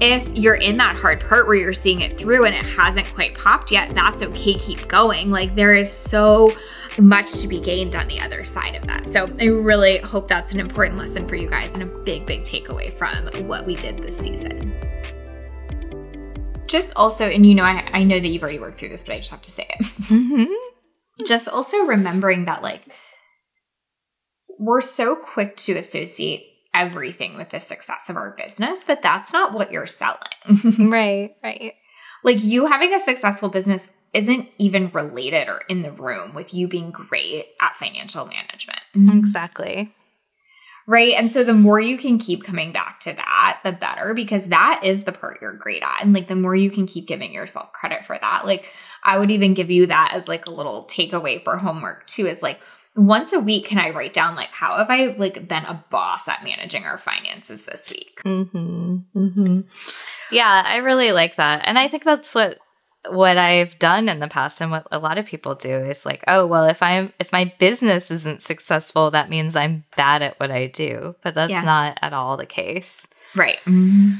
If 0.00 0.28
you're 0.36 0.56
in 0.56 0.76
that 0.78 0.96
hard 0.96 1.20
part 1.20 1.46
where 1.46 1.56
you're 1.56 1.72
seeing 1.72 2.00
it 2.00 2.18
through 2.18 2.44
and 2.44 2.54
it 2.54 2.64
hasn't 2.64 3.06
quite 3.14 3.36
popped 3.36 3.70
yet, 3.70 3.94
that's 3.94 4.22
okay. 4.22 4.54
Keep 4.54 4.88
going. 4.88 5.30
Like 5.30 5.54
there 5.54 5.74
is 5.74 5.92
so 5.92 6.52
much 6.98 7.40
to 7.40 7.48
be 7.48 7.60
gained 7.60 7.96
on 7.96 8.06
the 8.06 8.20
other 8.20 8.44
side 8.44 8.76
of 8.76 8.86
that. 8.86 9.06
So 9.06 9.28
I 9.40 9.46
really 9.46 9.98
hope 9.98 10.28
that's 10.28 10.52
an 10.52 10.60
important 10.60 10.98
lesson 10.98 11.26
for 11.26 11.34
you 11.34 11.50
guys 11.50 11.72
and 11.72 11.82
a 11.82 11.86
big, 11.86 12.26
big 12.26 12.42
takeaway 12.42 12.92
from 12.92 13.26
what 13.48 13.66
we 13.66 13.74
did 13.76 13.98
this 13.98 14.16
season 14.16 14.74
just 16.66 16.96
also, 16.96 17.26
and 17.26 17.46
you 17.46 17.54
know, 17.54 17.62
I, 17.62 17.88
I 17.92 18.04
know 18.04 18.18
that 18.18 18.26
you've 18.26 18.42
already 18.42 18.58
worked 18.58 18.78
through 18.78 18.88
this, 18.88 19.04
but 19.04 19.14
I 19.14 19.18
just 19.18 19.30
have 19.30 19.42
to 19.42 19.50
say 19.50 19.66
it. 19.68 19.84
Mm-hmm. 19.84 20.52
just 21.24 21.48
also 21.48 21.84
remembering 21.84 22.46
that, 22.46 22.62
like, 22.62 22.82
we're 24.64 24.80
so 24.80 25.14
quick 25.14 25.56
to 25.56 25.76
associate 25.76 26.46
everything 26.72 27.36
with 27.36 27.50
the 27.50 27.60
success 27.60 28.08
of 28.08 28.16
our 28.16 28.34
business, 28.36 28.84
but 28.84 29.02
that's 29.02 29.32
not 29.32 29.52
what 29.52 29.70
you're 29.70 29.86
selling. 29.86 30.18
right, 30.90 31.36
right. 31.42 31.74
Like 32.24 32.42
you 32.42 32.66
having 32.66 32.94
a 32.94 33.00
successful 33.00 33.48
business 33.48 33.90
isn't 34.12 34.48
even 34.58 34.90
related 34.90 35.48
or 35.48 35.60
in 35.68 35.82
the 35.82 35.92
room 35.92 36.34
with 36.34 36.54
you 36.54 36.68
being 36.68 36.90
great 36.90 37.44
at 37.60 37.76
financial 37.76 38.26
management. 38.26 38.80
Mm-hmm. 38.94 39.18
Exactly. 39.18 39.94
Right. 40.86 41.14
And 41.14 41.32
so 41.32 41.44
the 41.44 41.54
more 41.54 41.80
you 41.80 41.96
can 41.96 42.18
keep 42.18 42.44
coming 42.44 42.70
back 42.72 43.00
to 43.00 43.12
that, 43.12 43.60
the 43.64 43.72
better, 43.72 44.12
because 44.12 44.48
that 44.48 44.82
is 44.84 45.04
the 45.04 45.12
part 45.12 45.40
you're 45.40 45.54
great 45.54 45.82
at. 45.82 46.02
And 46.02 46.12
like 46.12 46.28
the 46.28 46.36
more 46.36 46.54
you 46.54 46.70
can 46.70 46.86
keep 46.86 47.06
giving 47.06 47.32
yourself 47.32 47.72
credit 47.72 48.04
for 48.04 48.18
that, 48.18 48.44
like 48.44 48.70
I 49.02 49.18
would 49.18 49.30
even 49.30 49.54
give 49.54 49.70
you 49.70 49.86
that 49.86 50.12
as 50.12 50.28
like 50.28 50.46
a 50.46 50.50
little 50.50 50.84
takeaway 50.84 51.42
for 51.42 51.56
homework 51.56 52.06
too, 52.06 52.26
is 52.26 52.42
like, 52.42 52.60
once 52.96 53.32
a 53.32 53.40
week 53.40 53.66
can 53.66 53.78
i 53.78 53.90
write 53.90 54.12
down 54.12 54.34
like 54.34 54.48
how 54.48 54.76
have 54.76 54.90
i 54.90 55.06
like 55.16 55.48
been 55.48 55.64
a 55.64 55.84
boss 55.90 56.28
at 56.28 56.44
managing 56.44 56.84
our 56.84 56.98
finances 56.98 57.64
this 57.64 57.90
week 57.90 58.20
mm-hmm, 58.24 58.98
mm-hmm. 59.16 59.60
yeah 60.30 60.62
i 60.66 60.76
really 60.76 61.12
like 61.12 61.36
that 61.36 61.62
and 61.64 61.78
i 61.78 61.88
think 61.88 62.04
that's 62.04 62.34
what 62.34 62.58
what 63.10 63.36
i've 63.36 63.78
done 63.78 64.08
in 64.08 64.20
the 64.20 64.28
past 64.28 64.60
and 64.60 64.70
what 64.70 64.86
a 64.92 64.98
lot 64.98 65.18
of 65.18 65.26
people 65.26 65.54
do 65.54 65.76
is 65.76 66.06
like 66.06 66.22
oh 66.28 66.46
well 66.46 66.64
if 66.64 66.82
i'm 66.82 67.12
if 67.18 67.32
my 67.32 67.52
business 67.58 68.10
isn't 68.10 68.40
successful 68.40 69.10
that 69.10 69.28
means 69.28 69.56
i'm 69.56 69.84
bad 69.96 70.22
at 70.22 70.38
what 70.38 70.50
i 70.50 70.66
do 70.66 71.14
but 71.22 71.34
that's 71.34 71.50
yeah. 71.50 71.62
not 71.62 71.98
at 72.00 72.12
all 72.12 72.36
the 72.36 72.46
case 72.46 73.06
right 73.34 73.58
mm-hmm. 73.66 74.12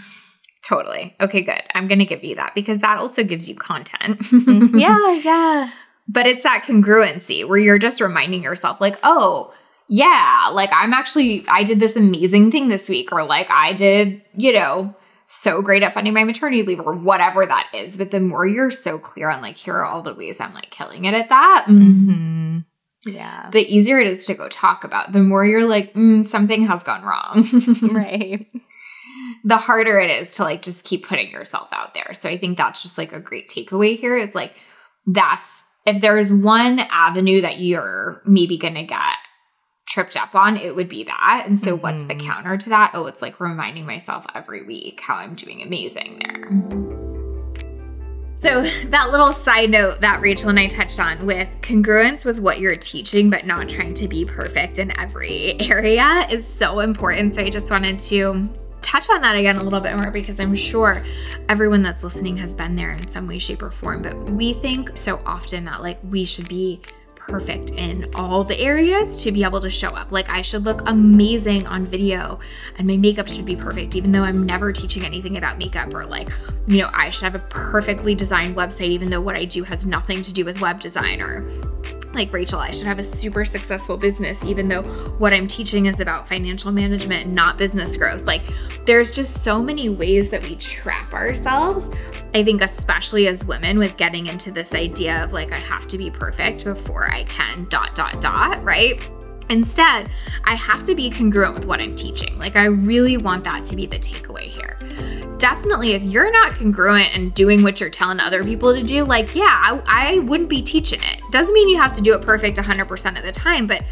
totally 0.62 1.14
okay 1.20 1.43
good 1.43 1.62
i'm 1.75 1.87
gonna 1.87 2.05
give 2.05 2.25
you 2.25 2.35
that 2.35 2.55
because 2.55 2.81
that 2.81 2.99
also 2.99 3.22
gives 3.22 3.49
you 3.49 3.55
content 3.55 4.18
mm-hmm. 4.18 4.79
yeah 4.79 5.12
yeah 5.12 5.70
but 6.09 6.27
it's 6.27 6.43
that 6.43 6.65
congruency 6.67 7.47
where 7.47 7.59
you're 7.59 7.79
just 7.79 8.01
reminding 8.01 8.43
yourself, 8.43 8.81
like, 8.81 8.99
oh, 9.03 9.55
yeah, 9.89 10.51
like 10.53 10.71
I'm 10.73 10.93
actually, 10.93 11.45
I 11.49 11.65
did 11.65 11.81
this 11.81 11.97
amazing 11.97 12.51
thing 12.51 12.69
this 12.69 12.89
week, 12.89 13.13
or 13.13 13.25
like 13.25 13.51
I 13.51 13.73
did, 13.73 14.23
you 14.37 14.53
know, 14.53 14.97
so 15.27 15.63
great 15.63 15.83
at 15.83 15.95
funding 15.95 16.15
my 16.15 16.25
maternity 16.25 16.63
leave, 16.63 16.81
or 16.81 16.95
whatever 16.95 17.45
that 17.45 17.69
is. 17.75 17.97
But 17.97 18.11
the 18.11 18.21
more 18.21 18.47
you're 18.47 18.71
so 18.71 18.99
clear 18.99 19.29
on, 19.29 19.43
like, 19.43 19.57
here 19.57 19.75
are 19.75 19.85
all 19.85 20.03
the 20.03 20.15
ways 20.15 20.41
I'm 20.41 20.55
like 20.55 20.71
killing 20.71 21.05
it 21.05 21.15
at 21.15 21.29
that. 21.29 21.67
Mm-hmm. 21.69 22.59
Yeah. 23.07 23.51
The 23.51 23.61
easier 23.61 23.99
it 23.99 24.07
is 24.07 24.27
to 24.27 24.35
go 24.35 24.49
talk 24.49 24.85
about, 24.85 25.13
the 25.13 25.23
more 25.23 25.45
you're 25.45 25.67
like, 25.67 25.93
mm, 25.93 26.27
something 26.27 26.67
has 26.67 26.83
gone 26.83 27.03
wrong. 27.03 27.47
right. 27.95 28.47
The 29.45 29.57
harder 29.59 29.99
it 29.99 30.11
is 30.11 30.37
to 30.37 30.43
like 30.43 30.63
just 30.63 30.85
keep 30.85 31.07
putting 31.07 31.31
yourself 31.31 31.69
out 31.73 31.93
there. 31.93 32.15
So 32.15 32.29
I 32.29 32.39
think 32.39 32.57
that's 32.57 32.83
just 32.83 32.97
like 32.97 33.13
a 33.13 33.21
great 33.21 33.49
takeaway 33.49 33.99
here 33.99 34.17
is 34.17 34.35
like, 34.35 34.55
that's 35.07 35.65
if 35.87 36.01
there's 36.01 36.32
one 36.32 36.80
avenue 36.91 37.43
that 37.43 37.59
you're 37.59 38.20
maybe 38.24 38.57
going 38.57 38.74
to 38.74 38.85
get 38.85 39.16
tripped 39.87 40.16
up 40.16 40.35
on, 40.35 40.57
it 40.57 40.74
would 40.74 40.89
be 40.89 41.05
that. 41.05 41.45
And 41.47 41.61
so, 41.61 41.74
mm-hmm. 41.74 41.82
what's 41.82 42.05
the 42.05 42.14
mm-hmm. 42.14 42.26
counter 42.26 42.57
to 42.57 42.68
that? 42.70 42.93
Oh, 42.95 43.07
it's 43.07 43.22
like 43.22 43.39
reminding 43.39 43.87
myself 43.87 44.24
every 44.35 44.62
week 44.62 45.01
how 45.01 45.16
I'm 45.16 45.35
doing 45.35 45.62
amazing 45.62 46.20
there. 46.24 46.49
So, 48.37 48.62
that 48.89 49.11
little 49.11 49.32
side 49.32 49.70
note 49.70 50.01
that 50.01 50.22
Rachel 50.22 50.49
and 50.49 50.59
I 50.59 50.66
touched 50.68 51.01
on 51.01 51.26
with 51.26 51.55
congruence 51.61 52.24
with 52.24 52.39
what 52.39 52.61
you're 52.61 52.76
teaching, 52.76 53.28
but 53.28 53.45
not 53.45 53.68
trying 53.68 53.95
to 53.95 54.09
be 54.09 54.24
perfect 54.24 54.78
in 54.78 54.99
every 54.99 55.61
area 55.61 56.26
is 56.30 56.47
so 56.47 56.80
important. 56.80 57.35
So, 57.35 57.43
I 57.43 57.51
just 57.51 57.70
wanted 57.70 57.99
to 58.01 58.49
touch 58.85 59.09
on 59.11 59.22
that 59.22 59.35
again 59.35 59.57
a 59.57 59.62
little 59.62 59.80
bit 59.80 59.97
more 59.97 60.11
because 60.11 60.39
I'm 60.39 60.55
sure 60.55 61.03
everyone 61.49 61.82
that's 61.82 62.05
listening 62.05 62.37
has 62.37 62.53
been 62.53 62.76
there 62.76 62.91
in 62.91 63.09
some 63.09 63.26
way, 63.26 63.39
shape, 63.39 63.62
or 63.62 63.70
form. 63.70 64.03
But 64.03 64.14
we 64.30 64.53
think 64.53 64.97
so 64.97 65.20
often 65.26 65.64
that 65.64 65.82
like 65.82 65.99
we 66.05 66.24
should 66.24 66.49
be 66.49 66.80
perfect 67.27 67.70
in 67.72 68.07
all 68.14 68.45
the 68.45 68.59
areas 68.61 69.16
to 69.16 69.33
be 69.33 69.45
able 69.45 69.61
to 69.61 69.70
show 69.70 69.89
up. 69.89 70.12
Like 70.12 70.29
I 70.29 70.43
should 70.43 70.64
look 70.64 70.83
amazing 70.87 71.66
on 71.66 71.87
video 71.87 72.39
and 72.77 72.87
my 72.87 72.97
makeup 72.97 73.29
should 73.29 73.47
be 73.47 73.57
perfect, 73.57 73.97
even 73.97 74.12
though 74.12 74.22
I'm 74.22 74.45
never 74.45 74.72
teaching 74.72 75.05
anything 75.05 75.39
about 75.39 75.59
makeup 75.59 75.95
or 75.95 76.05
like, 76.05 76.29
you 76.66 76.79
know, 76.79 76.91
I 76.93 77.11
should 77.11 77.25
have 77.25 77.35
a 77.35 77.47
perfectly 77.51 78.14
designed 78.14 78.57
website, 78.57 78.89
even 78.89 79.11
though 79.11 79.20
what 79.20 79.37
I 79.37 79.47
do 79.47 79.64
has 79.64 79.87
nothing 79.87 80.22
to 80.22 80.33
do 80.33 80.45
with 80.45 80.61
web 80.61 80.81
design 80.81 81.22
or 81.22 81.49
like 82.12 82.33
Rachel, 82.33 82.61
I 82.61 82.70
should 82.70 82.87
have 82.87 82.99
a 82.99 83.03
super 83.03 83.45
successful 83.45 83.97
business, 83.97 84.45
even 84.45 84.68
though 84.68 84.83
what 85.18 85.33
I'm 85.33 85.47
teaching 85.47 85.87
is 85.87 86.01
about 86.01 86.29
financial 86.29 86.70
management, 86.70 87.27
not 87.27 87.59
business 87.59 87.97
growth. 87.97 88.25
Like, 88.25 88.43
there's 88.87 89.11
just 89.11 89.43
so 89.43 89.61
many 89.61 89.89
ways 89.89 90.31
that 90.31 90.43
we 90.43 90.55
trap 90.57 91.12
ourselves. 91.12 91.91
I 92.35 92.43
think, 92.43 92.62
especially 92.62 93.28
as 93.28 93.45
women, 93.45 93.78
with 93.78 93.97
getting 93.97 94.26
into 94.26 94.51
this 94.51 94.74
idea 94.74 95.22
of 95.22 95.32
like, 95.32 95.53
I 95.53 95.59
have 95.59 95.87
to 95.89 95.99
be 95.99 96.11
perfect 96.11 96.64
before 96.64 97.11
I 97.11 97.22
can, 97.24 97.66
dot, 97.66 97.95
dot, 97.95 98.20
dot, 98.20 98.62
right? 98.64 98.95
Instead, 99.51 100.11
I 100.45 100.55
have 100.55 100.85
to 100.85 100.95
be 100.95 101.11
congruent 101.11 101.55
with 101.55 101.64
what 101.66 101.80
I'm 101.80 101.95
teaching. 101.95 102.37
Like, 102.39 102.57
I 102.57 102.66
really 102.66 103.18
want 103.18 103.45
that 103.45 103.62
to 103.64 103.76
be 103.76 103.87
the 103.87 103.99
takeaway 103.99 104.45
here 104.47 104.76
definitely 105.45 105.93
if 105.93 106.03
you're 106.03 106.32
not 106.32 106.53
congruent 106.53 107.14
and 107.14 107.35
doing 107.35 107.62
what 107.62 107.78
you're 107.78 107.91
telling 107.91 108.18
other 108.18 108.43
people 108.43 108.74
to 108.74 108.82
do, 108.82 109.05
like, 109.05 109.35
yeah, 109.35 109.45
I, 109.45 109.82
I 109.87 110.18
wouldn't 110.20 110.49
be 110.49 110.62
teaching 110.62 111.01
it. 111.03 111.20
Doesn't 111.30 111.53
mean 111.53 111.68
you 111.68 111.76
have 111.76 111.93
to 111.93 112.01
do 112.01 112.14
it 112.14 112.22
perfect 112.22 112.57
100% 112.57 113.16
of 113.18 113.22
the 113.22 113.30
time, 113.30 113.66
but 113.66 113.82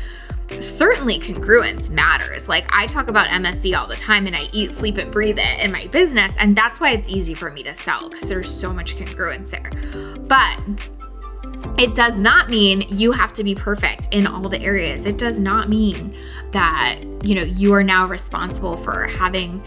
certainly 0.61 1.19
congruence 1.19 1.91
matters. 1.91 2.49
Like 2.49 2.67
I 2.73 2.87
talk 2.87 3.09
about 3.09 3.27
MSC 3.29 3.79
all 3.79 3.87
the 3.87 3.97
time 3.97 4.27
and 4.27 4.35
I 4.37 4.45
eat, 4.53 4.73
sleep, 4.73 4.99
and 4.99 5.11
breathe 5.11 5.39
it 5.39 5.65
in 5.65 5.73
my 5.73 5.87
business. 5.89 6.35
And 6.39 6.57
that's 6.57 6.81
why 6.81 6.91
it's 6.91 7.09
easy 7.09 7.35
for 7.35 7.51
me 7.51 7.63
to 7.63 7.75
sell 7.75 8.09
because 8.09 8.29
there's 8.29 8.51
so 8.53 8.73
much 8.73 8.97
congruence 8.97 9.51
there. 9.51 9.71
But 10.29 10.59
it 11.79 11.95
does 11.95 12.19
not 12.19 12.49
mean 12.49 12.85
you 12.89 13.13
have 13.13 13.33
to 13.35 13.45
be 13.45 13.55
perfect 13.55 14.09
in 14.13 14.27
all 14.27 14.49
the 14.49 14.61
areas. 14.63 15.07
It 15.07 15.19
does 15.19 15.39
not 15.39 15.69
mean 15.69 16.15
that, 16.51 16.99
you 17.23 17.35
know, 17.35 17.43
you 17.43 17.73
are 17.73 17.85
now 17.85 18.07
responsible 18.07 18.77
for 18.77 19.05
having 19.05 19.63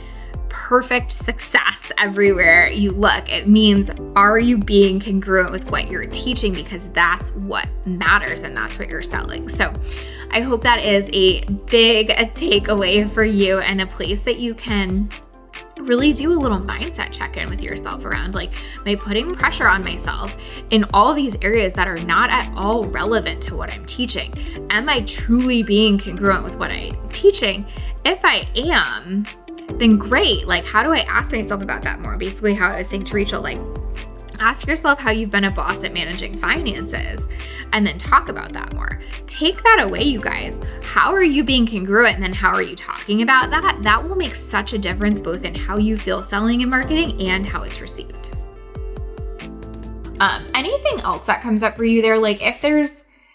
perfect 0.49 1.11
success 1.11 1.91
everywhere 1.97 2.69
you 2.69 2.91
look. 2.91 3.29
It 3.29 3.47
means 3.47 3.89
are 4.15 4.39
you 4.39 4.57
being 4.57 4.99
congruent 4.99 5.51
with 5.51 5.69
what 5.69 5.89
you're 5.89 6.05
teaching 6.05 6.53
because 6.53 6.91
that's 6.91 7.31
what 7.36 7.67
matters 7.86 8.41
and 8.41 8.55
that's 8.55 8.79
what 8.79 8.88
you're 8.88 9.03
selling. 9.03 9.49
So 9.49 9.73
I 10.36 10.41
hope 10.41 10.63
that 10.63 10.83
is 10.83 11.09
a 11.13 11.45
big 11.67 12.09
takeaway 12.09 13.09
for 13.09 13.23
you 13.23 13.59
and 13.59 13.79
a 13.79 13.86
place 13.86 14.19
that 14.23 14.38
you 14.38 14.53
can 14.53 15.09
really 15.77 16.11
do 16.11 16.33
a 16.33 16.38
little 16.38 16.59
mindset 16.59 17.13
check 17.13 17.38
in 17.38 17.49
with 17.49 17.63
yourself 17.63 18.03
around 18.03 18.36
like, 18.36 18.51
am 18.79 18.83
I 18.86 18.95
putting 18.95 19.33
pressure 19.33 19.65
on 19.65 19.81
myself 19.81 20.36
in 20.71 20.83
all 20.93 21.13
these 21.13 21.38
areas 21.41 21.73
that 21.75 21.88
are 21.88 21.99
not 21.99 22.31
at 22.31 22.53
all 22.57 22.83
relevant 22.83 23.41
to 23.43 23.55
what 23.55 23.73
I'm 23.73 23.86
teaching? 23.86 24.33
Am 24.71 24.89
I 24.89 25.03
truly 25.07 25.63
being 25.63 25.97
congruent 25.97 26.43
with 26.43 26.55
what 26.55 26.69
I'm 26.69 26.97
teaching? 27.11 27.65
If 28.03 28.25
I 28.25 28.45
am, 28.57 29.25
then 29.79 29.95
great. 29.95 30.47
Like, 30.47 30.65
how 30.65 30.83
do 30.83 30.91
I 30.91 31.05
ask 31.07 31.31
myself 31.31 31.63
about 31.63 31.81
that 31.83 32.01
more? 32.01 32.17
Basically, 32.17 32.53
how 32.53 32.67
I 32.67 32.79
was 32.79 32.89
saying 32.89 33.05
to 33.05 33.13
Rachel, 33.15 33.41
like, 33.41 33.59
Ask 34.39 34.67
yourself 34.67 34.99
how 34.99 35.11
you've 35.11 35.31
been 35.31 35.45
a 35.45 35.51
boss 35.51 35.83
at 35.83 35.93
managing 35.93 36.38
finances 36.38 37.27
and 37.73 37.86
then 37.86 37.97
talk 37.97 38.29
about 38.29 38.53
that 38.53 38.73
more. 38.73 38.99
Take 39.27 39.61
that 39.63 39.83
away, 39.83 40.01
you 40.01 40.21
guys. 40.21 40.61
How 40.83 41.13
are 41.13 41.23
you 41.23 41.43
being 41.43 41.67
congruent 41.67 42.15
and 42.15 42.23
then 42.23 42.33
how 42.33 42.49
are 42.49 42.61
you 42.61 42.75
talking 42.75 43.21
about 43.21 43.49
that? 43.49 43.79
That 43.81 44.03
will 44.03 44.15
make 44.15 44.36
such 44.36 44.73
a 44.73 44.77
difference 44.77 45.21
both 45.21 45.43
in 45.43 45.55
how 45.55 45.77
you 45.77 45.97
feel 45.97 46.23
selling 46.23 46.61
and 46.61 46.71
marketing 46.71 47.19
and 47.21 47.45
how 47.45 47.63
it's 47.63 47.81
received. 47.81 48.31
Um, 50.19 50.47
anything 50.53 51.01
else 51.01 51.27
that 51.27 51.41
comes 51.41 51.63
up 51.63 51.75
for 51.75 51.83
you 51.83 52.01
there? 52.01 52.17
Like 52.17 52.41
if 52.41 52.61
there's, 52.61 52.93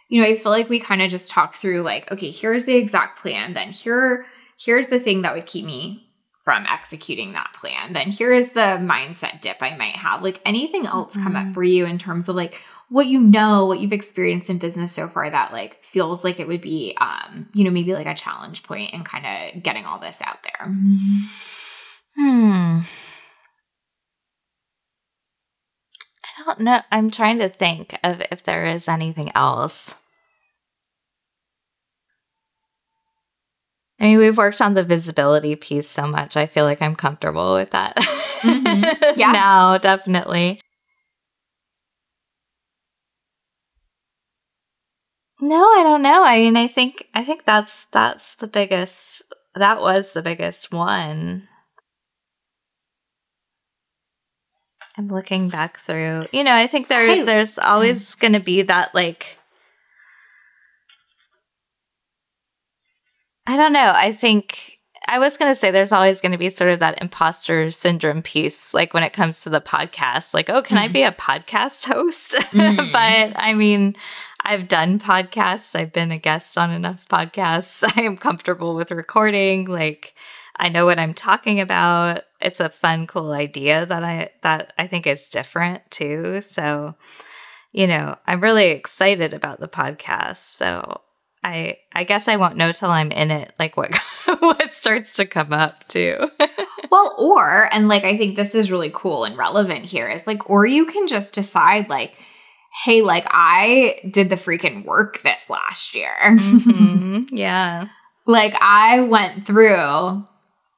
you 0.09 0.21
know, 0.21 0.29
I 0.29 0.37
feel 0.37 0.53
like 0.53 0.69
we 0.69 0.81
kind 0.81 1.03
of 1.03 1.11
just 1.11 1.31
talk 1.31 1.55
through 1.55 1.83
like, 1.83 2.11
okay, 2.11 2.31
here's 2.31 2.65
the 2.65 2.77
exact 2.77 3.21
plan, 3.21 3.53
then 3.53 3.71
here, 3.71 4.27
here's 4.59 4.89
the 4.89 4.99
thing 4.99 5.23
that 5.23 5.35
would 5.35 5.47
keep 5.47 5.65
me 5.65 6.10
from 6.51 6.67
executing 6.69 7.35
that 7.35 7.53
plan. 7.53 7.93
Then 7.93 8.09
here 8.09 8.33
is 8.33 8.51
the 8.51 8.81
mindset 8.81 9.41
dip 9.41 9.63
I 9.63 9.77
might 9.77 9.95
have. 9.95 10.21
Like 10.21 10.41
anything 10.45 10.85
else 10.85 11.15
mm-hmm. 11.15 11.23
come 11.23 11.37
up 11.37 11.45
mm-hmm. 11.45 11.53
for 11.53 11.63
you 11.63 11.87
in 11.87 11.97
terms 11.97 12.29
of 12.29 12.35
like 12.35 12.61
what 12.89 13.07
you 13.07 13.21
know, 13.21 13.67
what 13.67 13.79
you've 13.79 13.93
experienced 13.93 14.51
in 14.51 14.59
business 14.59 14.91
so 14.91 15.07
far 15.07 15.31
that 15.31 15.53
like 15.53 15.79
feels 15.85 16.25
like 16.25 16.41
it 16.41 16.49
would 16.49 16.61
be 16.61 16.97
um, 17.01 17.49
you 17.55 17.63
know, 17.63 17.71
maybe 17.71 17.95
like 17.95 18.09
a 18.09 18.17
challenge 18.17 18.65
point 18.65 18.93
and 18.93 19.05
kind 19.05 19.55
of 19.55 19.63
getting 19.63 19.85
all 19.85 20.01
this 20.01 20.21
out 20.23 20.43
there. 20.43 20.67
Mm-hmm. 20.67 21.21
Hmm. 22.17 22.81
I 26.25 26.45
don't 26.45 26.61
know. 26.63 26.81
I'm 26.91 27.13
trying 27.13 27.39
to 27.39 27.49
think 27.49 27.97
of 28.03 28.23
if 28.33 28.43
there 28.43 28.65
is 28.65 28.89
anything 28.89 29.31
else. 29.37 30.00
I 34.01 34.05
mean, 34.05 34.19
we've 34.19 34.39
worked 34.39 34.63
on 34.63 34.75
the 34.75 34.83
visibility 34.83 35.57
piece 35.57 35.89
so 35.89 36.07
much. 36.07 36.37
I 36.37 36.47
feel 36.47 36.65
like 36.65 36.81
I'm 36.81 36.97
comfortable 36.97 37.55
with 37.55 37.71
that. 37.71 37.97
Mm-hmm. 37.97 39.19
Yeah. 39.21 39.33
now, 39.33 39.77
definitely. 39.77 40.61
No, 45.41 45.63
I 45.63 45.83
don't 45.83 46.03
know. 46.03 46.25
I 46.25 46.39
mean, 46.39 46.57
I 46.57 46.67
think 46.67 47.07
I 47.15 47.25
think 47.25 47.45
that's 47.45 47.87
that's 47.87 48.37
the 48.37 48.47
biggest 48.47 49.23
that 49.55 49.81
was 49.81 50.13
the 50.13 50.23
biggest 50.23 50.73
one. 50.73 51.49
I'm 54.97 55.09
looking 55.09 55.49
back 55.49 55.79
through. 55.79 56.27
You 56.33 56.45
know, 56.45 56.55
I 56.55 56.67
think 56.67 56.89
there 56.89 57.07
hey. 57.07 57.23
there's 57.23 57.59
always 57.59 58.15
going 58.15 58.35
to 58.35 58.41
be 58.41 58.63
that 58.63 58.95
like 58.95 59.39
I 63.51 63.57
don't 63.57 63.73
know. 63.73 63.93
I 63.93 64.13
think 64.13 64.79
I 65.09 65.19
was 65.19 65.37
going 65.37 65.51
to 65.51 65.57
say 65.57 65.73
there's 65.73 65.91
always 65.91 66.21
going 66.21 66.31
to 66.31 66.39
be 66.39 66.51
sort 66.51 66.71
of 66.71 66.79
that 66.79 67.03
imposter 67.03 67.69
syndrome 67.73 68.23
piece, 68.23 68.73
like 68.73 68.95
when 68.95 69.03
it 69.03 69.13
comes 69.13 69.41
to 69.41 69.51
the 69.51 69.61
podcast, 69.61 70.35
like, 70.35 70.49
oh, 70.49 70.63
can 70.63 70.77
mm-hmm. 70.77 70.85
I 70.85 70.93
be 70.93 71.03
a 71.03 71.11
podcast 71.11 71.93
host? 71.93 72.37
Mm-hmm. 72.53 72.77
but 72.93 73.43
I 73.43 73.55
mean, 73.55 73.97
I've 74.45 74.69
done 74.69 75.01
podcasts, 75.01 75.75
I've 75.75 75.93
been 75.93 76.13
a 76.13 76.17
guest 76.17 76.57
on 76.57 76.71
enough 76.71 77.09
podcasts. 77.09 77.83
I 77.97 78.03
am 78.03 78.17
comfortable 78.17 78.77
with 78.77 78.93
recording. 78.93 79.65
Like, 79.65 80.15
I 80.55 80.69
know 80.69 80.87
what 80.87 81.01
I'm 81.01 81.13
talking 81.13 81.59
about. 81.59 82.23
It's 82.41 82.61
a 82.61 82.69
fun, 82.69 83.09
cool 83.09 83.33
idea 83.33 83.85
that 83.85 84.05
I, 84.05 84.31
that 84.45 84.75
I 84.79 84.87
think 84.87 85.09
is 85.09 85.29
different 85.29 85.91
too. 85.91 86.41
So, 86.41 86.95
you 87.73 87.89
know, 87.89 88.17
I'm 88.29 88.41
really 88.41 88.67
excited 88.67 89.35
about 89.35 89.59
the 89.59 89.67
podcast. 89.67 90.37
So 90.37 91.01
I 91.43 91.79
I 91.93 92.05
guess 92.05 92.29
I 92.29 92.37
won't 92.37 92.57
know 92.57 92.73
till 92.73 92.91
I'm 92.91 93.11
in 93.13 93.31
it, 93.31 93.53
like 93.59 93.77
what 93.77 93.95
what 94.41 94.75
starts 94.75 95.17
to 95.17 95.27
come 95.27 95.53
up 95.53 95.89
too. 95.89 96.31
well, 96.91 97.15
or 97.19 97.69
and 97.73 97.89
like 97.89 98.05
I 98.05 98.17
think 98.17 98.37
this 98.37 98.55
is 98.55 98.71
really 98.71 98.91
cool 98.93 99.25
and 99.25 99.37
relevant 99.39 99.85
here 99.85 100.09
is 100.09 100.27
like, 100.27 100.51
or 100.51 100.67
you 100.67 100.87
can 100.87 101.07
just 101.07 101.35
decide 101.35 101.89
like, 101.89 102.15
hey, 102.85 103.01
like 103.03 103.27
I 103.29 103.97
did 104.11 104.29
the 104.29 104.37
freaking 104.37 104.85
work 104.85 105.23
this 105.23 105.49
last 105.51 105.95
year. 105.95 106.13
Mm-hmm. 106.23 107.01
Yeah. 107.37 107.89
like 108.27 108.55
I 108.61 109.01
went 109.03 109.45
through 109.45 110.25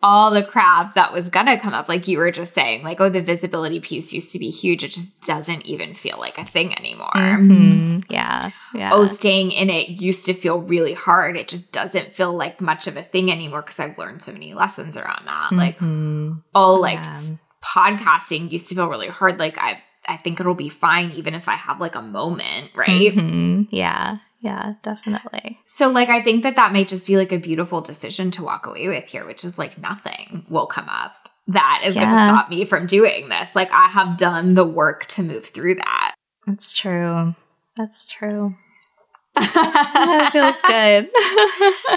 all 0.02 0.32
the 0.32 0.42
crap 0.42 0.94
that 0.94 1.12
was 1.12 1.28
gonna 1.28 1.58
come 1.58 1.74
up, 1.74 1.88
like 1.88 2.08
you 2.08 2.18
were 2.18 2.32
just 2.32 2.54
saying, 2.54 2.82
like, 2.82 3.00
oh, 3.00 3.08
the 3.08 3.22
visibility 3.22 3.78
piece 3.80 4.12
used 4.12 4.32
to 4.32 4.38
be 4.38 4.50
huge. 4.50 4.82
It 4.82 4.90
just 4.90 5.20
doesn't 5.20 5.66
even 5.66 5.94
feel 5.94 6.18
like 6.18 6.38
a 6.38 6.44
thing 6.44 6.76
anymore. 6.76 7.12
Mm-hmm. 7.14 8.00
Yeah. 8.10 8.50
Yeah. 8.74 8.90
Oh, 8.92 9.06
staying 9.06 9.52
in 9.52 9.70
it 9.70 9.88
used 9.88 10.26
to 10.26 10.34
feel 10.34 10.60
really 10.60 10.94
hard. 10.94 11.36
It 11.36 11.46
just 11.46 11.72
doesn't 11.72 12.12
feel 12.12 12.32
like 12.32 12.60
much 12.60 12.86
of 12.88 12.96
a 12.96 13.02
thing 13.02 13.30
anymore 13.30 13.62
because 13.62 13.78
I've 13.78 13.96
learned 13.96 14.22
so 14.22 14.32
many 14.32 14.54
lessons 14.54 14.96
around 14.96 15.26
that. 15.26 15.50
Mm-hmm. 15.52 16.28
Like, 16.30 16.42
oh, 16.54 16.74
like 16.74 17.04
yeah. 17.04 17.36
podcasting 17.64 18.50
used 18.50 18.68
to 18.70 18.74
feel 18.74 18.88
really 18.88 19.08
hard. 19.08 19.38
Like, 19.38 19.56
I, 19.58 19.80
I 20.06 20.16
think 20.16 20.40
it'll 20.40 20.54
be 20.54 20.68
fine 20.68 21.12
even 21.12 21.34
if 21.34 21.46
I 21.46 21.54
have 21.54 21.80
like 21.80 21.94
a 21.94 22.02
moment, 22.02 22.72
right? 22.74 23.12
Mm-hmm. 23.12 23.74
Yeah. 23.74 24.18
Yeah, 24.42 24.74
definitely. 24.82 25.60
So, 25.64 25.88
like, 25.88 26.08
I 26.08 26.20
think 26.20 26.42
that 26.42 26.56
that 26.56 26.72
may 26.72 26.84
just 26.84 27.06
be 27.06 27.16
like 27.16 27.32
a 27.32 27.38
beautiful 27.38 27.80
decision 27.80 28.30
to 28.32 28.42
walk 28.42 28.66
away 28.66 28.88
with 28.88 29.04
here, 29.04 29.24
which 29.24 29.44
is 29.44 29.56
like 29.56 29.78
nothing 29.78 30.44
will 30.48 30.66
come 30.66 30.88
up 30.88 31.22
that 31.48 31.82
is 31.84 31.94
yeah. 31.94 32.04
going 32.04 32.16
to 32.16 32.24
stop 32.24 32.50
me 32.50 32.64
from 32.64 32.86
doing 32.86 33.28
this. 33.28 33.56
Like, 33.56 33.72
I 33.72 33.86
have 33.86 34.16
done 34.16 34.54
the 34.54 34.66
work 34.66 35.06
to 35.06 35.22
move 35.22 35.46
through 35.46 35.76
that. 35.76 36.14
That's 36.46 36.72
true. 36.72 37.34
That's 37.76 38.06
true. 38.06 38.54
that 39.34 40.30
feels 40.32 40.62
good. 40.62 41.10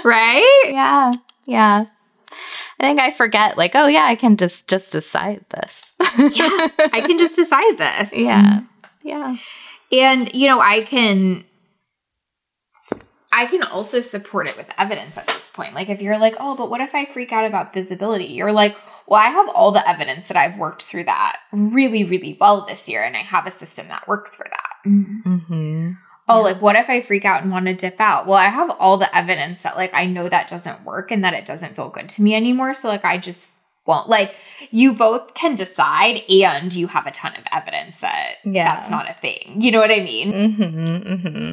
right? 0.04 0.70
Yeah. 0.72 1.12
Yeah. 1.46 1.86
I 2.78 2.82
think 2.82 3.00
I 3.00 3.10
forget, 3.10 3.56
like, 3.56 3.74
oh 3.74 3.86
yeah, 3.86 4.04
I 4.04 4.16
can 4.16 4.36
just 4.36 4.68
just 4.68 4.92
decide 4.92 5.44
this. 5.50 5.94
yeah, 6.18 6.68
I 6.92 7.02
can 7.06 7.18
just 7.18 7.36
decide 7.36 7.78
this. 7.78 8.12
Yeah, 8.12 8.60
yeah. 9.02 9.36
And 9.92 10.34
you 10.34 10.46
know, 10.46 10.60
I 10.60 10.82
can 10.82 11.45
I 13.32 13.46
can 13.46 13.62
also 13.62 14.00
support 14.00 14.48
it 14.48 14.56
with 14.56 14.72
evidence 14.78 15.16
at 15.18 15.26
this 15.26 15.50
point. 15.50 15.74
Like 15.74 15.88
if 15.88 16.00
you're 16.00 16.18
like, 16.18 16.34
oh, 16.38 16.56
but 16.56 16.70
what 16.70 16.80
if 16.80 16.94
I 16.94 17.04
freak 17.04 17.32
out 17.32 17.44
about 17.44 17.74
visibility? 17.74 18.26
You're 18.26 18.52
like, 18.52 18.76
well, 19.06 19.20
I 19.20 19.26
have 19.28 19.48
all 19.50 19.72
the 19.72 19.88
evidence 19.88 20.28
that 20.28 20.36
I've 20.36 20.58
worked 20.58 20.82
through 20.82 21.04
that 21.04 21.38
really, 21.52 22.04
really 22.04 22.36
well 22.40 22.66
this 22.66 22.88
year, 22.88 23.02
and 23.04 23.16
I 23.16 23.20
have 23.20 23.46
a 23.46 23.50
system 23.50 23.88
that 23.88 24.08
works 24.08 24.34
for 24.34 24.46
that. 24.48 24.90
Mm-hmm. 24.90 25.92
Oh, 26.28 26.42
like 26.42 26.60
what 26.60 26.74
if 26.74 26.90
I 26.90 27.02
freak 27.02 27.24
out 27.24 27.42
and 27.42 27.52
want 27.52 27.66
to 27.66 27.74
dip 27.74 28.00
out? 28.00 28.26
Well, 28.26 28.36
I 28.36 28.46
have 28.46 28.70
all 28.70 28.96
the 28.96 29.16
evidence 29.16 29.62
that 29.62 29.76
like 29.76 29.94
I 29.94 30.06
know 30.06 30.28
that 30.28 30.48
doesn't 30.48 30.84
work 30.84 31.12
and 31.12 31.22
that 31.22 31.34
it 31.34 31.46
doesn't 31.46 31.76
feel 31.76 31.88
good 31.88 32.08
to 32.10 32.22
me 32.22 32.34
anymore. 32.34 32.74
So 32.74 32.88
like 32.88 33.04
I 33.04 33.16
just 33.16 33.54
won't. 33.86 34.08
Like 34.08 34.34
you 34.72 34.94
both 34.94 35.34
can 35.34 35.54
decide, 35.54 36.22
and 36.28 36.74
you 36.74 36.88
have 36.88 37.06
a 37.06 37.12
ton 37.12 37.34
of 37.36 37.44
evidence 37.52 37.98
that 37.98 38.36
yeah. 38.44 38.68
that's 38.68 38.90
not 38.90 39.08
a 39.08 39.14
thing. 39.14 39.60
You 39.60 39.70
know 39.70 39.78
what 39.78 39.92
I 39.92 40.00
mean? 40.00 40.32
Mm-hmm, 40.32 40.84
mm-hmm 40.84 41.52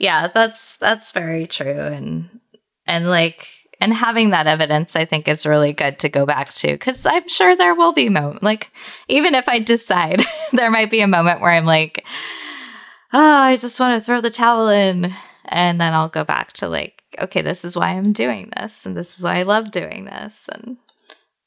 yeah, 0.00 0.28
that's 0.28 0.78
that's 0.78 1.10
very 1.12 1.46
true 1.46 1.78
and 1.78 2.40
and 2.86 3.08
like 3.08 3.46
and 3.82 3.92
having 3.92 4.30
that 4.30 4.46
evidence 4.46 4.96
I 4.96 5.04
think 5.04 5.28
is 5.28 5.44
really 5.44 5.74
good 5.74 5.98
to 5.98 6.08
go 6.08 6.24
back 6.24 6.48
to 6.54 6.78
cuz 6.78 7.04
I'm 7.04 7.28
sure 7.28 7.54
there 7.54 7.74
will 7.74 7.92
be 7.92 8.08
moment 8.08 8.42
like 8.42 8.72
even 9.08 9.34
if 9.34 9.46
I 9.46 9.58
decide 9.58 10.22
there 10.52 10.70
might 10.70 10.90
be 10.90 11.02
a 11.02 11.06
moment 11.06 11.42
where 11.42 11.52
I'm 11.52 11.66
like 11.66 12.04
oh, 13.12 13.36
I 13.36 13.56
just 13.56 13.78
want 13.78 13.98
to 13.98 14.04
throw 14.04 14.22
the 14.22 14.30
towel 14.30 14.68
in 14.68 15.12
and 15.44 15.78
then 15.78 15.92
I'll 15.92 16.08
go 16.08 16.24
back 16.24 16.54
to 16.54 16.68
like 16.68 17.02
okay, 17.20 17.42
this 17.42 17.62
is 17.62 17.76
why 17.76 17.88
I'm 17.88 18.14
doing 18.14 18.50
this 18.56 18.86
and 18.86 18.96
this 18.96 19.18
is 19.18 19.24
why 19.24 19.36
I 19.36 19.42
love 19.42 19.70
doing 19.70 20.06
this 20.06 20.48
and 20.48 20.78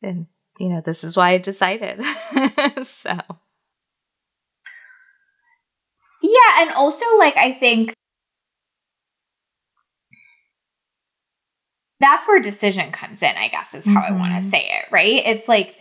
and 0.03 0.27
you 0.59 0.69
know, 0.69 0.81
this 0.85 1.03
is 1.03 1.17
why 1.17 1.31
I 1.31 1.37
decided. 1.39 2.03
so 2.83 3.15
yeah, 6.21 6.61
and 6.61 6.71
also 6.71 7.05
like 7.17 7.35
I 7.35 7.51
think 7.51 7.95
that's 12.03 12.27
where 12.27 12.39
decision 12.39 12.91
comes 12.91 13.21
in, 13.21 13.35
I 13.37 13.47
guess, 13.47 13.73
is 13.73 13.85
how 13.85 14.01
mm-hmm. 14.01 14.13
I 14.13 14.17
want 14.17 14.35
to 14.35 14.49
say 14.49 14.59
it, 14.59 14.91
right? 14.91 15.21
It's 15.25 15.47
like 15.47 15.75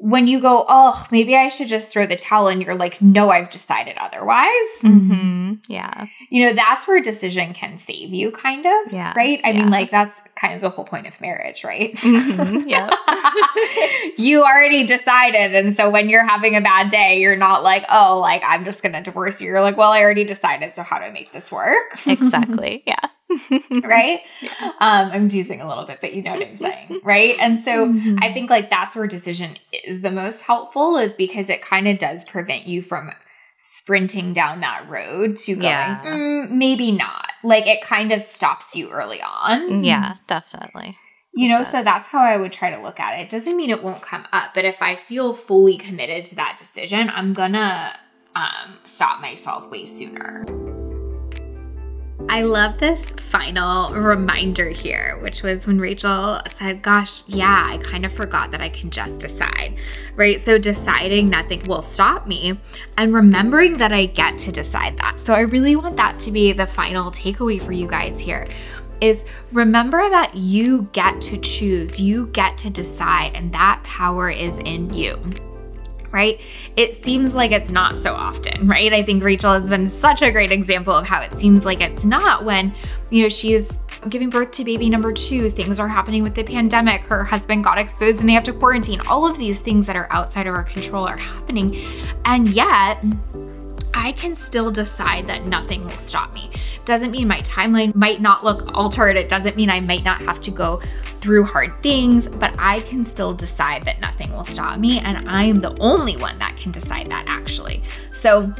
when 0.00 0.26
you 0.26 0.40
go, 0.40 0.64
oh, 0.66 1.06
maybe 1.12 1.36
I 1.36 1.50
should 1.50 1.68
just 1.68 1.92
throw 1.92 2.06
the 2.06 2.16
towel, 2.16 2.48
and 2.48 2.62
you're 2.62 2.74
like, 2.74 3.02
no, 3.02 3.28
I've 3.28 3.50
decided 3.50 3.96
otherwise. 3.98 4.48
Mm-hmm. 4.82 5.54
Yeah. 5.68 6.06
You 6.30 6.46
know, 6.46 6.52
that's 6.54 6.88
where 6.88 7.02
decision 7.02 7.52
can 7.52 7.76
save 7.76 8.08
you, 8.08 8.32
kind 8.32 8.64
of. 8.64 8.92
Yeah. 8.92 9.12
Right? 9.14 9.40
I 9.44 9.50
yeah. 9.50 9.60
mean, 9.60 9.70
like, 9.70 9.90
that's 9.90 10.22
kind 10.36 10.54
of 10.54 10.62
the 10.62 10.70
whole 10.70 10.86
point 10.86 11.06
of 11.06 11.20
marriage, 11.20 11.64
right? 11.64 11.92
Mm-hmm. 11.94 12.56
Yeah. 12.70 12.90
you 14.16 14.42
already 14.42 14.86
decided. 14.86 15.54
And 15.54 15.74
so 15.74 15.90
when 15.90 16.08
you're 16.08 16.26
having 16.26 16.54
a 16.54 16.60
bad 16.60 16.88
day, 16.88 17.18
you're 17.18 17.36
not 17.36 17.62
like, 17.64 17.82
oh, 17.90 18.20
like, 18.20 18.42
I'm 18.44 18.64
just 18.64 18.82
going 18.82 18.92
to 18.92 19.02
divorce 19.02 19.40
you. 19.40 19.48
You're 19.48 19.60
like, 19.60 19.76
well, 19.76 19.90
I 19.90 20.02
already 20.02 20.24
decided. 20.24 20.74
So 20.76 20.82
how 20.82 20.98
do 20.98 21.04
I 21.04 21.10
make 21.10 21.32
this 21.32 21.50
work? 21.50 21.76
exactly. 22.06 22.84
Yeah. 22.86 23.00
right? 23.84 24.20
Yeah. 24.40 24.72
Um, 24.80 25.10
I'm 25.12 25.28
teasing 25.28 25.60
a 25.60 25.68
little 25.68 25.84
bit, 25.84 25.98
but 26.00 26.14
you 26.14 26.22
know 26.22 26.32
what 26.32 26.46
I'm 26.46 26.56
saying, 26.56 27.00
right? 27.04 27.34
And 27.40 27.60
so 27.60 27.88
mm-hmm. 27.88 28.16
I 28.20 28.32
think 28.32 28.50
like 28.50 28.70
that's 28.70 28.96
where 28.96 29.06
decision 29.06 29.56
is 29.84 30.02
the 30.02 30.10
most 30.10 30.42
helpful, 30.42 30.96
is 30.96 31.16
because 31.16 31.50
it 31.50 31.62
kind 31.62 31.88
of 31.88 31.98
does 31.98 32.24
prevent 32.24 32.66
you 32.66 32.82
from 32.82 33.10
sprinting 33.58 34.32
down 34.32 34.60
that 34.60 34.88
road 34.88 35.36
to 35.36 35.54
going, 35.54 35.64
yeah. 35.64 36.02
mm, 36.02 36.50
maybe 36.50 36.92
not. 36.92 37.30
Like 37.44 37.66
it 37.66 37.82
kind 37.82 38.10
of 38.12 38.22
stops 38.22 38.74
you 38.74 38.90
early 38.90 39.20
on. 39.20 39.84
Yeah, 39.84 40.16
definitely. 40.26 40.96
You 41.32 41.48
know, 41.48 41.62
so 41.62 41.84
that's 41.84 42.08
how 42.08 42.18
I 42.18 42.38
would 42.38 42.52
try 42.52 42.70
to 42.70 42.82
look 42.82 42.98
at 42.98 43.18
it. 43.18 43.22
It 43.22 43.30
doesn't 43.30 43.56
mean 43.56 43.70
it 43.70 43.82
won't 43.82 44.02
come 44.02 44.26
up, 44.32 44.52
but 44.54 44.64
if 44.64 44.82
I 44.82 44.96
feel 44.96 45.34
fully 45.34 45.78
committed 45.78 46.24
to 46.26 46.36
that 46.36 46.56
decision, 46.58 47.08
I'm 47.10 47.34
gonna 47.34 47.92
um, 48.34 48.78
stop 48.84 49.20
myself 49.20 49.70
way 49.70 49.86
sooner. 49.86 50.44
I 52.28 52.42
love 52.42 52.78
this 52.78 53.10
final 53.10 53.92
reminder 53.92 54.68
here, 54.68 55.18
which 55.22 55.42
was 55.42 55.66
when 55.66 55.80
Rachel 55.80 56.40
said, 56.48 56.82
Gosh, 56.82 57.26
yeah, 57.28 57.68
I 57.70 57.78
kind 57.78 58.04
of 58.04 58.12
forgot 58.12 58.52
that 58.52 58.60
I 58.60 58.68
can 58.68 58.90
just 58.90 59.20
decide, 59.20 59.76
right? 60.16 60.40
So 60.40 60.58
deciding 60.58 61.30
nothing 61.30 61.62
will 61.64 61.82
stop 61.82 62.26
me 62.26 62.58
and 62.96 63.12
remembering 63.12 63.78
that 63.78 63.92
I 63.92 64.06
get 64.06 64.38
to 64.40 64.52
decide 64.52 64.96
that. 64.98 65.18
So 65.18 65.34
I 65.34 65.40
really 65.40 65.76
want 65.76 65.96
that 65.96 66.18
to 66.20 66.30
be 66.30 66.52
the 66.52 66.66
final 66.66 67.10
takeaway 67.10 67.60
for 67.60 67.72
you 67.72 67.88
guys 67.88 68.20
here 68.20 68.46
is 69.00 69.24
remember 69.52 69.98
that 69.98 70.34
you 70.34 70.88
get 70.92 71.20
to 71.22 71.38
choose, 71.38 71.98
you 71.98 72.26
get 72.28 72.58
to 72.58 72.70
decide, 72.70 73.34
and 73.34 73.52
that 73.52 73.80
power 73.82 74.30
is 74.30 74.58
in 74.58 74.92
you 74.92 75.16
right? 76.12 76.40
It 76.76 76.94
seems 76.94 77.34
like 77.34 77.52
it's 77.52 77.70
not 77.70 77.96
so 77.96 78.14
often, 78.14 78.66
right? 78.66 78.92
I 78.92 79.02
think 79.02 79.22
Rachel 79.22 79.52
has 79.52 79.68
been 79.68 79.88
such 79.88 80.22
a 80.22 80.30
great 80.30 80.52
example 80.52 80.92
of 80.92 81.06
how 81.06 81.20
it 81.20 81.32
seems 81.32 81.64
like 81.64 81.80
it's 81.80 82.04
not 82.04 82.44
when, 82.44 82.72
you 83.10 83.22
know, 83.22 83.28
she's 83.28 83.78
giving 84.08 84.30
birth 84.30 84.50
to 84.52 84.64
baby 84.64 84.88
number 84.88 85.12
two, 85.12 85.50
things 85.50 85.78
are 85.78 85.88
happening 85.88 86.22
with 86.22 86.34
the 86.34 86.42
pandemic, 86.42 87.02
her 87.02 87.22
husband 87.22 87.62
got 87.62 87.78
exposed 87.78 88.20
and 88.20 88.28
they 88.28 88.32
have 88.32 88.44
to 88.44 88.52
quarantine. 88.52 89.00
All 89.08 89.26
of 89.26 89.36
these 89.36 89.60
things 89.60 89.86
that 89.86 89.96
are 89.96 90.08
outside 90.10 90.46
of 90.46 90.54
our 90.54 90.64
control 90.64 91.06
are 91.06 91.18
happening. 91.18 91.76
And 92.24 92.48
yet, 92.48 92.98
I 93.92 94.12
can 94.12 94.34
still 94.36 94.70
decide 94.70 95.26
that 95.26 95.44
nothing 95.44 95.84
will 95.84 95.90
stop 95.90 96.32
me. 96.32 96.50
Doesn't 96.84 97.10
mean 97.10 97.28
my 97.28 97.40
timeline 97.40 97.94
might 97.94 98.20
not 98.20 98.44
look 98.44 98.74
altered. 98.74 99.16
It 99.16 99.28
doesn't 99.28 99.56
mean 99.56 99.68
I 99.68 99.80
might 99.80 100.04
not 100.04 100.20
have 100.22 100.40
to 100.42 100.50
go 100.50 100.80
through 101.20 101.44
hard 101.44 101.70
things, 101.82 102.26
but 102.26 102.54
I 102.58 102.80
can 102.80 103.04
still 103.04 103.34
decide 103.34 103.82
that 103.84 104.00
nothing 104.00 104.32
will 104.32 104.44
stop 104.44 104.78
me. 104.78 105.00
And 105.00 105.28
I 105.28 105.44
am 105.44 105.60
the 105.60 105.76
only 105.80 106.16
one 106.16 106.38
that 106.38 106.56
can 106.56 106.72
decide 106.72 107.10
that 107.10 107.24
actually. 107.28 107.82
So, 108.12 108.52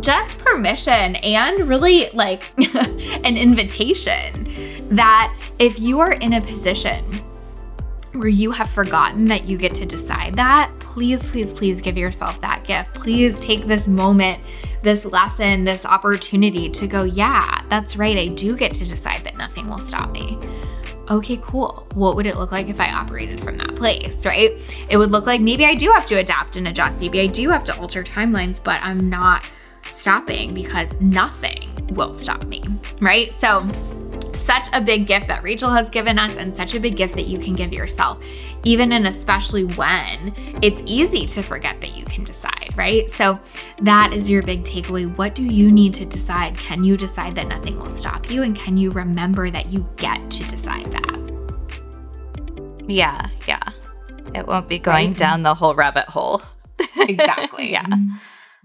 just 0.00 0.38
permission 0.38 1.16
and 1.16 1.68
really 1.68 2.10
like 2.10 2.52
an 3.24 3.36
invitation 3.36 4.46
that 4.90 5.34
if 5.58 5.80
you 5.80 6.00
are 6.00 6.12
in 6.12 6.34
a 6.34 6.40
position 6.40 7.02
where 8.12 8.28
you 8.28 8.50
have 8.50 8.70
forgotten 8.70 9.26
that 9.26 9.44
you 9.44 9.56
get 9.56 9.74
to 9.74 9.86
decide 9.86 10.34
that, 10.34 10.70
please, 10.80 11.30
please, 11.30 11.52
please 11.52 11.80
give 11.80 11.96
yourself 11.96 12.40
that 12.40 12.64
gift. 12.64 12.94
Please 12.94 13.40
take 13.40 13.64
this 13.64 13.88
moment, 13.88 14.40
this 14.82 15.04
lesson, 15.04 15.64
this 15.64 15.84
opportunity 15.84 16.70
to 16.70 16.86
go, 16.86 17.04
yeah, 17.04 17.60
that's 17.68 17.96
right. 17.96 18.16
I 18.16 18.28
do 18.28 18.56
get 18.56 18.72
to 18.74 18.84
decide 18.84 19.22
that 19.24 19.36
nothing 19.36 19.68
will 19.68 19.80
stop 19.80 20.10
me 20.12 20.38
okay, 21.10 21.38
cool. 21.42 21.86
What 21.94 22.16
would 22.16 22.26
it 22.26 22.36
look 22.36 22.52
like 22.52 22.68
if 22.68 22.80
I 22.80 22.90
operated 22.90 23.40
from 23.42 23.56
that 23.58 23.74
place, 23.76 24.24
right? 24.26 24.50
It 24.90 24.96
would 24.96 25.10
look 25.10 25.26
like 25.26 25.40
maybe 25.40 25.64
I 25.64 25.74
do 25.74 25.90
have 25.92 26.06
to 26.06 26.16
adapt 26.16 26.56
and 26.56 26.68
adjust. 26.68 27.00
Maybe 27.00 27.20
I 27.20 27.26
do 27.26 27.50
have 27.50 27.64
to 27.64 27.78
alter 27.78 28.02
timelines, 28.02 28.62
but 28.62 28.80
I'm 28.82 29.08
not 29.08 29.48
stopping 29.92 30.54
because 30.54 30.98
nothing 31.00 31.68
will 31.94 32.12
stop 32.14 32.44
me, 32.44 32.62
right? 33.00 33.32
So, 33.32 33.60
such 34.38 34.68
a 34.72 34.80
big 34.80 35.06
gift 35.06 35.28
that 35.28 35.42
Rachel 35.42 35.70
has 35.70 35.90
given 35.90 36.18
us, 36.18 36.36
and 36.36 36.54
such 36.54 36.74
a 36.74 36.80
big 36.80 36.96
gift 36.96 37.14
that 37.14 37.26
you 37.26 37.38
can 37.38 37.54
give 37.54 37.72
yourself, 37.72 38.24
even 38.64 38.92
and 38.92 39.06
especially 39.06 39.64
when 39.64 40.32
it's 40.62 40.82
easy 40.86 41.26
to 41.26 41.42
forget 41.42 41.80
that 41.80 41.96
you 41.96 42.04
can 42.04 42.24
decide, 42.24 42.74
right? 42.76 43.08
So, 43.10 43.38
that 43.78 44.12
is 44.14 44.28
your 44.28 44.42
big 44.42 44.62
takeaway. 44.62 45.14
What 45.16 45.34
do 45.34 45.44
you 45.44 45.70
need 45.70 45.94
to 45.94 46.04
decide? 46.04 46.56
Can 46.56 46.84
you 46.84 46.96
decide 46.96 47.34
that 47.36 47.48
nothing 47.48 47.78
will 47.78 47.90
stop 47.90 48.30
you? 48.30 48.42
And 48.42 48.54
can 48.56 48.76
you 48.76 48.90
remember 48.90 49.50
that 49.50 49.66
you 49.66 49.88
get 49.96 50.30
to 50.30 50.44
decide 50.48 50.86
that? 50.86 51.16
Yeah, 52.86 53.28
yeah. 53.46 53.62
It 54.34 54.46
won't 54.46 54.68
be 54.68 54.78
going 54.78 55.08
right? 55.08 55.16
down 55.16 55.42
the 55.42 55.54
whole 55.54 55.74
rabbit 55.74 56.06
hole. 56.06 56.42
exactly. 56.96 57.70
yeah. 57.72 57.86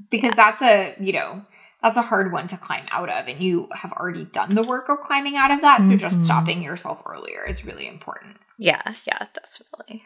Because 0.09 0.33
that's 0.35 0.61
a, 0.61 0.95
you 0.99 1.13
know, 1.13 1.45
that's 1.81 1.97
a 1.97 2.01
hard 2.01 2.31
one 2.31 2.47
to 2.47 2.57
climb 2.57 2.85
out 2.91 3.09
of 3.09 3.27
and 3.27 3.39
you 3.39 3.67
have 3.73 3.91
already 3.93 4.25
done 4.25 4.55
the 4.55 4.63
work 4.63 4.89
of 4.89 4.99
climbing 4.99 5.35
out 5.35 5.51
of 5.51 5.61
that 5.61 5.79
so 5.79 5.85
mm-hmm. 5.85 5.97
just 5.97 6.23
stopping 6.23 6.61
yourself 6.61 7.01
earlier 7.05 7.43
is 7.47 7.65
really 7.65 7.87
important. 7.87 8.37
Yeah 8.57 8.81
yeah 9.05 9.27
definitely. 9.33 10.03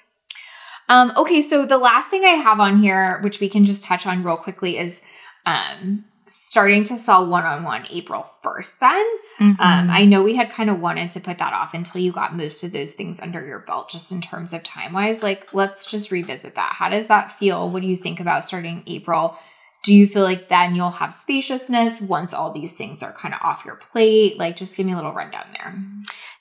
Um, 0.88 1.12
okay 1.18 1.42
so 1.42 1.66
the 1.66 1.78
last 1.78 2.10
thing 2.10 2.24
i 2.24 2.30
have 2.30 2.60
on 2.60 2.80
here 2.80 3.20
which 3.24 3.40
we 3.40 3.50
can 3.50 3.66
just 3.66 3.86
touch 3.86 4.06
on 4.06 4.24
real 4.24 4.38
quickly 4.38 4.78
is 4.78 5.02
um, 5.46 6.06
starting 6.28 6.84
to 6.84 6.96
sell 6.96 7.28
one-on-one 7.28 7.86
april 7.90 8.26
1st 8.44 8.80
then. 8.80 9.06
Mm-hmm. 9.40 9.62
um, 9.62 9.90
i 9.90 10.06
know 10.06 10.24
we 10.24 10.36
had 10.36 10.52
kind 10.52 10.70
of 10.70 10.80
wanted 10.80 11.10
to 11.10 11.20
put 11.20 11.40
that 11.40 11.54
off 11.54 11.74
until 11.74 12.02
you 12.02 12.12
got 12.12 12.36
most 12.36 12.64
of 12.64 12.72
those 12.72 12.94
things 12.94 13.20
under 13.20 13.44
your 13.46 13.60
belt 13.60 13.90
just 13.90 14.12
in 14.12 14.22
terms 14.22 14.54
of 14.54 14.62
time 14.64 14.94
wise 14.94 15.24
like 15.24 15.54
let's 15.54 15.90
just 15.90 16.12
revisit 16.12 16.56
that. 16.56 16.74
How 16.74 16.90
does 16.90 17.08
that 17.08 17.32
feel? 17.40 17.72
What 17.72 17.82
do 17.82 17.88
you 17.88 17.98
think 17.98 18.20
about 18.20 18.48
starting 18.48 18.84
april 18.88 19.38
do 19.86 19.94
you 19.94 20.08
feel 20.08 20.24
like 20.24 20.50
then 20.50 20.74
you'll 20.74 20.90
have 20.90 21.14
spaciousness 21.14 22.02
once 22.02 22.34
all 22.34 22.52
these 22.52 22.74
things 22.74 23.04
are 23.04 23.14
kind 23.14 23.36
of 23.36 23.40
off 23.44 23.64
your 23.64 23.76
plate? 23.76 24.36
Like 24.40 24.56
just 24.56 24.76
give 24.76 24.88
me 24.88 24.94
a 24.94 24.96
little 24.96 25.14
rundown 25.14 25.46
there. 25.54 25.76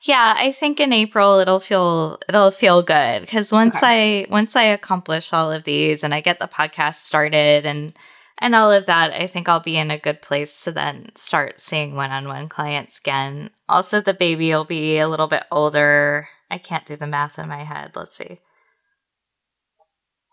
Yeah 0.01 0.35
i 0.37 0.53
think 0.53 0.81
in 0.81 0.93
april 0.93 1.39
it'll 1.39 1.61
feel 1.61 2.19
it'll 2.29 2.51
feel 2.51 2.83
good 2.83 3.23
because 3.23 3.53
once 3.53 3.79
okay. 3.79 4.25
i 4.25 4.31
once 4.31 4.55
i 4.55 4.65
accomplish 4.65 5.33
all 5.33 5.51
of 5.51 5.65
these 5.65 6.05
and 6.05 6.13
i 6.13 6.21
get 6.21 6.39
the 6.41 6.47
podcast 6.47 6.97
started 6.97 7.65
and 7.65 7.95
and 8.39 8.55
all 8.55 8.71
of 8.71 8.85
that 8.85 9.15
i 9.15 9.27
think 9.27 9.49
i'll 9.49 9.61
be 9.61 9.79
in 9.79 9.91
a 9.91 9.99
good 9.99 10.21
place 10.21 10.63
to 10.65 10.73
then 10.73 11.11
start 11.15 11.59
seeing 11.59 11.95
one-on-one 11.95 12.51
clients 12.51 12.99
again. 12.99 13.49
Also 13.67 14.01
the 14.03 14.13
baby 14.13 14.51
will 14.51 14.67
be 14.67 14.99
a 14.99 15.09
little 15.09 15.27
bit 15.27 15.45
older. 15.51 16.29
I 16.51 16.59
can't 16.59 16.85
do 16.85 16.97
the 16.97 17.07
math 17.07 17.39
in 17.39 17.49
my 17.49 17.65
head. 17.65 17.93
Let's 17.95 18.19
see 18.19 18.41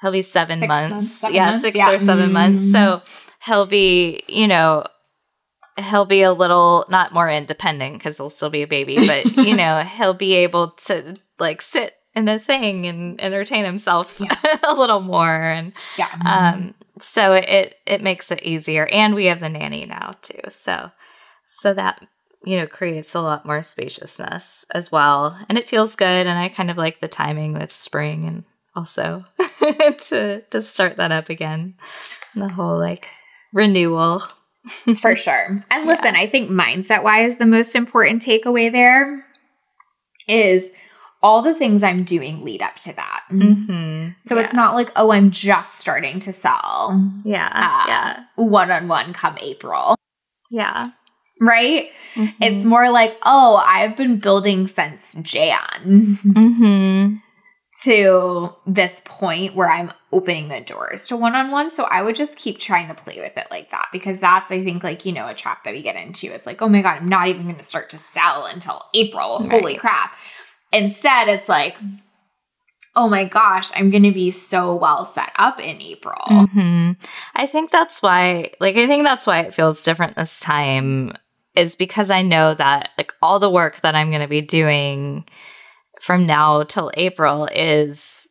he'll 0.02 0.12
be 0.12 0.22
seven 0.22 0.60
six 0.60 0.68
months. 0.68 0.92
months 0.92 1.12
seven 1.12 1.36
yeah, 1.36 1.46
months? 1.46 1.62
six 1.62 1.78
yeah. 1.78 1.92
or 1.92 2.00
7 2.00 2.30
mm 2.30 2.32
months. 2.32 2.72
So 2.72 3.02
he'll 3.46 3.66
be, 3.66 4.24
you 4.28 4.48
know, 4.48 4.86
he'll 5.78 6.06
be 6.06 6.24
a 6.24 6.34
little 6.34 6.86
not 6.90 7.14
more 7.14 7.30
independent 7.30 7.98
because 7.98 8.18
he'll 8.18 8.30
still 8.30 8.50
be 8.50 8.64
a 8.64 8.68
baby, 8.68 9.08
but 9.08 9.38
you 9.38 9.56
know, 9.56 9.82
he'll 9.82 10.14
be 10.14 10.34
able 10.36 10.72
to 10.86 11.16
like 11.40 11.62
sit 11.62 11.96
in 12.14 12.26
the 12.26 12.40
thing 12.40 12.86
and 12.88 13.22
entertain 13.22 13.66
himself 13.66 14.20
yeah. 14.20 14.36
a 14.68 14.74
little 14.74 15.00
more. 15.00 15.44
And 15.44 15.74
yeah. 15.98 16.10
um, 16.26 16.74
so 17.02 17.34
it 17.34 17.76
it 17.86 18.02
makes 18.02 18.32
it 18.32 18.44
easier. 18.44 18.88
And 18.92 19.16
we 19.16 19.26
have 19.26 19.40
the 19.40 19.50
nanny 19.50 19.86
now 19.86 20.12
too. 20.22 20.42
So 20.50 20.92
so 21.60 21.74
that 21.74 22.06
you 22.44 22.58
know 22.58 22.68
creates 22.68 23.16
a 23.16 23.22
lot 23.22 23.46
more 23.46 23.62
spaciousness 23.62 24.66
as 24.74 24.92
well. 24.92 25.40
And 25.48 25.58
it 25.58 25.68
feels 25.68 25.96
good. 25.96 26.28
And 26.28 26.38
I 26.38 26.50
kind 26.50 26.70
of 26.70 26.78
like 26.78 27.00
the 27.00 27.08
timing 27.08 27.54
with 27.54 27.72
spring 27.72 28.26
and 28.28 28.44
also 28.76 29.26
to 29.98 30.42
to 30.50 30.62
start 30.62 30.98
that 30.98 31.12
up 31.12 31.30
again. 31.30 31.76
The 32.36 32.50
whole 32.50 32.80
like 32.80 33.10
renewal. 33.54 34.24
For 35.00 35.16
sure. 35.16 35.64
And 35.72 35.88
listen, 35.88 36.14
yeah. 36.14 36.22
I 36.22 36.28
think 36.28 36.50
mindset 36.50 37.04
wise, 37.04 37.38
the 37.38 37.48
most 37.48 37.76
important 37.76 38.22
takeaway 38.22 38.72
there 38.72 39.26
is 40.28 40.72
all 41.24 41.42
the 41.42 41.56
things 41.56 41.84
I'm 41.84 42.04
doing 42.04 42.44
lead 42.44 42.62
up 42.62 42.76
to 42.80 42.96
that. 42.96 43.24
Mm-hmm. 43.32 44.10
So 44.20 44.36
yeah. 44.36 44.42
it's 44.42 44.54
not 44.54 44.76
like, 44.76 44.92
oh, 44.96 45.12
I'm 45.12 45.32
just 45.32 45.80
starting 45.80 46.20
to 46.20 46.34
sell. 46.34 47.12
Yeah. 47.26 47.50
Uh, 47.54 47.86
yeah. 47.88 48.24
One 48.36 48.72
on 48.72 48.88
one 48.88 49.14
come 49.14 49.38
April. 49.42 49.96
Yeah. 50.52 50.92
Right? 51.40 51.90
Mm-hmm. 52.14 52.44
It's 52.44 52.64
more 52.64 52.92
like, 52.92 53.18
oh, 53.24 53.64
I've 53.66 53.98
been 53.98 54.20
building 54.20 54.68
since 54.68 55.16
Jan. 55.24 55.58
Mm-hmm 55.84 57.16
to 57.84 58.50
this 58.68 59.02
point 59.06 59.56
where 59.56 59.70
I'm 59.70 59.92
opening 60.12 60.50
the 60.50 60.62
doors 60.62 61.08
to 61.08 61.18
one 61.18 61.36
on 61.36 61.50
one. 61.50 61.72
So 61.72 61.86
I 61.86 62.04
would 62.04 62.16
just 62.16 62.38
keep 62.38 62.60
trying 62.60 62.88
to 62.90 62.94
play 62.94 63.20
with 63.20 63.36
it 63.38 63.48
like 63.50 63.72
that 63.72 63.88
because 63.92 64.20
that's, 64.20 64.52
I 64.52 64.64
think, 64.64 64.84
like, 64.84 65.06
you 65.06 65.12
know, 65.12 65.28
a 65.28 65.34
trap 65.34 65.64
that 65.64 65.74
we 65.74 65.82
get 65.82 65.96
into. 65.96 66.32
It's 66.32 66.46
like, 66.46 66.62
oh 66.62 66.70
my 66.70 66.82
God, 66.82 67.02
I'm 67.02 67.10
not 67.10 67.28
even 67.28 67.44
going 67.44 67.56
to 67.56 67.64
start 67.64 67.90
to 67.92 67.98
sell 67.98 68.46
until 68.46 68.84
April. 68.94 69.40
Right. 69.40 69.52
Holy 69.52 69.76
crap. 69.78 70.12
Instead, 70.72 71.28
it's 71.28 71.50
like, 71.50 71.76
oh 72.96 73.10
my 73.10 73.26
gosh, 73.26 73.72
I'm 73.76 73.90
going 73.90 74.04
to 74.04 74.12
be 74.12 74.32
so 74.32 74.76
well 74.76 75.06
set 75.06 75.32
up 75.38 75.60
in 75.60 75.82
April. 75.82 76.22
Mm-hmm. 76.28 76.92
I 77.36 77.48
think 77.48 77.72
that's 77.72 78.02
why, 78.02 78.52
like, 78.60 78.76
I 78.76 78.86
think 78.86 79.06
that's 79.06 79.26
why 79.26 79.40
it 79.40 79.54
feels 79.54 79.84
different 79.84 80.16
this 80.16 80.40
time 80.40 81.14
is 81.56 81.76
because 81.76 82.12
I 82.12 82.22
know 82.22 82.54
that, 82.54 82.92
like, 82.98 83.14
all 83.22 83.40
the 83.40 83.50
work 83.50 83.82
that 83.82 83.96
I'm 83.96 84.10
going 84.10 84.22
to 84.22 84.28
be 84.28 84.42
doing 84.42 85.26
from 86.02 86.26
now 86.26 86.64
till 86.64 86.92
April 86.96 87.48
is 87.54 88.28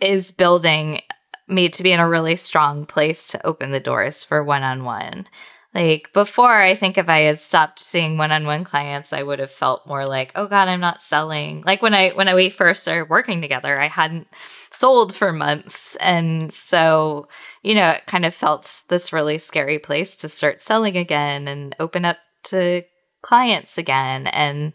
is 0.00 0.32
building 0.32 1.00
me 1.48 1.68
to 1.70 1.82
be 1.82 1.92
in 1.92 2.00
a 2.00 2.08
really 2.08 2.36
strong 2.36 2.84
place 2.84 3.26
to 3.28 3.46
open 3.46 3.70
the 3.70 3.80
doors 3.80 4.22
for 4.22 4.44
one-on-one. 4.44 5.26
Like 5.74 6.12
before, 6.12 6.60
I 6.60 6.74
think 6.74 6.96
if 6.96 7.08
I 7.08 7.20
had 7.20 7.40
stopped 7.40 7.78
seeing 7.78 8.16
one-on-one 8.16 8.64
clients, 8.64 9.12
I 9.12 9.22
would 9.22 9.40
have 9.40 9.50
felt 9.50 9.86
more 9.86 10.06
like, 10.06 10.30
"Oh 10.36 10.46
God, 10.46 10.68
I'm 10.68 10.80
not 10.80 11.02
selling." 11.02 11.62
Like 11.66 11.82
when 11.82 11.94
I 11.94 12.10
when 12.10 12.32
we 12.34 12.50
first 12.50 12.82
started 12.82 13.08
working 13.08 13.40
together, 13.40 13.80
I 13.80 13.88
hadn't 13.88 14.28
sold 14.70 15.14
for 15.14 15.32
months, 15.32 15.96
and 15.96 16.52
so 16.52 17.28
you 17.62 17.74
know, 17.74 17.90
it 17.90 18.06
kind 18.06 18.24
of 18.24 18.34
felt 18.34 18.82
this 18.88 19.12
really 19.12 19.38
scary 19.38 19.78
place 19.78 20.14
to 20.16 20.28
start 20.28 20.60
selling 20.60 20.96
again 20.96 21.48
and 21.48 21.74
open 21.80 22.04
up 22.04 22.18
to 22.44 22.84
clients 23.22 23.78
again. 23.78 24.28
And 24.28 24.74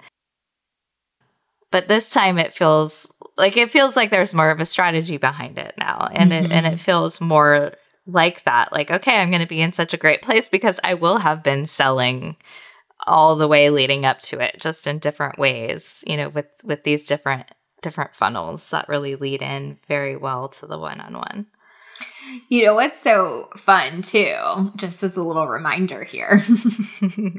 but 1.71 1.87
this 1.87 2.09
time 2.09 2.37
it 2.37 2.53
feels 2.53 3.13
like 3.37 3.57
it 3.57 3.71
feels 3.71 3.95
like 3.95 4.09
there's 4.09 4.33
more 4.33 4.49
of 4.49 4.59
a 4.59 4.65
strategy 4.65 5.17
behind 5.17 5.57
it 5.57 5.73
now 5.77 6.09
and 6.11 6.31
mm-hmm. 6.31 6.45
it 6.45 6.51
and 6.51 6.65
it 6.65 6.73
mm-hmm. 6.73 6.75
feels 6.77 7.21
more 7.21 7.73
like 8.13 8.43
that. 8.43 8.71
Like, 8.71 8.91
okay, 8.91 9.17
I'm 9.17 9.29
going 9.29 9.41
to 9.41 9.47
be 9.47 9.61
in 9.61 9.73
such 9.73 9.93
a 9.93 9.97
great 9.97 10.21
place 10.21 10.49
because 10.49 10.79
I 10.83 10.93
will 10.93 11.19
have 11.19 11.43
been 11.43 11.65
selling 11.65 12.37
all 13.07 13.35
the 13.35 13.47
way 13.47 13.69
leading 13.69 14.05
up 14.05 14.19
to 14.19 14.39
it 14.39 14.57
just 14.59 14.85
in 14.85 14.99
different 14.99 15.39
ways, 15.39 16.03
you 16.05 16.17
know, 16.17 16.29
with 16.29 16.47
with 16.63 16.83
these 16.83 17.05
different 17.05 17.47
different 17.81 18.13
funnels 18.13 18.69
that 18.71 18.89
really 18.89 19.15
lead 19.15 19.41
in 19.41 19.79
very 19.87 20.17
well 20.17 20.49
to 20.49 20.67
the 20.67 20.77
one-on-one. 20.77 21.47
You 22.49 22.65
know 22.65 22.75
what's 22.75 22.99
so 22.99 23.47
fun 23.55 24.01
too, 24.01 24.71
just 24.75 25.01
as 25.01 25.15
a 25.15 25.23
little 25.23 25.47
reminder 25.47 26.03
here. 26.03 26.41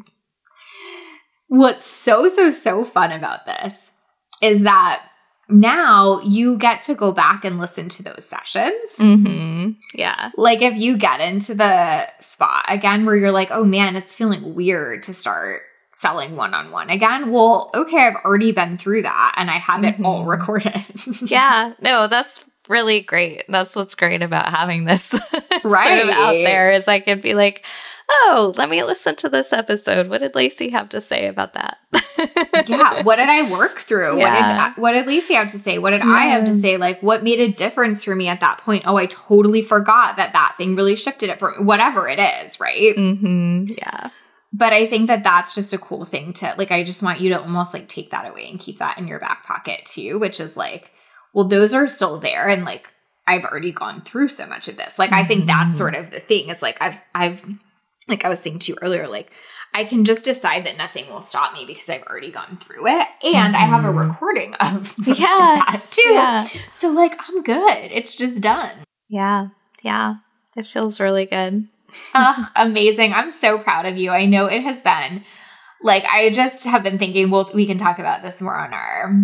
what's 1.49 1.85
so 1.85 2.29
so 2.29 2.51
so 2.51 2.85
fun 2.85 3.13
about 3.13 3.45
this 3.45 3.90
is 4.41 4.63
that 4.63 5.05
now 5.49 6.21
you 6.21 6.57
get 6.59 6.83
to 6.83 6.95
go 6.95 7.13
back 7.13 7.45
and 7.45 7.59
listen 7.59 7.89
to 7.89 8.03
those 8.03 8.25
sessions. 8.25 8.97
Mm-hmm. 8.99 9.71
Yeah. 9.95 10.31
Like 10.37 10.63
if 10.63 10.77
you 10.77 10.97
get 10.97 11.21
into 11.21 11.55
the 11.55 12.07
spot 12.21 12.65
again 12.69 13.05
where 13.05 13.17
you're 13.17 13.33
like, 13.33 13.51
oh 13.51 13.65
man, 13.65 13.97
it's 13.97 14.15
feeling 14.15 14.55
weird 14.55 15.03
to 15.05 15.15
start 15.15 15.63
selling 15.93 16.37
one 16.37 16.55
on 16.55 16.71
one 16.71 16.89
again. 16.89 17.31
Well, 17.31 17.71
okay, 17.75 18.07
I've 18.07 18.25
already 18.25 18.53
been 18.53 18.79
through 18.79 19.03
that 19.03 19.35
and 19.37 19.51
I 19.51 19.57
have 19.57 19.83
mm-hmm. 19.83 20.03
it 20.03 20.07
all 20.07 20.21
mm-hmm. 20.21 20.31
recorded. 20.31 20.85
yeah. 21.31 21.75
No, 21.81 22.07
that's 22.07 22.45
really 22.69 23.01
great. 23.01 23.43
That's 23.49 23.77
what's 23.77 23.95
great 23.95 24.23
about 24.23 24.49
having 24.49 24.85
this 24.85 25.13
right. 25.65 25.99
sort 25.99 26.09
of 26.09 26.15
out 26.15 26.33
there 26.33 26.71
is 26.71 26.89
I 26.89 27.01
could 27.01 27.21
be 27.21 27.35
like, 27.35 27.65
oh, 28.09 28.55
let 28.57 28.71
me 28.71 28.83
listen 28.83 29.17
to 29.17 29.29
this 29.29 29.53
episode. 29.53 30.09
What 30.09 30.21
did 30.21 30.35
Lacey 30.35 30.71
have 30.71 30.89
to 30.91 31.01
say 31.01 31.27
about 31.27 31.55
that? 31.55 31.79
yeah. 32.19 33.03
What 33.03 33.17
did 33.17 33.29
I 33.29 33.51
work 33.51 33.79
through? 33.79 34.19
Yeah. 34.19 34.67
What 34.67 34.75
did 34.75 34.83
what 34.83 34.93
did 34.93 35.07
Lacey 35.07 35.35
have 35.35 35.49
to 35.49 35.59
say? 35.59 35.79
What 35.79 35.91
did 35.91 36.01
yeah. 36.01 36.11
I 36.11 36.27
have 36.27 36.45
to 36.47 36.55
say? 36.55 36.77
Like, 36.77 37.03
what 37.03 37.23
made 37.23 37.41
a 37.41 37.53
difference 37.53 38.05
for 38.05 38.15
me 38.15 38.29
at 38.29 38.41
that 38.41 38.59
point? 38.59 38.85
Oh, 38.87 38.97
I 38.97 39.07
totally 39.07 39.63
forgot 39.63 40.17
that 40.17 40.33
that 40.33 40.55
thing 40.57 40.77
really 40.77 40.97
shifted 40.97 41.31
it 41.31 41.39
for 41.39 41.53
whatever 41.63 42.09
it 42.09 42.19
is, 42.19 42.61
right? 42.61 42.95
Mm-hmm. 42.97 43.75
Yeah. 43.79 44.11
But 44.53 44.73
I 44.73 44.87
think 44.87 45.07
that 45.07 45.23
that's 45.23 45.55
just 45.55 45.73
a 45.73 45.79
cool 45.79 46.05
thing 46.05 46.33
to 46.35 46.55
like. 46.59 46.71
I 46.71 46.83
just 46.83 47.03
want 47.03 47.21
you 47.21 47.31
to 47.31 47.41
almost 47.41 47.73
like 47.73 47.89
take 47.89 48.11
that 48.11 48.29
away 48.29 48.49
and 48.51 48.59
keep 48.59 48.79
that 48.79 48.99
in 48.99 49.07
your 49.07 49.21
back 49.21 49.45
pocket 49.45 49.87
too, 49.87 50.19
which 50.19 50.41
is 50.41 50.57
like, 50.57 50.91
well, 51.33 51.47
those 51.47 51.73
are 51.73 51.87
still 51.87 52.19
there, 52.19 52.49
and 52.49 52.65
like 52.65 52.89
I've 53.27 53.45
already 53.45 53.73
gone 53.73 54.03
through 54.03 54.29
so 54.29 54.47
much 54.47 54.67
of 54.67 54.77
this. 54.77 54.99
Like. 54.99 55.13
I 55.13 55.25
think 55.25 55.47
that's 55.47 55.69
mm-hmm. 55.69 55.75
sort 55.75 55.95
of 55.95 56.11
the 56.11 56.21
thing. 56.21 56.49
Is 56.49 56.63
like 56.63 56.83
I've 56.83 57.01
I've 57.15 57.45
like 58.09 58.25
I 58.25 58.29
was 58.29 58.41
saying 58.41 58.59
to 58.61 58.73
you 58.73 58.79
earlier, 58.83 59.07
like 59.07 59.31
I 59.73 59.85
can 59.85 60.05
just 60.05 60.25
decide 60.25 60.65
that 60.67 60.79
nothing 60.79 61.09
will 61.09 61.23
stop 61.23 61.55
me 61.55 61.65
because 61.65 61.89
I've 61.89 62.03
already 62.03 62.31
gone 62.31 62.59
through 62.61 62.89
it. 62.89 63.07
And 63.23 63.55
mm. 63.55 63.59
I 63.59 63.65
have 63.65 63.85
a 63.85 63.89
mm-hmm. 63.89 64.11
recording 64.11 64.55
of 64.55 64.95
yeah, 65.07 65.15
that 65.17 65.85
too. 65.91 66.03
Yeah. 66.13 66.47
So 66.71 66.91
like 66.91 67.17
I'm 67.29 67.43
good. 67.43 67.93
It's 67.93 68.15
just 68.15 68.41
done. 68.41 68.77
Yeah. 69.09 69.49
Yeah. 69.83 70.17
It 70.57 70.67
feels 70.67 71.01
really 71.01 71.27
good. 71.27 71.69
uh, 72.15 72.47
amazing. 72.57 73.13
I'm 73.13 73.31
so 73.31 73.59
proud 73.59 73.87
of 73.87 73.97
you. 73.97 74.11
I 74.11 74.27
know 74.27 74.47
it 74.47 74.63
has 74.63 74.83
been 74.83 75.25
like 75.83 76.05
I 76.05 76.31
just 76.31 76.65
have 76.65 76.83
been 76.83 76.99
thinking, 76.99 77.31
well, 77.31 77.51
we 77.55 77.67
can 77.67 77.79
talk 77.79 77.99
about 77.99 78.23
this 78.23 78.41
more 78.41 78.57
on 78.57 78.73
our 78.73 79.15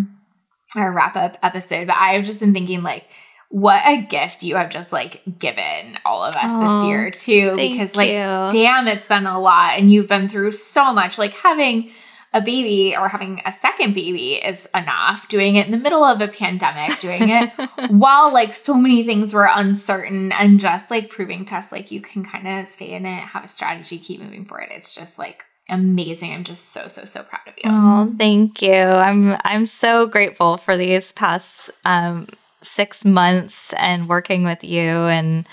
our 0.76 0.92
wrap 0.92 1.16
up 1.16 1.38
episode, 1.42 1.86
but 1.86 1.96
I've 1.96 2.24
just 2.24 2.40
been 2.40 2.54
thinking 2.54 2.82
like 2.82 3.04
what 3.48 3.82
a 3.86 4.02
gift 4.02 4.42
you 4.42 4.56
have 4.56 4.70
just 4.70 4.92
like 4.92 5.22
given 5.38 5.98
all 6.04 6.22
of 6.22 6.34
us 6.34 6.42
this 6.52 6.88
year 6.88 7.10
too 7.10 7.56
because 7.56 7.94
like 7.94 8.08
you. 8.08 8.60
damn 8.60 8.88
it's 8.88 9.06
been 9.06 9.26
a 9.26 9.40
lot 9.40 9.78
and 9.78 9.92
you've 9.92 10.08
been 10.08 10.28
through 10.28 10.52
so 10.52 10.92
much 10.92 11.16
like 11.16 11.32
having 11.32 11.90
a 12.34 12.42
baby 12.42 12.94
or 12.96 13.08
having 13.08 13.40
a 13.46 13.52
second 13.52 13.94
baby 13.94 14.34
is 14.34 14.68
enough 14.74 15.28
doing 15.28 15.56
it 15.56 15.64
in 15.64 15.72
the 15.72 15.78
middle 15.78 16.04
of 16.04 16.20
a 16.20 16.28
pandemic 16.28 16.98
doing 17.00 17.28
it 17.30 17.50
while 17.90 18.32
like 18.32 18.52
so 18.52 18.74
many 18.74 19.04
things 19.04 19.32
were 19.32 19.48
uncertain 19.54 20.32
and 20.32 20.60
just 20.60 20.90
like 20.90 21.08
proving 21.08 21.44
to 21.44 21.54
us 21.54 21.70
like 21.70 21.90
you 21.90 22.00
can 22.00 22.24
kind 22.24 22.48
of 22.48 22.68
stay 22.68 22.90
in 22.90 23.06
it 23.06 23.20
have 23.20 23.44
a 23.44 23.48
strategy 23.48 23.98
keep 23.98 24.20
moving 24.20 24.44
forward 24.44 24.68
it's 24.70 24.94
just 24.94 25.18
like 25.18 25.44
amazing. 25.68 26.32
I'm 26.32 26.44
just 26.44 26.70
so 26.70 26.86
so 26.86 27.04
so 27.04 27.24
proud 27.24 27.48
of 27.48 27.54
you. 27.56 27.62
Oh, 27.64 28.14
thank 28.16 28.62
you. 28.62 28.72
I'm 28.72 29.36
I'm 29.44 29.64
so 29.64 30.06
grateful 30.06 30.56
for 30.56 30.76
these 30.76 31.10
past 31.10 31.70
um 31.84 32.28
six 32.62 33.04
months 33.04 33.72
and 33.74 34.08
working 34.08 34.44
with 34.44 34.64
you 34.64 35.06
and 35.06 35.46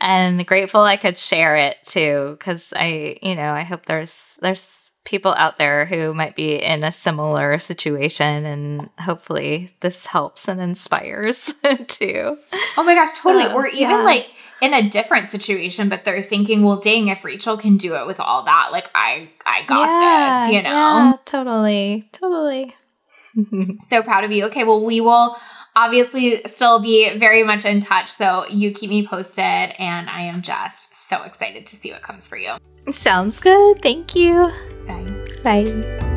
and 0.00 0.46
grateful 0.46 0.82
I 0.82 0.96
could 0.96 1.18
share 1.18 1.56
it 1.56 1.76
too 1.82 2.36
because 2.38 2.72
I 2.76 3.18
you 3.22 3.34
know 3.34 3.52
I 3.52 3.62
hope 3.62 3.86
there's 3.86 4.36
there's 4.40 4.92
people 5.04 5.34
out 5.38 5.56
there 5.56 5.86
who 5.86 6.12
might 6.12 6.36
be 6.36 6.62
in 6.62 6.84
a 6.84 6.92
similar 6.92 7.56
situation 7.56 8.44
and 8.44 8.90
hopefully 8.98 9.74
this 9.80 10.04
helps 10.04 10.46
and 10.46 10.60
inspires 10.60 11.54
too. 11.88 12.36
Oh 12.76 12.84
my 12.84 12.94
gosh, 12.94 13.14
totally. 13.14 13.44
So, 13.44 13.54
or 13.54 13.66
even 13.68 13.90
yeah. 13.90 14.02
like 14.02 14.30
in 14.60 14.74
a 14.74 14.88
different 14.88 15.28
situation, 15.30 15.88
but 15.88 16.04
they're 16.04 16.22
thinking, 16.22 16.62
well, 16.62 16.80
dang, 16.80 17.08
if 17.08 17.24
Rachel 17.24 17.56
can 17.56 17.78
do 17.78 17.94
it 17.94 18.06
with 18.06 18.20
all 18.20 18.44
that, 18.44 18.68
like 18.70 18.90
I 18.94 19.30
I 19.46 19.64
got 19.64 19.88
yeah, 19.88 20.46
this, 20.46 20.56
you 20.56 20.62
know. 20.62 20.70
Yeah, 20.70 21.12
totally. 21.24 22.08
Totally. 22.12 22.74
so 23.80 24.02
proud 24.02 24.24
of 24.24 24.32
you. 24.32 24.46
Okay, 24.46 24.64
well, 24.64 24.84
we 24.84 25.00
will 25.00 25.36
obviously 25.78 26.42
still 26.46 26.80
be 26.80 27.16
very 27.18 27.44
much 27.44 27.64
in 27.64 27.80
touch. 27.80 28.08
So 28.08 28.44
you 28.50 28.72
keep 28.72 28.90
me 28.90 29.06
posted, 29.06 29.44
and 29.44 30.10
I 30.10 30.22
am 30.22 30.42
just 30.42 30.94
so 30.94 31.22
excited 31.22 31.66
to 31.66 31.76
see 31.76 31.92
what 31.92 32.02
comes 32.02 32.26
for 32.26 32.36
you. 32.36 32.52
Sounds 32.92 33.38
good. 33.38 33.80
Thank 33.80 34.14
you. 34.14 34.50
Bye. 34.86 35.24
Bye. 35.44 36.08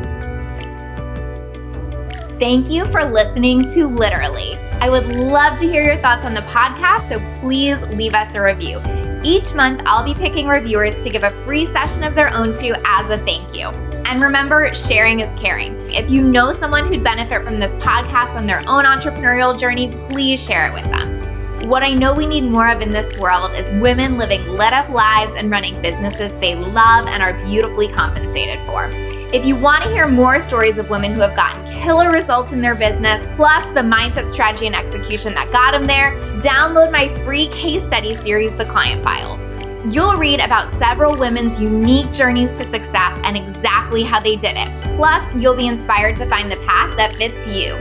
Thank 2.38 2.70
you 2.70 2.84
for 2.86 3.04
listening 3.04 3.62
to 3.74 3.86
Literally. 3.86 4.56
I 4.80 4.90
would 4.90 5.14
love 5.14 5.60
to 5.60 5.66
hear 5.66 5.84
your 5.84 5.96
thoughts 5.96 6.24
on 6.24 6.34
the 6.34 6.40
podcast, 6.40 7.08
so 7.08 7.20
please 7.40 7.80
leave 7.88 8.14
us 8.14 8.34
a 8.34 8.42
review. 8.42 8.80
Each 9.22 9.54
month, 9.54 9.82
I'll 9.86 10.04
be 10.04 10.14
picking 10.14 10.48
reviewers 10.48 11.04
to 11.04 11.10
give 11.10 11.22
a 11.22 11.30
free 11.44 11.64
session 11.64 12.02
of 12.02 12.16
their 12.16 12.34
own 12.34 12.52
to 12.54 12.74
as 12.84 13.08
a 13.16 13.24
thank 13.24 13.56
you. 13.56 13.91
And 14.12 14.20
remember, 14.20 14.74
sharing 14.74 15.20
is 15.20 15.40
caring. 15.40 15.74
If 15.90 16.10
you 16.10 16.20
know 16.20 16.52
someone 16.52 16.86
who'd 16.86 17.02
benefit 17.02 17.44
from 17.44 17.58
this 17.58 17.76
podcast 17.76 18.34
on 18.34 18.44
their 18.44 18.60
own 18.68 18.84
entrepreneurial 18.84 19.58
journey, 19.58 19.90
please 20.10 20.44
share 20.44 20.68
it 20.68 20.74
with 20.74 20.84
them. 20.84 21.66
What 21.66 21.82
I 21.82 21.94
know 21.94 22.14
we 22.14 22.26
need 22.26 22.42
more 22.42 22.68
of 22.68 22.82
in 22.82 22.92
this 22.92 23.18
world 23.18 23.52
is 23.54 23.72
women 23.80 24.18
living 24.18 24.46
lit 24.48 24.74
up 24.74 24.90
lives 24.90 25.32
and 25.36 25.50
running 25.50 25.80
businesses 25.80 26.38
they 26.40 26.54
love 26.54 27.06
and 27.06 27.22
are 27.22 27.32
beautifully 27.46 27.88
compensated 27.88 28.60
for. 28.66 28.90
If 29.32 29.46
you 29.46 29.56
want 29.56 29.82
to 29.84 29.88
hear 29.88 30.06
more 30.06 30.40
stories 30.40 30.76
of 30.76 30.90
women 30.90 31.14
who 31.14 31.22
have 31.22 31.34
gotten 31.34 31.72
killer 31.80 32.10
results 32.10 32.52
in 32.52 32.60
their 32.60 32.74
business, 32.74 33.26
plus 33.36 33.64
the 33.68 33.80
mindset, 33.80 34.28
strategy, 34.28 34.66
and 34.66 34.76
execution 34.76 35.32
that 35.32 35.50
got 35.52 35.70
them 35.70 35.86
there, 35.86 36.12
download 36.42 36.92
my 36.92 37.08
free 37.24 37.48
case 37.48 37.86
study 37.86 38.14
series, 38.14 38.54
The 38.56 38.66
Client 38.66 39.02
Files. 39.02 39.48
You'll 39.88 40.14
read 40.14 40.38
about 40.38 40.68
several 40.68 41.18
women's 41.18 41.60
unique 41.60 42.12
journeys 42.12 42.52
to 42.52 42.64
success 42.64 43.18
and 43.24 43.36
exactly 43.36 44.04
how 44.04 44.20
they 44.20 44.36
did 44.36 44.56
it. 44.56 44.68
Plus, 44.96 45.34
you'll 45.34 45.56
be 45.56 45.66
inspired 45.66 46.16
to 46.18 46.26
find 46.26 46.50
the 46.50 46.56
path 46.58 46.96
that 46.96 47.12
fits 47.12 47.46
you. 47.48 47.76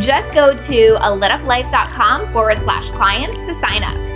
Just 0.00 0.34
go 0.34 0.56
to 0.56 0.96
a 0.96 1.10
lituplife.com 1.10 2.32
forward 2.32 2.58
slash 2.64 2.90
clients 2.90 3.46
to 3.46 3.54
sign 3.54 3.84
up. 3.84 4.13